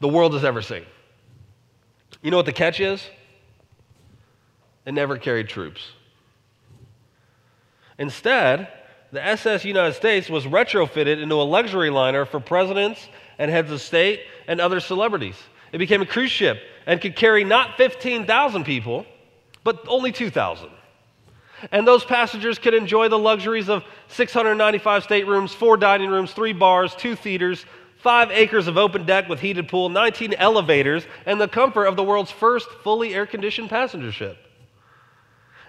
the 0.00 0.08
world 0.08 0.34
has 0.34 0.44
ever 0.44 0.60
seen. 0.60 0.84
You 2.22 2.30
know 2.30 2.36
what 2.36 2.46
the 2.46 2.52
catch 2.52 2.80
is? 2.80 3.02
It 4.84 4.92
never 4.92 5.16
carried 5.16 5.48
troops. 5.48 5.80
Instead, 7.98 8.68
the 9.12 9.24
SS 9.24 9.64
United 9.64 9.94
States 9.94 10.28
was 10.28 10.44
retrofitted 10.44 11.22
into 11.22 11.36
a 11.36 11.44
luxury 11.44 11.88
liner 11.88 12.26
for 12.26 12.38
presidents 12.38 13.08
and 13.38 13.50
heads 13.50 13.70
of 13.70 13.80
state 13.80 14.22
and 14.46 14.60
other 14.60 14.80
celebrities. 14.80 15.36
It 15.72 15.78
became 15.78 16.02
a 16.02 16.06
cruise 16.06 16.30
ship 16.30 16.58
and 16.86 17.00
could 17.00 17.16
carry 17.16 17.44
not 17.44 17.76
15,000 17.76 18.64
people, 18.64 19.06
but 19.64 19.84
only 19.88 20.12
2,000. 20.12 20.70
And 21.72 21.86
those 21.86 22.04
passengers 22.04 22.58
could 22.58 22.74
enjoy 22.74 23.08
the 23.08 23.18
luxuries 23.18 23.68
of 23.68 23.82
695 24.08 25.04
staterooms, 25.04 25.52
four 25.52 25.76
dining 25.76 26.10
rooms, 26.10 26.32
three 26.32 26.52
bars, 26.52 26.94
two 26.94 27.16
theaters, 27.16 27.64
five 27.96 28.30
acres 28.30 28.68
of 28.68 28.76
open 28.76 29.06
deck 29.06 29.28
with 29.28 29.40
heated 29.40 29.68
pool, 29.68 29.88
19 29.88 30.34
elevators, 30.34 31.06
and 31.24 31.40
the 31.40 31.48
comfort 31.48 31.86
of 31.86 31.96
the 31.96 32.04
world's 32.04 32.30
first 32.30 32.68
fully 32.84 33.14
air 33.14 33.26
conditioned 33.26 33.70
passenger 33.70 34.12
ship. 34.12 34.45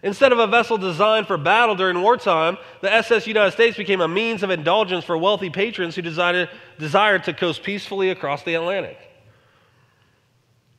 Instead 0.04 0.32
of 0.32 0.40
a 0.40 0.48
vessel 0.48 0.78
designed 0.78 1.26
for 1.26 1.38
battle 1.38 1.76
during 1.76 2.02
wartime, 2.02 2.58
the 2.82 2.94
SS 2.94 3.26
United 3.26 3.52
States 3.52 3.76
became 3.78 4.02
a 4.02 4.08
means 4.08 4.44
of 4.44 4.52
indulgence 4.52 5.04
for 5.04 5.18
wealthy 5.18 5.50
patrons 5.50 5.96
who 5.96 6.02
desired, 6.02 6.50
desired 6.78 7.24
to 7.24 7.34
coast 7.34 7.64
peacefully 7.64 8.10
across 8.12 8.44
the 8.44 8.54
Atlantic. 8.54 8.98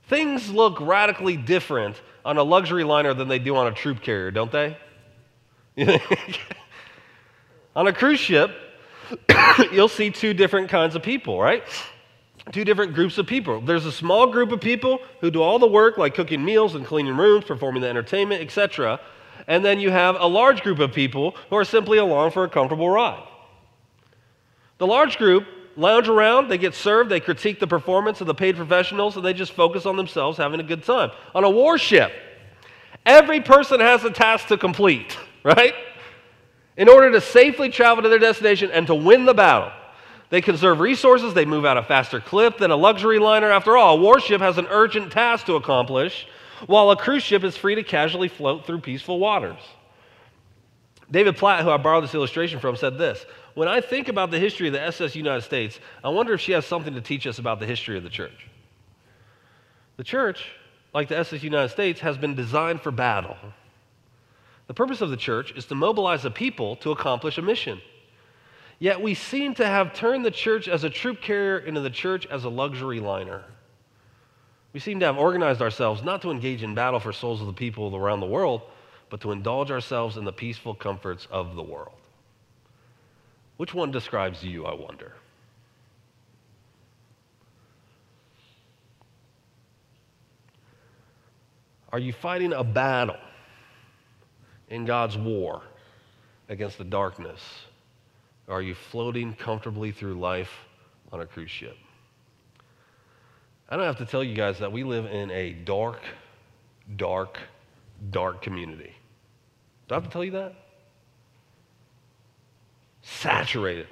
Things 0.09 0.51
look 0.51 0.81
radically 0.81 1.37
different 1.37 2.01
on 2.25 2.39
a 2.39 2.43
luxury 2.43 2.85
liner 2.85 3.13
than 3.13 3.29
they 3.29 3.39
do 3.39 3.57
on 3.57 3.67
a 3.67 3.73
troop 3.73 4.01
carrier, 4.01 4.31
don't 4.31 4.53
they? 4.53 4.77
on 7.77 7.87
a 7.87 7.93
cruise 7.93 8.21
ship, 8.21 8.53
you'll 9.73 9.89
see 9.89 10.11
two 10.11 10.33
different 10.33 10.69
kinds 10.69 10.95
of 10.95 11.03
people, 11.03 11.41
right? 11.41 11.65
Two 12.53 12.65
different 12.65 12.95
groups 12.95 13.19
of 13.19 13.27
people. 13.27 13.61
There's 13.61 13.85
a 13.85 13.93
small 13.93 14.27
group 14.27 14.53
of 14.53 14.61
people 14.61 15.01
who 15.21 15.31
do 15.31 15.43
all 15.43 15.59
the 15.59 15.67
work, 15.67 15.99
like 15.99 16.15
cooking 16.15 16.45
meals 16.45 16.75
and 16.75 16.87
cleaning 16.87 17.17
rooms, 17.17 17.45
performing 17.45 17.83
the 17.83 17.89
entertainment, 17.89 18.43
etc. 18.43 19.01
And 19.47 19.65
then 19.65 19.81
you 19.81 19.91
have 19.91 20.17
a 20.19 20.27
large 20.27 20.63
group 20.63 20.79
of 20.79 20.93
people 20.93 21.37
who 21.51 21.57
are 21.57 21.65
simply 21.65 21.99
along 21.99 22.31
for 22.31 22.45
a 22.45 22.49
comfortable 22.49 22.89
ride. 22.89 23.27
The 24.79 24.87
large 24.87 25.19
group 25.19 25.47
lounge 25.77 26.09
around, 26.09 26.49
they 26.49 26.59
get 26.59 26.75
served, 26.75 27.11
they 27.11 27.21
critique 27.21 27.61
the 27.61 27.67
performance 27.67 28.21
of 28.21 28.27
the 28.27 28.35
paid 28.35 28.57
professionals, 28.57 29.17
and 29.17 29.25
they 29.25 29.33
just 29.33 29.53
focus 29.53 29.87
on 29.87 29.97
themselves 29.97 30.39
having 30.39 30.61
a 30.61 30.65
good 30.65 30.83
time. 30.85 31.11
On 31.35 31.45
a 31.45 31.51
warship, 31.51 32.13
every 33.05 33.41
person 33.41 33.81
has 33.81 34.05
a 34.05 34.11
task 34.11 34.49
to 34.49 34.57
complete, 34.57 35.17
right? 35.45 35.75
In 36.77 36.89
order 36.89 37.11
to 37.13 37.21
safely 37.21 37.71
travel 37.71 38.03
to 38.03 38.09
their 38.09 38.19
destination 38.19 38.71
and 38.71 38.87
to 38.87 38.95
win 38.95 39.25
the 39.25 39.35
battle. 39.35 39.73
They 40.31 40.41
conserve 40.41 40.81
resources, 40.81 41.33
they 41.33 41.47
move 41.47 41.65
at 41.65 41.77
a 41.77 41.83
faster 41.83 42.21
clip 42.21 42.59
than 42.59 42.71
a 42.71 42.77
luxury 42.77 43.19
liner. 43.19 43.51
After 43.51 43.77
all, 43.77 43.97
a 43.97 44.01
warship 44.01 44.41
has 44.41 44.59
an 44.59 44.67
urgent 44.69 45.11
task 45.11 45.47
to 45.47 45.55
accomplish, 45.55 46.27
while 46.67 46.91
a 46.91 46.97
cruise 46.97 47.23
ship 47.23 47.45
is 47.45 47.57
free 47.57 47.75
to 47.77 47.83
casually 47.83 48.29
float 48.29 48.67
through 48.67 48.81
peaceful 48.81 49.19
waters. 49.19 49.61
David 51.11 51.37
Platt, 51.37 51.65
who 51.65 51.71
I 51.71 51.79
borrowed 51.79 52.05
this 52.05 52.15
illustration 52.15 52.61
from, 52.61 52.77
said 52.77 52.99
this 52.99 53.25
When 53.55 53.69
I 53.69 53.81
think 53.81 54.09
about 54.09 54.31
the 54.31 54.39
history 54.39 54.67
of 54.67 54.75
the 54.75 54.83
SS 54.83 55.17
United 55.17 55.43
States, 55.43 55.81
I 56.05 56.11
wonder 56.11 56.35
if 56.35 56.41
she 56.41 56.53
has 56.53 56.67
something 56.67 56.95
to 56.95 57.01
teach 57.01 57.27
us 57.27 57.39
about 57.39 57.61
the 57.61 57.67
history 57.67 57.97
of 57.97 58.03
the 58.03 58.11
church. 58.11 58.49
The 59.97 60.05
church, 60.05 60.53
like 60.93 61.09
the 61.09 61.17
SS 61.17 61.43
United 61.43 61.71
States, 61.71 62.01
has 62.01 62.19
been 62.19 62.35
designed 62.35 62.83
for 62.83 62.91
battle. 62.91 63.37
The 64.67 64.75
purpose 64.75 65.01
of 65.01 65.09
the 65.09 65.17
church 65.17 65.53
is 65.57 65.65
to 65.67 65.75
mobilize 65.75 66.27
a 66.27 66.31
people 66.31 66.77
to 66.77 66.91
accomplish 66.91 67.39
a 67.39 67.43
mission. 67.43 67.81
Yet 68.79 69.01
we 69.01 69.15
seem 69.15 69.55
to 69.55 69.67
have 69.67 69.93
turned 69.93 70.25
the 70.25 70.31
church 70.31 70.69
as 70.69 70.85
a 70.85 70.91
troop 70.91 71.21
carrier 71.21 71.59
into 71.59 71.81
the 71.81 71.91
church 71.91 72.27
as 72.27 72.45
a 72.45 72.49
luxury 72.49 73.01
liner. 73.01 73.45
We 74.73 74.81
seem 74.81 75.01
to 75.01 75.07
have 75.07 75.19
organized 75.19 75.61
ourselves 75.61 76.03
not 76.03 76.23
to 76.23 76.31
engage 76.31 76.63
in 76.63 76.75
battle 76.75 77.01
for 77.01 77.13
souls 77.13 77.41
of 77.41 77.49
the 77.49 77.53
people 77.53 77.97
around 77.97 78.21
the 78.21 78.27
world, 78.27 78.63
but 79.11 79.21
to 79.23 79.33
indulge 79.33 79.71
ourselves 79.71 80.17
in 80.17 80.25
the 80.25 80.33
peaceful 80.33 80.75
comforts 80.75 81.27
of 81.31 81.57
the 81.57 81.63
world. 81.63 81.97
Which 83.57 83.75
one 83.75 83.91
describes 83.91 84.45
you, 84.45 84.67
I 84.67 84.75
wonder? 84.75 85.15
Are 91.91 91.99
you 91.99 92.13
fighting 92.13 92.53
a 92.53 92.63
battle 92.63 93.17
in 94.69 94.85
God's 94.85 95.17
war 95.17 95.63
against 96.49 96.79
the 96.79 96.85
darkness? 96.85 97.41
Are 98.49 98.63
you 98.63 98.75
floating 98.75 99.35
comfortably 99.35 99.93
through 99.93 100.19
life 100.19 100.51
on 101.13 101.21
a 101.21 101.27
cruise 101.27 101.51
ship? 101.51 101.77
I 103.69 103.77
don't 103.77 103.85
have 103.85 103.99
to 103.99 104.07
tell 104.07 104.25
you 104.25 104.35
guys 104.35 104.59
that 104.61 104.73
we 104.73 104.85
live 104.85 105.05
in 105.05 105.31
a 105.31 105.53
dark, 105.53 106.01
dark, 106.97 107.39
dark 108.11 108.41
community. 108.41 108.95
Do 109.87 109.95
I 109.95 109.97
have 109.97 110.05
to 110.05 110.11
tell 110.11 110.25
you 110.25 110.31
that? 110.33 110.55
Saturated 113.03 113.89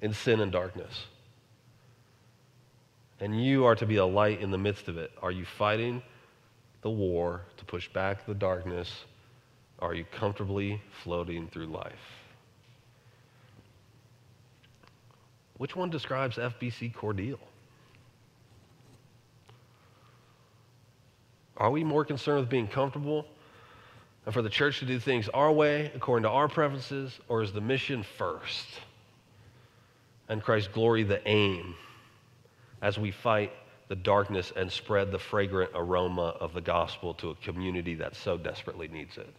in 0.00 0.12
sin 0.12 0.40
and 0.40 0.52
darkness. 0.52 1.06
And 3.20 3.44
you 3.44 3.64
are 3.64 3.74
to 3.74 3.86
be 3.86 3.96
a 3.96 4.06
light 4.06 4.40
in 4.40 4.52
the 4.52 4.58
midst 4.58 4.86
of 4.86 4.96
it. 4.96 5.10
Are 5.20 5.32
you 5.32 5.44
fighting 5.44 6.02
the 6.82 6.90
war 6.90 7.42
to 7.56 7.64
push 7.64 7.88
back 7.88 8.24
the 8.26 8.34
darkness? 8.34 9.04
Are 9.80 9.94
you 9.94 10.04
comfortably 10.04 10.80
floating 11.02 11.48
through 11.48 11.66
life? 11.66 12.17
Which 15.58 15.76
one 15.76 15.90
describes 15.90 16.36
FBC 16.36 16.94
Cordele? 16.94 17.38
Are 21.56 21.70
we 21.70 21.82
more 21.82 22.04
concerned 22.04 22.40
with 22.40 22.48
being 22.48 22.68
comfortable 22.68 23.26
and 24.24 24.32
for 24.32 24.42
the 24.42 24.50
church 24.50 24.78
to 24.78 24.84
do 24.86 25.00
things 25.00 25.28
our 25.30 25.50
way, 25.50 25.90
according 25.94 26.22
to 26.22 26.30
our 26.30 26.48
preferences, 26.48 27.18
or 27.28 27.42
is 27.42 27.52
the 27.52 27.60
mission 27.60 28.04
first? 28.04 28.66
And 30.28 30.42
Christ's 30.42 30.68
glory 30.72 31.02
the 31.02 31.26
aim 31.26 31.74
as 32.80 32.96
we 32.98 33.10
fight 33.10 33.52
the 33.88 33.96
darkness 33.96 34.52
and 34.54 34.70
spread 34.70 35.10
the 35.10 35.18
fragrant 35.18 35.72
aroma 35.74 36.36
of 36.40 36.52
the 36.52 36.60
gospel 36.60 37.14
to 37.14 37.30
a 37.30 37.34
community 37.36 37.94
that 37.96 38.14
so 38.14 38.36
desperately 38.36 38.86
needs 38.86 39.16
it. 39.16 39.34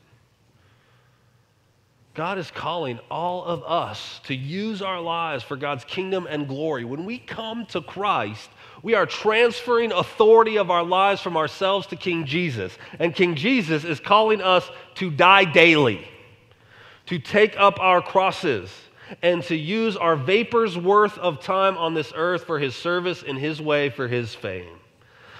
God 2.20 2.38
is 2.38 2.52
calling 2.52 3.00
all 3.10 3.46
of 3.46 3.64
us 3.64 4.20
to 4.26 4.36
use 4.36 4.82
our 4.82 5.00
lives 5.00 5.42
for 5.42 5.56
God's 5.56 5.86
kingdom 5.86 6.28
and 6.30 6.50
glory. 6.50 6.84
When 6.84 7.06
we 7.06 7.18
come 7.18 7.66
to 7.68 7.80
Christ, 7.80 8.50
we 8.84 8.94
are 8.94 9.06
transferring 9.06 9.94
authority 9.94 10.58
of 10.58 10.70
our 10.70 10.84
lives 10.84 11.22
from 11.22 11.38
ourselves 11.38 11.88
to 11.88 11.96
King 11.96 12.26
Jesus. 12.26 12.78
And 13.00 13.16
King 13.16 13.36
Jesus 13.36 13.86
is 13.86 14.02
calling 14.02 14.42
us 14.42 14.70
to 14.96 15.10
die 15.10 15.46
daily, 15.46 16.06
to 17.06 17.20
take 17.20 17.58
up 17.58 17.80
our 17.80 18.02
crosses, 18.02 18.70
and 19.22 19.42
to 19.44 19.56
use 19.56 19.96
our 19.96 20.18
vapor's 20.18 20.78
worth 20.78 21.18
of 21.20 21.40
time 21.40 21.78
on 21.78 21.94
this 21.94 22.12
earth 22.14 22.44
for 22.44 22.60
his 22.60 22.76
service 22.76 23.24
in 23.24 23.38
his 23.38 23.62
way 23.62 23.90
for 23.90 24.10
his 24.10 24.36
fame. 24.36 24.76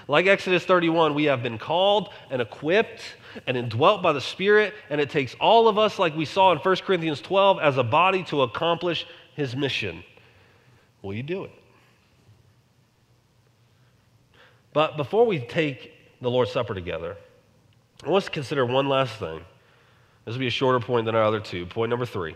Like 0.08 0.28
Exodus 0.28 0.64
31, 0.64 1.14
we 1.14 1.26
have 1.26 1.44
been 1.44 1.58
called 1.58 2.14
and 2.30 2.42
equipped 2.42 3.02
and 3.48 3.58
indwelt 3.58 4.02
by 4.02 4.14
the 4.14 4.22
Spirit, 4.22 4.74
and 4.90 5.00
it 5.00 5.10
takes 5.10 5.36
all 5.36 5.68
of 5.68 5.78
us, 5.78 6.00
like 6.00 6.16
we 6.16 6.26
saw 6.26 6.52
in 6.52 6.58
1 6.58 6.76
Corinthians 6.78 7.22
12, 7.22 7.60
as 7.60 7.78
a 7.78 7.84
body 7.84 8.24
to 8.26 8.42
accomplish 8.42 9.06
his 9.36 9.56
mission. 9.56 10.04
Will 11.02 11.14
you 11.14 11.24
do 11.24 11.44
it? 11.46 11.52
But 14.74 14.98
before 14.98 15.26
we 15.26 15.40
take 15.40 15.94
the 16.22 16.30
Lord's 16.30 16.52
Supper 16.52 16.74
together, 16.74 17.18
I 18.04 18.10
want 18.10 18.24
us 18.24 18.26
to 18.26 18.32
consider 18.32 18.66
one 18.66 18.88
last 18.88 19.18
thing. 19.18 19.42
This 20.26 20.36
will 20.36 20.40
be 20.40 20.48
a 20.48 20.52
shorter 20.52 20.80
point 20.80 21.06
than 21.06 21.16
our 21.16 21.24
other 21.24 21.40
two. 21.40 21.66
Point 21.66 21.90
number 21.90 22.06
three 22.06 22.36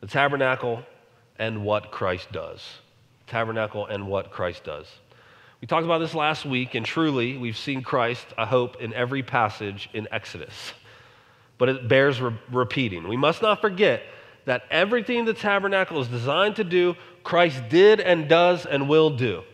the 0.00 0.06
tabernacle 0.06 0.82
and 1.38 1.64
what 1.64 1.90
Christ 1.90 2.32
does. 2.32 2.60
Tabernacle 3.26 3.86
and 3.86 4.06
what 4.08 4.30
Christ 4.30 4.64
does. 4.64 4.86
We 5.62 5.68
talked 5.68 5.84
about 5.84 5.98
this 5.98 6.12
last 6.12 6.44
week, 6.44 6.74
and 6.74 6.84
truly, 6.84 7.38
we've 7.38 7.56
seen 7.56 7.82
Christ, 7.82 8.26
I 8.36 8.46
hope, 8.46 8.82
in 8.82 8.92
every 8.94 9.22
passage 9.22 9.88
in 9.94 10.08
Exodus. 10.10 10.72
But 11.56 11.68
it 11.68 11.86
bears 11.86 12.20
re- 12.20 12.34
repeating. 12.50 13.06
We 13.06 13.16
must 13.16 13.42
not 13.42 13.60
forget 13.60 14.02
that 14.44 14.64
everything 14.72 15.24
the 15.24 15.34
tabernacle 15.34 16.00
is 16.00 16.08
designed 16.08 16.56
to 16.56 16.64
do, 16.64 16.96
Christ 17.22 17.62
did 17.68 18.00
and 18.00 18.28
does 18.28 18.66
and 18.66 18.88
will 18.88 19.10
do. 19.10 19.44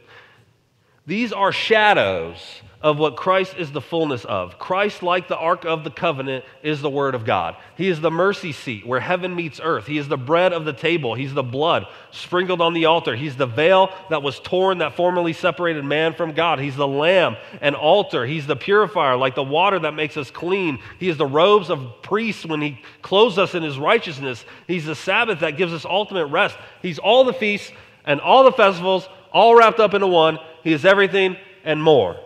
These 1.06 1.30
are 1.30 1.52
shadows 1.52 2.38
of 2.80 2.96
what 2.96 3.16
Christ 3.16 3.56
is 3.58 3.72
the 3.72 3.80
fullness 3.80 4.24
of. 4.24 4.58
Christ, 4.58 5.02
like 5.02 5.26
the 5.26 5.36
Ark 5.36 5.64
of 5.64 5.82
the 5.82 5.90
Covenant, 5.90 6.44
is 6.62 6.80
the 6.80 6.90
Word 6.90 7.16
of 7.16 7.24
God. 7.24 7.56
He 7.76 7.88
is 7.88 8.00
the 8.00 8.10
mercy 8.10 8.52
seat 8.52 8.86
where 8.86 9.00
heaven 9.00 9.34
meets 9.34 9.60
earth. 9.60 9.86
He 9.86 9.98
is 9.98 10.06
the 10.06 10.16
bread 10.16 10.52
of 10.52 10.64
the 10.64 10.72
table. 10.72 11.14
He's 11.14 11.34
the 11.34 11.42
blood 11.42 11.86
sprinkled 12.12 12.60
on 12.60 12.74
the 12.74 12.84
altar. 12.84 13.16
He's 13.16 13.36
the 13.36 13.46
veil 13.46 13.90
that 14.10 14.22
was 14.22 14.38
torn 14.38 14.78
that 14.78 14.94
formerly 14.94 15.32
separated 15.32 15.84
man 15.84 16.14
from 16.14 16.32
God. 16.32 16.60
He's 16.60 16.76
the 16.76 16.86
lamb 16.86 17.36
and 17.60 17.74
altar. 17.74 18.24
He's 18.24 18.46
the 18.46 18.56
purifier, 18.56 19.16
like 19.16 19.34
the 19.34 19.42
water 19.42 19.80
that 19.80 19.94
makes 19.94 20.16
us 20.16 20.30
clean. 20.30 20.78
He 21.00 21.08
is 21.08 21.16
the 21.16 21.26
robes 21.26 21.70
of 21.70 22.02
priests 22.02 22.46
when 22.46 22.60
He 22.60 22.80
clothes 23.02 23.38
us 23.38 23.56
in 23.56 23.64
His 23.64 23.76
righteousness. 23.76 24.44
He's 24.68 24.86
the 24.86 24.94
Sabbath 24.94 25.40
that 25.40 25.56
gives 25.56 25.72
us 25.72 25.84
ultimate 25.84 26.26
rest. 26.26 26.56
He's 26.80 27.00
all 27.00 27.24
the 27.24 27.32
feasts 27.32 27.72
and 28.04 28.20
all 28.20 28.44
the 28.44 28.52
festivals, 28.52 29.08
all 29.32 29.56
wrapped 29.56 29.80
up 29.80 29.94
into 29.94 30.06
one. 30.06 30.38
He 30.62 30.72
is 30.72 30.84
everything 30.84 31.36
and 31.64 31.82
more. 31.82 32.16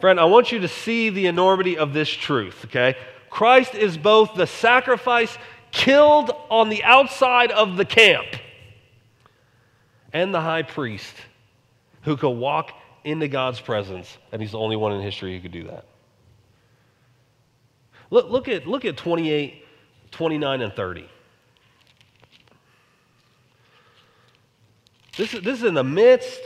Friend, 0.00 0.20
I 0.20 0.24
want 0.24 0.52
you 0.52 0.60
to 0.60 0.68
see 0.68 1.08
the 1.10 1.26
enormity 1.26 1.78
of 1.78 1.92
this 1.92 2.08
truth, 2.08 2.66
okay? 2.66 2.96
Christ 3.30 3.74
is 3.74 3.96
both 3.96 4.34
the 4.34 4.46
sacrifice 4.46 5.36
killed 5.72 6.30
on 6.50 6.68
the 6.68 6.84
outside 6.84 7.50
of 7.50 7.76
the 7.76 7.84
camp 7.84 8.26
and 10.12 10.34
the 10.34 10.40
high 10.40 10.62
priest 10.62 11.14
who 12.02 12.16
could 12.16 12.30
walk 12.30 12.72
into 13.04 13.28
God's 13.28 13.60
presence, 13.60 14.16
and 14.32 14.42
he's 14.42 14.52
the 14.52 14.58
only 14.58 14.76
one 14.76 14.92
in 14.92 15.00
history 15.00 15.34
who 15.34 15.40
could 15.40 15.52
do 15.52 15.64
that. 15.64 15.84
Look, 18.10 18.30
look, 18.30 18.48
at, 18.48 18.66
look 18.66 18.84
at 18.84 18.96
28, 18.96 19.64
29, 20.10 20.62
and 20.62 20.72
30. 20.72 21.08
This 25.16 25.34
is, 25.34 25.42
this 25.42 25.58
is 25.58 25.64
in 25.64 25.74
the 25.74 25.84
midst 25.84 26.40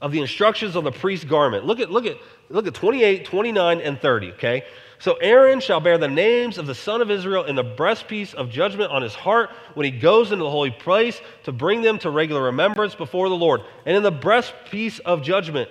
of 0.00 0.12
the 0.12 0.20
instructions 0.20 0.76
on 0.76 0.84
the 0.84 0.92
priest's 0.92 1.24
garment. 1.24 1.64
Look 1.64 1.80
at, 1.80 1.90
look 1.90 2.06
at, 2.06 2.16
look 2.48 2.66
at 2.66 2.74
28, 2.74 3.24
29, 3.24 3.80
and 3.80 4.00
30, 4.00 4.32
okay? 4.32 4.64
So 5.00 5.14
Aaron 5.14 5.60
shall 5.60 5.80
bear 5.80 5.96
the 5.96 6.08
names 6.08 6.58
of 6.58 6.66
the 6.66 6.74
son 6.74 7.00
of 7.00 7.10
Israel 7.10 7.44
in 7.44 7.54
the 7.54 7.64
breastpiece 7.64 8.34
of 8.34 8.50
judgment 8.50 8.90
on 8.90 9.02
his 9.02 9.14
heart 9.14 9.50
when 9.74 9.84
he 9.84 9.92
goes 9.92 10.32
into 10.32 10.44
the 10.44 10.50
holy 10.50 10.72
place 10.72 11.20
to 11.44 11.52
bring 11.52 11.82
them 11.82 11.98
to 12.00 12.10
regular 12.10 12.42
remembrance 12.42 12.94
before 12.94 13.28
the 13.28 13.36
Lord. 13.36 13.60
And 13.86 13.96
in 13.96 14.02
the 14.02 14.12
breastpiece 14.12 14.98
of 15.00 15.22
judgment 15.22 15.68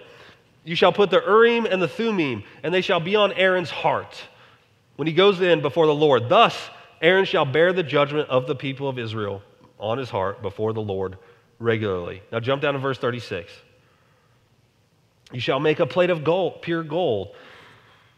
you 0.63 0.75
shall 0.75 0.91
put 0.91 1.09
the 1.09 1.21
Urim 1.21 1.65
and 1.65 1.82
the 1.82 1.88
Thummim, 1.88 2.43
and 2.61 2.73
they 2.73 2.82
shall 2.82 2.99
be 2.99 3.15
on 3.15 3.32
Aaron's 3.32 3.69
heart 3.69 4.21
when 4.97 5.07
he 5.07 5.13
goes 5.13 5.39
in 5.39 5.61
before 5.61 5.86
the 5.86 5.95
Lord. 5.95 6.28
Thus 6.28 6.57
Aaron 7.01 7.23
shall 7.23 7.45
bear 7.45 7.71
the 7.71 7.84
judgment 7.84 8.30
of 8.30 8.47
the 8.47 8.55
people 8.55 8.89
of 8.89 8.99
Israel 8.99 9.41
on 9.80 9.97
his 9.97 10.09
heart 10.09 10.41
before 10.41 10.73
the 10.73 10.82
Lord 10.82 11.17
regularly. 11.59 12.21
Now 12.34 12.41
jump 12.41 12.61
down 12.61 12.73
to 12.73 12.80
verse 12.80 12.97
36. 12.97 13.49
You 15.32 15.39
shall 15.39 15.59
make 15.59 15.80
a 15.80 15.86
plate 15.86 16.09
of 16.09 16.23
gold, 16.23 16.61
pure 16.61 16.84
gold, 16.84 17.36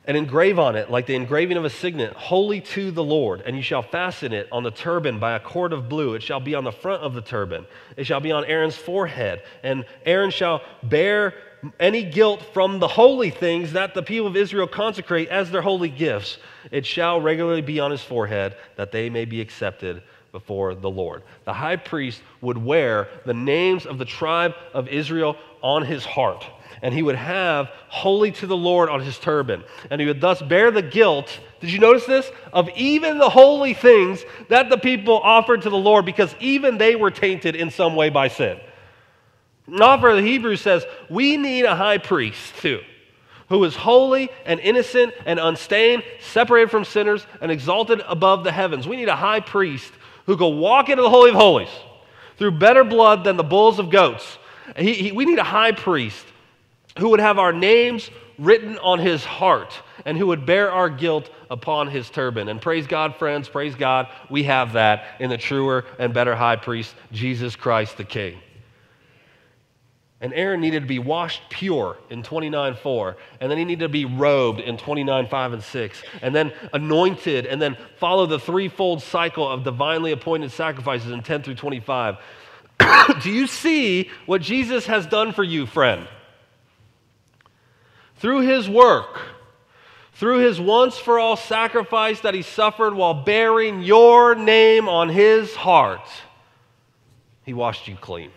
and 0.05 0.15
engrave 0.15 0.57
on 0.57 0.75
it, 0.75 0.89
like 0.89 1.05
the 1.05 1.15
engraving 1.15 1.57
of 1.57 1.65
a 1.65 1.69
signet, 1.69 2.13
holy 2.13 2.61
to 2.61 2.91
the 2.91 3.03
Lord. 3.03 3.41
And 3.45 3.55
you 3.55 3.61
shall 3.61 3.81
fasten 3.81 4.33
it 4.33 4.47
on 4.51 4.63
the 4.63 4.71
turban 4.71 5.19
by 5.19 5.33
a 5.33 5.39
cord 5.39 5.73
of 5.73 5.89
blue. 5.89 6.13
It 6.13 6.23
shall 6.23 6.39
be 6.39 6.55
on 6.55 6.63
the 6.63 6.71
front 6.71 7.03
of 7.03 7.13
the 7.13 7.21
turban. 7.21 7.65
It 7.97 8.05
shall 8.05 8.19
be 8.19 8.31
on 8.31 8.45
Aaron's 8.45 8.75
forehead. 8.75 9.43
And 9.61 9.85
Aaron 10.05 10.31
shall 10.31 10.61
bear 10.83 11.33
any 11.79 12.03
guilt 12.03 12.41
from 12.53 12.79
the 12.79 12.87
holy 12.87 13.29
things 13.29 13.73
that 13.73 13.93
the 13.93 14.01
people 14.01 14.27
of 14.27 14.35
Israel 14.35 14.67
consecrate 14.67 15.29
as 15.29 15.51
their 15.51 15.61
holy 15.61 15.89
gifts. 15.89 16.37
It 16.71 16.85
shall 16.85 17.19
regularly 17.19 17.61
be 17.61 17.79
on 17.79 17.91
his 17.91 18.01
forehead, 18.01 18.55
that 18.77 18.91
they 18.91 19.09
may 19.09 19.25
be 19.25 19.41
accepted 19.41 20.01
before 20.31 20.73
the 20.73 20.89
Lord. 20.89 21.23
The 21.43 21.53
high 21.53 21.75
priest 21.75 22.21
would 22.41 22.57
wear 22.57 23.09
the 23.25 23.33
names 23.33 23.85
of 23.85 23.97
the 23.97 24.05
tribe 24.05 24.53
of 24.73 24.87
Israel 24.87 25.35
on 25.61 25.85
his 25.85 26.05
heart 26.05 26.45
and 26.81 26.93
he 26.93 27.03
would 27.03 27.15
have 27.15 27.69
holy 27.87 28.31
to 28.31 28.47
the 28.47 28.57
Lord 28.57 28.89
on 28.89 29.01
his 29.01 29.17
turban. 29.19 29.63
And 29.89 29.99
he 29.99 30.07
would 30.07 30.21
thus 30.21 30.41
bear 30.41 30.71
the 30.71 30.81
guilt, 30.81 31.39
did 31.59 31.71
you 31.71 31.79
notice 31.79 32.05
this? 32.05 32.31
Of 32.53 32.69
even 32.75 33.17
the 33.17 33.29
holy 33.29 33.73
things 33.73 34.23
that 34.47 34.69
the 34.69 34.77
people 34.77 35.19
offered 35.19 35.63
to 35.63 35.69
the 35.69 35.77
Lord 35.77 36.05
because 36.05 36.33
even 36.39 36.77
they 36.77 36.95
were 36.95 37.11
tainted 37.11 37.55
in 37.55 37.69
some 37.69 37.95
way 37.95 38.09
by 38.09 38.29
sin. 38.29 38.59
The 39.67 39.97
for 39.99 40.15
the 40.15 40.21
Hebrews 40.21 40.61
says, 40.61 40.85
We 41.09 41.37
need 41.37 41.65
a 41.65 41.75
high 41.75 41.99
priest 41.99 42.55
too, 42.57 42.81
who 43.49 43.63
is 43.65 43.75
holy 43.75 44.29
and 44.45 44.59
innocent 44.59 45.13
and 45.25 45.39
unstained, 45.39 46.03
separated 46.21 46.71
from 46.71 46.85
sinners, 46.85 47.25
and 47.41 47.51
exalted 47.51 48.01
above 48.07 48.43
the 48.43 48.51
heavens. 48.51 48.87
We 48.87 48.95
need 48.95 49.09
a 49.09 49.15
high 49.15 49.41
priest 49.41 49.91
who 50.25 50.37
can 50.37 50.57
walk 50.57 50.89
into 50.89 51.03
the 51.03 51.09
Holy 51.09 51.29
of 51.29 51.35
Holies 51.35 51.69
through 52.37 52.51
better 52.51 52.83
blood 52.83 53.23
than 53.23 53.37
the 53.37 53.43
bulls 53.43 53.79
of 53.79 53.89
goats. 53.89 54.37
He, 54.77 54.93
he, 54.93 55.11
we 55.11 55.25
need 55.25 55.39
a 55.39 55.43
high 55.43 55.71
priest 55.71 56.25
who 56.99 57.09
would 57.09 57.19
have 57.19 57.39
our 57.39 57.53
names 57.53 58.09
written 58.37 58.77
on 58.79 58.99
his 58.99 59.23
heart 59.23 59.73
and 60.05 60.17
who 60.17 60.27
would 60.27 60.45
bear 60.45 60.71
our 60.71 60.89
guilt 60.89 61.29
upon 61.51 61.89
his 61.89 62.09
turban. 62.09 62.47
And 62.47 62.61
praise 62.61 62.87
God, 62.87 63.15
friends, 63.15 63.49
praise 63.49 63.75
God, 63.75 64.07
we 64.29 64.43
have 64.43 64.73
that 64.73 65.03
in 65.19 65.29
the 65.29 65.37
truer 65.37 65.85
and 65.99 66.13
better 66.13 66.35
high 66.35 66.55
priest, 66.55 66.95
Jesus 67.11 67.55
Christ 67.55 67.97
the 67.97 68.05
King. 68.05 68.39
And 70.21 70.33
Aaron 70.33 70.59
needed 70.59 70.81
to 70.81 70.85
be 70.85 70.99
washed 70.99 71.43
pure 71.49 71.97
in 72.09 72.23
29 72.23 72.75
4. 72.75 73.17
And 73.39 73.49
then 73.49 73.57
he 73.57 73.63
needed 73.63 73.85
to 73.85 73.89
be 73.89 74.03
robed 74.03 74.59
in 74.59 74.75
29 74.75 75.27
5 75.27 75.53
and 75.53 75.63
6. 75.63 76.03
And 76.21 76.35
then 76.35 76.51
anointed. 76.73 77.45
And 77.45 77.61
then 77.61 77.77
follow 77.97 78.25
the 78.25 78.39
threefold 78.39 79.01
cycle 79.01 79.47
of 79.47 79.63
divinely 79.63 80.11
appointed 80.11 80.51
sacrifices 80.51 81.11
in 81.11 81.23
10 81.23 81.43
through 81.43 81.55
25. 81.55 82.17
Do 83.21 83.31
you 83.31 83.47
see 83.47 84.09
what 84.25 84.41
Jesus 84.41 84.85
has 84.87 85.07
done 85.07 85.31
for 85.31 85.43
you, 85.43 85.65
friend? 85.65 86.05
Through 88.19 88.41
his 88.41 88.69
work, 88.69 89.19
through 90.13 90.39
his 90.39 90.59
once 90.59 90.97
for 90.97 91.17
all 91.17 91.37
sacrifice 91.37 92.19
that 92.21 92.33
he 92.33 92.41
suffered 92.41 92.93
while 92.93 93.13
bearing 93.13 93.81
your 93.81 94.35
name 94.35 94.89
on 94.89 95.07
his 95.07 95.55
heart, 95.55 96.07
he 97.43 97.53
washed 97.53 97.87
you 97.87 97.95
clean. 97.95 98.31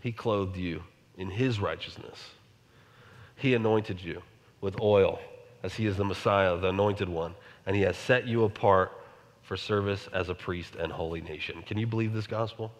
He 0.00 0.12
clothed 0.12 0.58
you 0.58 0.82
in 1.16 1.30
his 1.30 1.58
righteousness. 1.58 2.22
He 3.36 3.54
anointed 3.54 4.02
you 4.02 4.22
with 4.60 4.78
oil 4.82 5.18
as 5.62 5.74
he 5.74 5.86
is 5.86 5.96
the 5.96 6.04
Messiah, 6.04 6.58
the 6.58 6.68
anointed 6.68 7.08
one, 7.08 7.34
and 7.64 7.74
he 7.74 7.82
has 7.82 7.96
set 7.96 8.26
you 8.26 8.44
apart 8.44 8.92
for 9.42 9.56
service 9.56 10.08
as 10.12 10.28
a 10.28 10.34
priest 10.34 10.74
and 10.76 10.92
holy 10.92 11.22
nation. 11.22 11.62
Can 11.62 11.78
you 11.78 11.86
believe 11.86 12.12
this 12.12 12.26
gospel? 12.26 12.70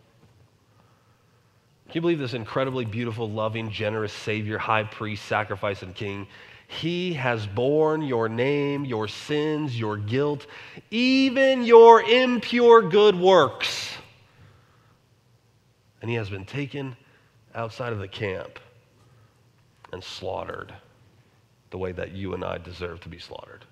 Can 1.95 2.01
you 2.01 2.03
believe 2.03 2.18
this 2.18 2.34
incredibly 2.34 2.84
beautiful, 2.84 3.30
loving, 3.30 3.70
generous 3.70 4.12
Savior, 4.12 4.59
high 4.59 4.82
priest, 4.82 5.26
sacrifice, 5.26 5.82
and 5.82 5.95
king? 5.95 6.26
He 6.66 7.12
has 7.12 7.47
borne 7.47 8.03
your 8.03 8.28
name, 8.28 8.84
your 8.84 9.07
sins, 9.07 9.78
your 9.78 9.97
guilt, 9.97 10.49
even 10.90 11.62
your 11.62 12.03
impure 12.03 12.82
good 12.82 13.14
works. 13.14 13.92
And 16.03 16.11
he 16.11 16.16
has 16.16 16.28
been 16.28 16.45
taken 16.45 16.97
outside 17.55 17.92
of 17.92 18.01
the 18.01 18.09
camp 18.09 18.59
and 19.92 20.03
slaughtered 20.03 20.74
the 21.70 21.78
way 21.78 21.92
that 21.92 22.11
you 22.11 22.34
and 22.34 22.42
I 22.42 22.59
deserve 22.59 23.03
to 23.03 23.09
be 23.09 23.20
slaughtered. 23.20 23.64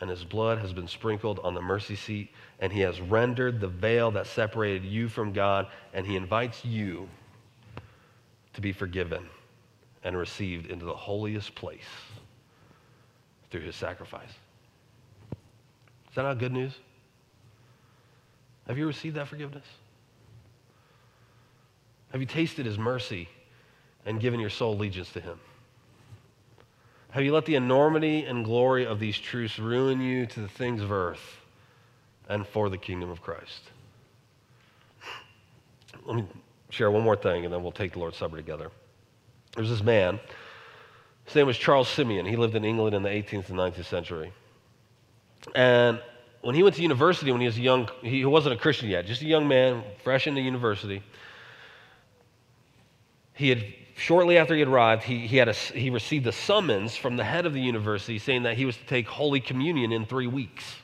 And 0.00 0.10
his 0.10 0.24
blood 0.24 0.58
has 0.58 0.72
been 0.72 0.88
sprinkled 0.88 1.40
on 1.42 1.54
the 1.54 1.62
mercy 1.62 1.96
seat, 1.96 2.30
and 2.60 2.72
he 2.72 2.80
has 2.80 3.00
rendered 3.00 3.60
the 3.60 3.68
veil 3.68 4.10
that 4.10 4.26
separated 4.26 4.84
you 4.84 5.08
from 5.08 5.32
God, 5.32 5.68
and 5.94 6.06
he 6.06 6.16
invites 6.16 6.64
you 6.64 7.08
to 8.52 8.60
be 8.60 8.72
forgiven 8.72 9.26
and 10.04 10.16
received 10.16 10.70
into 10.70 10.84
the 10.84 10.94
holiest 10.94 11.54
place 11.54 11.88
through 13.50 13.62
his 13.62 13.74
sacrifice. 13.74 14.30
Is 16.10 16.14
that 16.14 16.22
not 16.22 16.38
good 16.38 16.52
news? 16.52 16.72
Have 18.66 18.78
you 18.78 18.86
received 18.86 19.16
that 19.16 19.28
forgiveness? 19.28 19.64
Have 22.12 22.20
you 22.20 22.26
tasted 22.26 22.66
his 22.66 22.78
mercy 22.78 23.28
and 24.04 24.20
given 24.20 24.40
your 24.40 24.50
soul 24.50 24.74
allegiance 24.74 25.12
to 25.12 25.20
him? 25.20 25.38
Have 27.10 27.24
you 27.24 27.32
let 27.32 27.46
the 27.46 27.54
enormity 27.54 28.24
and 28.24 28.44
glory 28.44 28.86
of 28.86 29.00
these 29.00 29.16
truths 29.16 29.58
ruin 29.58 30.00
you 30.00 30.26
to 30.26 30.40
the 30.40 30.48
things 30.48 30.82
of 30.82 30.92
earth 30.92 31.40
and 32.28 32.46
for 32.46 32.68
the 32.68 32.76
kingdom 32.76 33.10
of 33.10 33.22
Christ? 33.22 33.62
Let 36.04 36.16
me 36.16 36.24
share 36.70 36.90
one 36.90 37.02
more 37.02 37.16
thing 37.16 37.44
and 37.44 37.52
then 37.52 37.62
we'll 37.62 37.72
take 37.72 37.92
the 37.92 37.98
Lord's 37.98 38.16
Supper 38.16 38.36
together. 38.36 38.70
There's 39.54 39.70
this 39.70 39.82
man. 39.82 40.20
His 41.24 41.34
name 41.34 41.46
was 41.46 41.56
Charles 41.56 41.88
Simeon. 41.88 42.26
He 42.26 42.36
lived 42.36 42.54
in 42.54 42.64
England 42.64 42.94
in 42.94 43.02
the 43.02 43.08
18th 43.08 43.48
and 43.48 43.58
19th 43.58 43.86
century. 43.86 44.32
And 45.54 46.00
when 46.42 46.54
he 46.54 46.62
went 46.62 46.76
to 46.76 46.82
university, 46.82 47.32
when 47.32 47.40
he 47.40 47.46
was 47.46 47.58
young, 47.58 47.88
he 48.02 48.24
wasn't 48.24 48.54
a 48.54 48.58
Christian 48.58 48.88
yet, 48.88 49.06
just 49.06 49.22
a 49.22 49.26
young 49.26 49.48
man, 49.48 49.82
fresh 50.04 50.26
into 50.26 50.40
university 50.40 51.02
he 53.36 53.50
had 53.50 53.64
shortly 53.96 54.36
after 54.38 54.54
he 54.54 54.62
arrived, 54.62 55.02
he, 55.02 55.26
he, 55.26 55.38
had 55.38 55.48
a, 55.48 55.52
he 55.52 55.90
received 55.90 56.26
a 56.26 56.32
summons 56.32 56.94
from 56.94 57.16
the 57.16 57.24
head 57.24 57.46
of 57.46 57.54
the 57.54 57.60
university 57.60 58.18
saying 58.18 58.44
that 58.44 58.56
he 58.56 58.64
was 58.64 58.76
to 58.76 58.84
take 58.84 59.08
Holy 59.08 59.40
Communion 59.40 59.90
in 59.90 60.06
three 60.06 60.26
weeks. 60.26 60.76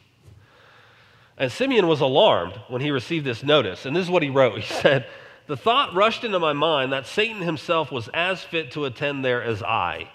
And 1.37 1.53
Simeon 1.53 1.87
was 1.87 2.01
alarmed 2.01 2.59
when 2.69 2.81
he 2.81 2.91
received 2.91 3.25
this 3.25 3.43
notice. 3.43 3.87
And 3.87 3.95
this 3.95 4.05
is 4.05 4.11
what 4.11 4.23
he 4.23 4.31
wrote 4.31 4.59
He 4.59 4.75
said, 4.81 5.07
The 5.47 5.57
thought 5.57 5.95
rushed 5.95 6.25
into 6.25 6.39
my 6.39 6.53
mind 6.55 6.93
that 6.93 7.07
Satan 7.07 7.43
himself 7.43 7.93
was 7.93 8.09
as 8.15 8.43
fit 8.43 8.73
to 8.73 8.87
attend 8.87 9.25
there 9.25 9.43
as 9.43 9.63
I, 9.63 10.09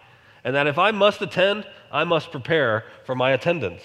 and 0.43 0.55
that 0.55 0.67
if 0.67 0.77
I 0.77 0.91
must 0.91 1.21
attend, 1.21 1.65
I 1.91 2.03
must 2.03 2.31
prepare 2.31 2.83
for 3.05 3.15
my 3.15 3.31
attendance. 3.31 3.83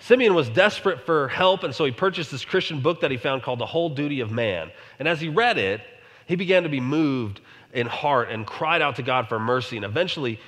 Simeon 0.00 0.34
was 0.34 0.48
desperate 0.48 1.06
for 1.06 1.28
help, 1.28 1.62
and 1.62 1.72
so 1.72 1.84
he 1.84 1.92
purchased 1.92 2.32
this 2.32 2.44
Christian 2.44 2.80
book 2.80 3.00
that 3.00 3.12
he 3.12 3.16
found 3.16 3.42
called 3.42 3.60
The 3.60 3.66
Whole 3.66 3.88
Duty 3.88 4.20
of 4.20 4.32
Man. 4.32 4.70
And 4.98 5.06
as 5.06 5.20
he 5.20 5.28
read 5.28 5.58
it, 5.58 5.80
he 6.26 6.34
began 6.34 6.64
to 6.64 6.68
be 6.68 6.80
moved 6.80 7.40
in 7.72 7.86
heart 7.86 8.30
and 8.30 8.46
cried 8.46 8.82
out 8.82 8.96
to 8.96 9.02
God 9.02 9.28
for 9.28 9.38
mercy. 9.38 9.76
And 9.76 9.84
eventually, 9.84 10.38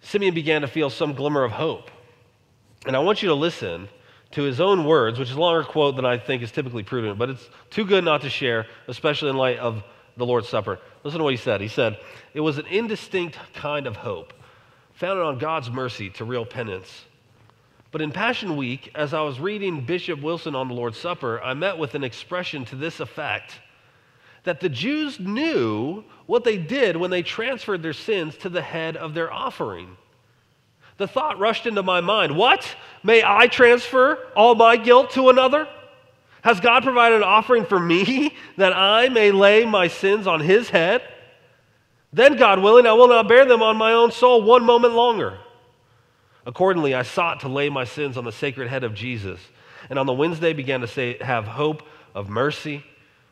Simeon 0.00 0.34
began 0.34 0.62
to 0.62 0.68
feel 0.68 0.90
some 0.90 1.14
glimmer 1.14 1.44
of 1.44 1.52
hope. 1.52 1.90
And 2.86 2.96
I 2.96 2.98
want 2.98 3.22
you 3.22 3.28
to 3.28 3.34
listen 3.34 3.88
to 4.32 4.42
his 4.42 4.60
own 4.60 4.84
words, 4.84 5.18
which 5.18 5.30
is 5.30 5.36
a 5.36 5.40
longer 5.40 5.62
quote 5.62 5.96
than 5.96 6.04
I 6.04 6.18
think 6.18 6.42
is 6.42 6.50
typically 6.50 6.82
prudent, 6.82 7.18
but 7.18 7.30
it's 7.30 7.48
too 7.70 7.84
good 7.84 8.02
not 8.02 8.22
to 8.22 8.30
share, 8.30 8.66
especially 8.88 9.30
in 9.30 9.36
light 9.36 9.58
of 9.58 9.84
the 10.16 10.26
Lord's 10.26 10.48
Supper. 10.48 10.78
Listen 11.04 11.18
to 11.18 11.24
what 11.24 11.32
he 11.32 11.38
said. 11.38 11.60
He 11.60 11.68
said, 11.68 11.98
It 12.34 12.40
was 12.40 12.58
an 12.58 12.66
indistinct 12.66 13.38
kind 13.54 13.86
of 13.86 13.96
hope, 13.96 14.32
founded 14.94 15.24
on 15.24 15.38
God's 15.38 15.70
mercy 15.70 16.10
to 16.10 16.24
real 16.24 16.44
penance. 16.44 17.04
But 17.90 18.00
in 18.00 18.10
Passion 18.10 18.56
Week, 18.56 18.90
as 18.94 19.12
I 19.12 19.20
was 19.20 19.38
reading 19.38 19.84
Bishop 19.84 20.22
Wilson 20.22 20.54
on 20.54 20.68
the 20.68 20.74
Lord's 20.74 20.98
Supper, 20.98 21.42
I 21.42 21.52
met 21.52 21.76
with 21.76 21.94
an 21.94 22.04
expression 22.04 22.64
to 22.66 22.76
this 22.76 23.00
effect 23.00 23.60
that 24.44 24.60
the 24.60 24.68
Jews 24.68 25.20
knew 25.20 26.04
what 26.26 26.44
they 26.44 26.56
did 26.56 26.96
when 26.96 27.10
they 27.10 27.22
transferred 27.22 27.82
their 27.82 27.92
sins 27.92 28.36
to 28.38 28.48
the 28.48 28.62
head 28.62 28.96
of 28.96 29.14
their 29.14 29.32
offering. 29.32 29.96
The 30.96 31.08
thought 31.08 31.38
rushed 31.38 31.66
into 31.66 31.82
my 31.82 32.00
mind 32.00 32.36
what? 32.36 32.76
May 33.02 33.22
I 33.24 33.46
transfer 33.46 34.18
all 34.36 34.54
my 34.54 34.76
guilt 34.76 35.10
to 35.12 35.30
another? 35.30 35.68
Has 36.42 36.60
God 36.60 36.82
provided 36.82 37.16
an 37.16 37.22
offering 37.22 37.64
for 37.64 37.78
me 37.78 38.34
that 38.56 38.72
I 38.72 39.08
may 39.08 39.30
lay 39.30 39.64
my 39.64 39.88
sins 39.88 40.26
on 40.26 40.40
his 40.40 40.68
head? 40.70 41.02
Then, 42.12 42.36
God 42.36 42.58
willing, 42.58 42.86
I 42.86 42.92
will 42.92 43.08
not 43.08 43.26
bear 43.26 43.46
them 43.46 43.62
on 43.62 43.76
my 43.76 43.92
own 43.92 44.12
soul 44.12 44.42
one 44.42 44.66
moment 44.66 44.94
longer. 44.94 45.38
Accordingly, 46.44 46.94
I 46.94 47.02
sought 47.02 47.40
to 47.40 47.48
lay 47.48 47.70
my 47.70 47.84
sins 47.84 48.18
on 48.18 48.24
the 48.24 48.32
sacred 48.32 48.68
head 48.68 48.84
of 48.84 48.92
Jesus, 48.92 49.40
and 49.88 49.98
on 49.98 50.06
the 50.06 50.12
Wednesday 50.12 50.52
began 50.52 50.82
to 50.82 50.86
say, 50.86 51.16
have 51.22 51.46
hope 51.46 51.82
of 52.14 52.28
mercy 52.28 52.84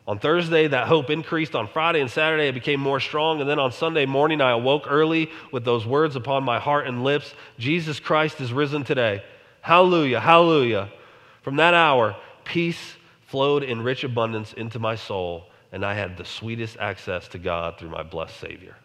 on 0.07 0.17
Thursday, 0.19 0.67
that 0.67 0.87
hope 0.87 1.09
increased. 1.09 1.55
On 1.55 1.67
Friday 1.67 2.01
and 2.01 2.09
Saturday, 2.09 2.47
it 2.47 2.53
became 2.53 2.79
more 2.79 2.99
strong. 2.99 3.39
And 3.39 3.49
then 3.49 3.59
on 3.59 3.71
Sunday 3.71 4.05
morning, 4.05 4.41
I 4.41 4.51
awoke 4.51 4.85
early 4.87 5.29
with 5.51 5.63
those 5.63 5.85
words 5.85 6.15
upon 6.15 6.43
my 6.43 6.59
heart 6.59 6.87
and 6.87 7.03
lips 7.03 7.33
Jesus 7.59 7.99
Christ 7.99 8.41
is 8.41 8.51
risen 8.51 8.83
today. 8.83 9.23
Hallelujah, 9.61 10.19
hallelujah. 10.19 10.89
From 11.43 11.57
that 11.57 11.73
hour, 11.73 12.15
peace 12.43 12.95
flowed 13.27 13.63
in 13.63 13.83
rich 13.83 14.03
abundance 14.03 14.53
into 14.53 14.79
my 14.79 14.95
soul, 14.95 15.45
and 15.71 15.85
I 15.85 15.93
had 15.93 16.17
the 16.17 16.25
sweetest 16.25 16.77
access 16.79 17.27
to 17.29 17.37
God 17.37 17.77
through 17.77 17.89
my 17.89 18.03
blessed 18.03 18.39
Savior. 18.39 18.75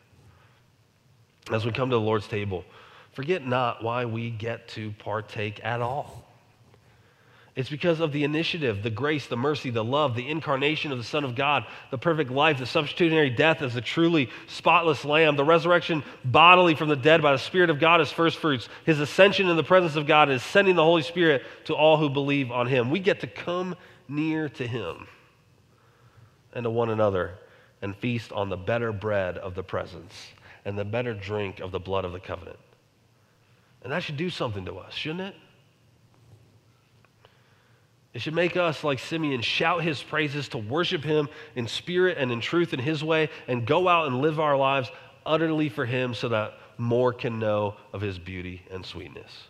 As 1.51 1.65
we 1.65 1.73
come 1.73 1.89
to 1.91 1.97
the 1.97 2.01
Lord's 2.01 2.29
table, 2.29 2.65
forget 3.13 3.47
not 3.47 3.83
why 3.83 4.05
we 4.05 4.31
get 4.31 4.69
to 4.69 4.93
partake 4.99 5.65
at 5.65 5.81
all. 5.81 6.26
It's 7.57 7.71
because 7.71 8.01
of 8.01 8.13
the 8.13 8.23
initiative, 8.23 8.83
the 8.83 8.91
grace, 8.91 9.27
the 9.27 9.37
mercy, 9.37 9.71
the 9.71 9.83
love, 9.83 10.15
the 10.15 10.29
incarnation 10.29 10.93
of 10.93 10.99
the 10.99 11.05
Son 11.05 11.25
of 11.25 11.35
God, 11.35 11.65
the 11.91 11.97
perfect 11.97 12.31
life, 12.31 12.59
the 12.59 12.67
substitutionary 12.67 13.31
death 13.31 13.63
as 13.63 13.73
the 13.73 13.81
truly 13.81 14.29
spotless 14.47 15.07
lamb, 15.07 15.37
the 15.37 15.45
resurrection 15.45 16.05
bodily 16.23 16.75
from 16.75 16.91
the 16.91 16.97
dead 16.97 17.23
by 17.23 17.33
the 17.33 17.39
Spirit 17.39 17.71
of 17.71 17.81
God 17.81 18.03
as 18.03 18.13
first 18.13 18.37
fruits, 18.39 18.69
his 18.85 19.01
ascension 19.01 19.49
in 19.49 19.57
the 19.57 19.65
presence 19.65 19.97
of 19.97 20.07
God 20.07 20.29
is 20.29 20.43
sending 20.43 20.77
the 20.77 20.85
Holy 20.85 21.01
Spirit 21.01 21.45
to 21.65 21.75
all 21.75 21.97
who 21.97 22.11
believe 22.11 22.53
on 22.53 22.67
him. 22.67 22.91
We 22.91 23.01
get 23.01 23.21
to 23.21 23.27
come 23.27 23.75
near 24.07 24.51
to 24.51 24.67
him 24.67 25.09
and 26.53 26.65
to 26.65 26.71
one 26.71 26.91
another 26.91 27.39
and 27.81 27.97
feast 27.97 28.33
on 28.33 28.51
the 28.51 28.57
better 28.59 28.93
bread 28.93 29.39
of 29.39 29.55
the 29.55 29.63
presence 29.63 30.13
and 30.67 30.77
the 30.77 30.85
better 30.85 31.15
drink 31.15 31.61
of 31.61 31.73
the 31.73 31.81
blood 31.81 32.05
of 32.05 32.13
the 32.13 32.21
covenant. 32.21 32.59
And 33.83 33.93
that 33.93 34.03
should 34.03 34.19
do 34.19 34.29
something 34.29 34.67
to 34.67 34.77
us, 34.77 34.93
shouldn't 34.93 35.21
it? 35.21 35.35
It 38.17 38.23
should 38.23 38.33
make 38.33 38.57
us, 38.57 38.83
like 38.83 38.99
Simeon, 38.99 39.43
shout 39.43 39.83
his 39.83 40.03
praises 40.03 40.49
to 40.49 40.57
worship 40.57 41.05
him 41.05 41.29
in 41.55 41.69
spirit 41.69 42.17
and 42.17 42.33
in 42.33 42.41
truth 42.41 42.73
in 42.73 42.81
his 42.81 43.05
way 43.05 43.29
and 43.47 43.67
go 43.67 43.89
out 43.89 44.07
and 44.07 44.23
live 44.23 44.41
our 44.41 44.57
lives 44.57 44.91
utterly 45.27 45.69
for 45.69 45.85
him 45.85 46.15
so 46.15 46.31
that 46.31 46.55
more 46.79 47.13
can 47.13 47.39
know 47.39 47.77
of 47.93 48.01
his 48.01 48.19
beauty 48.19 48.63
and 48.71 48.87
sweetness. 48.87 49.49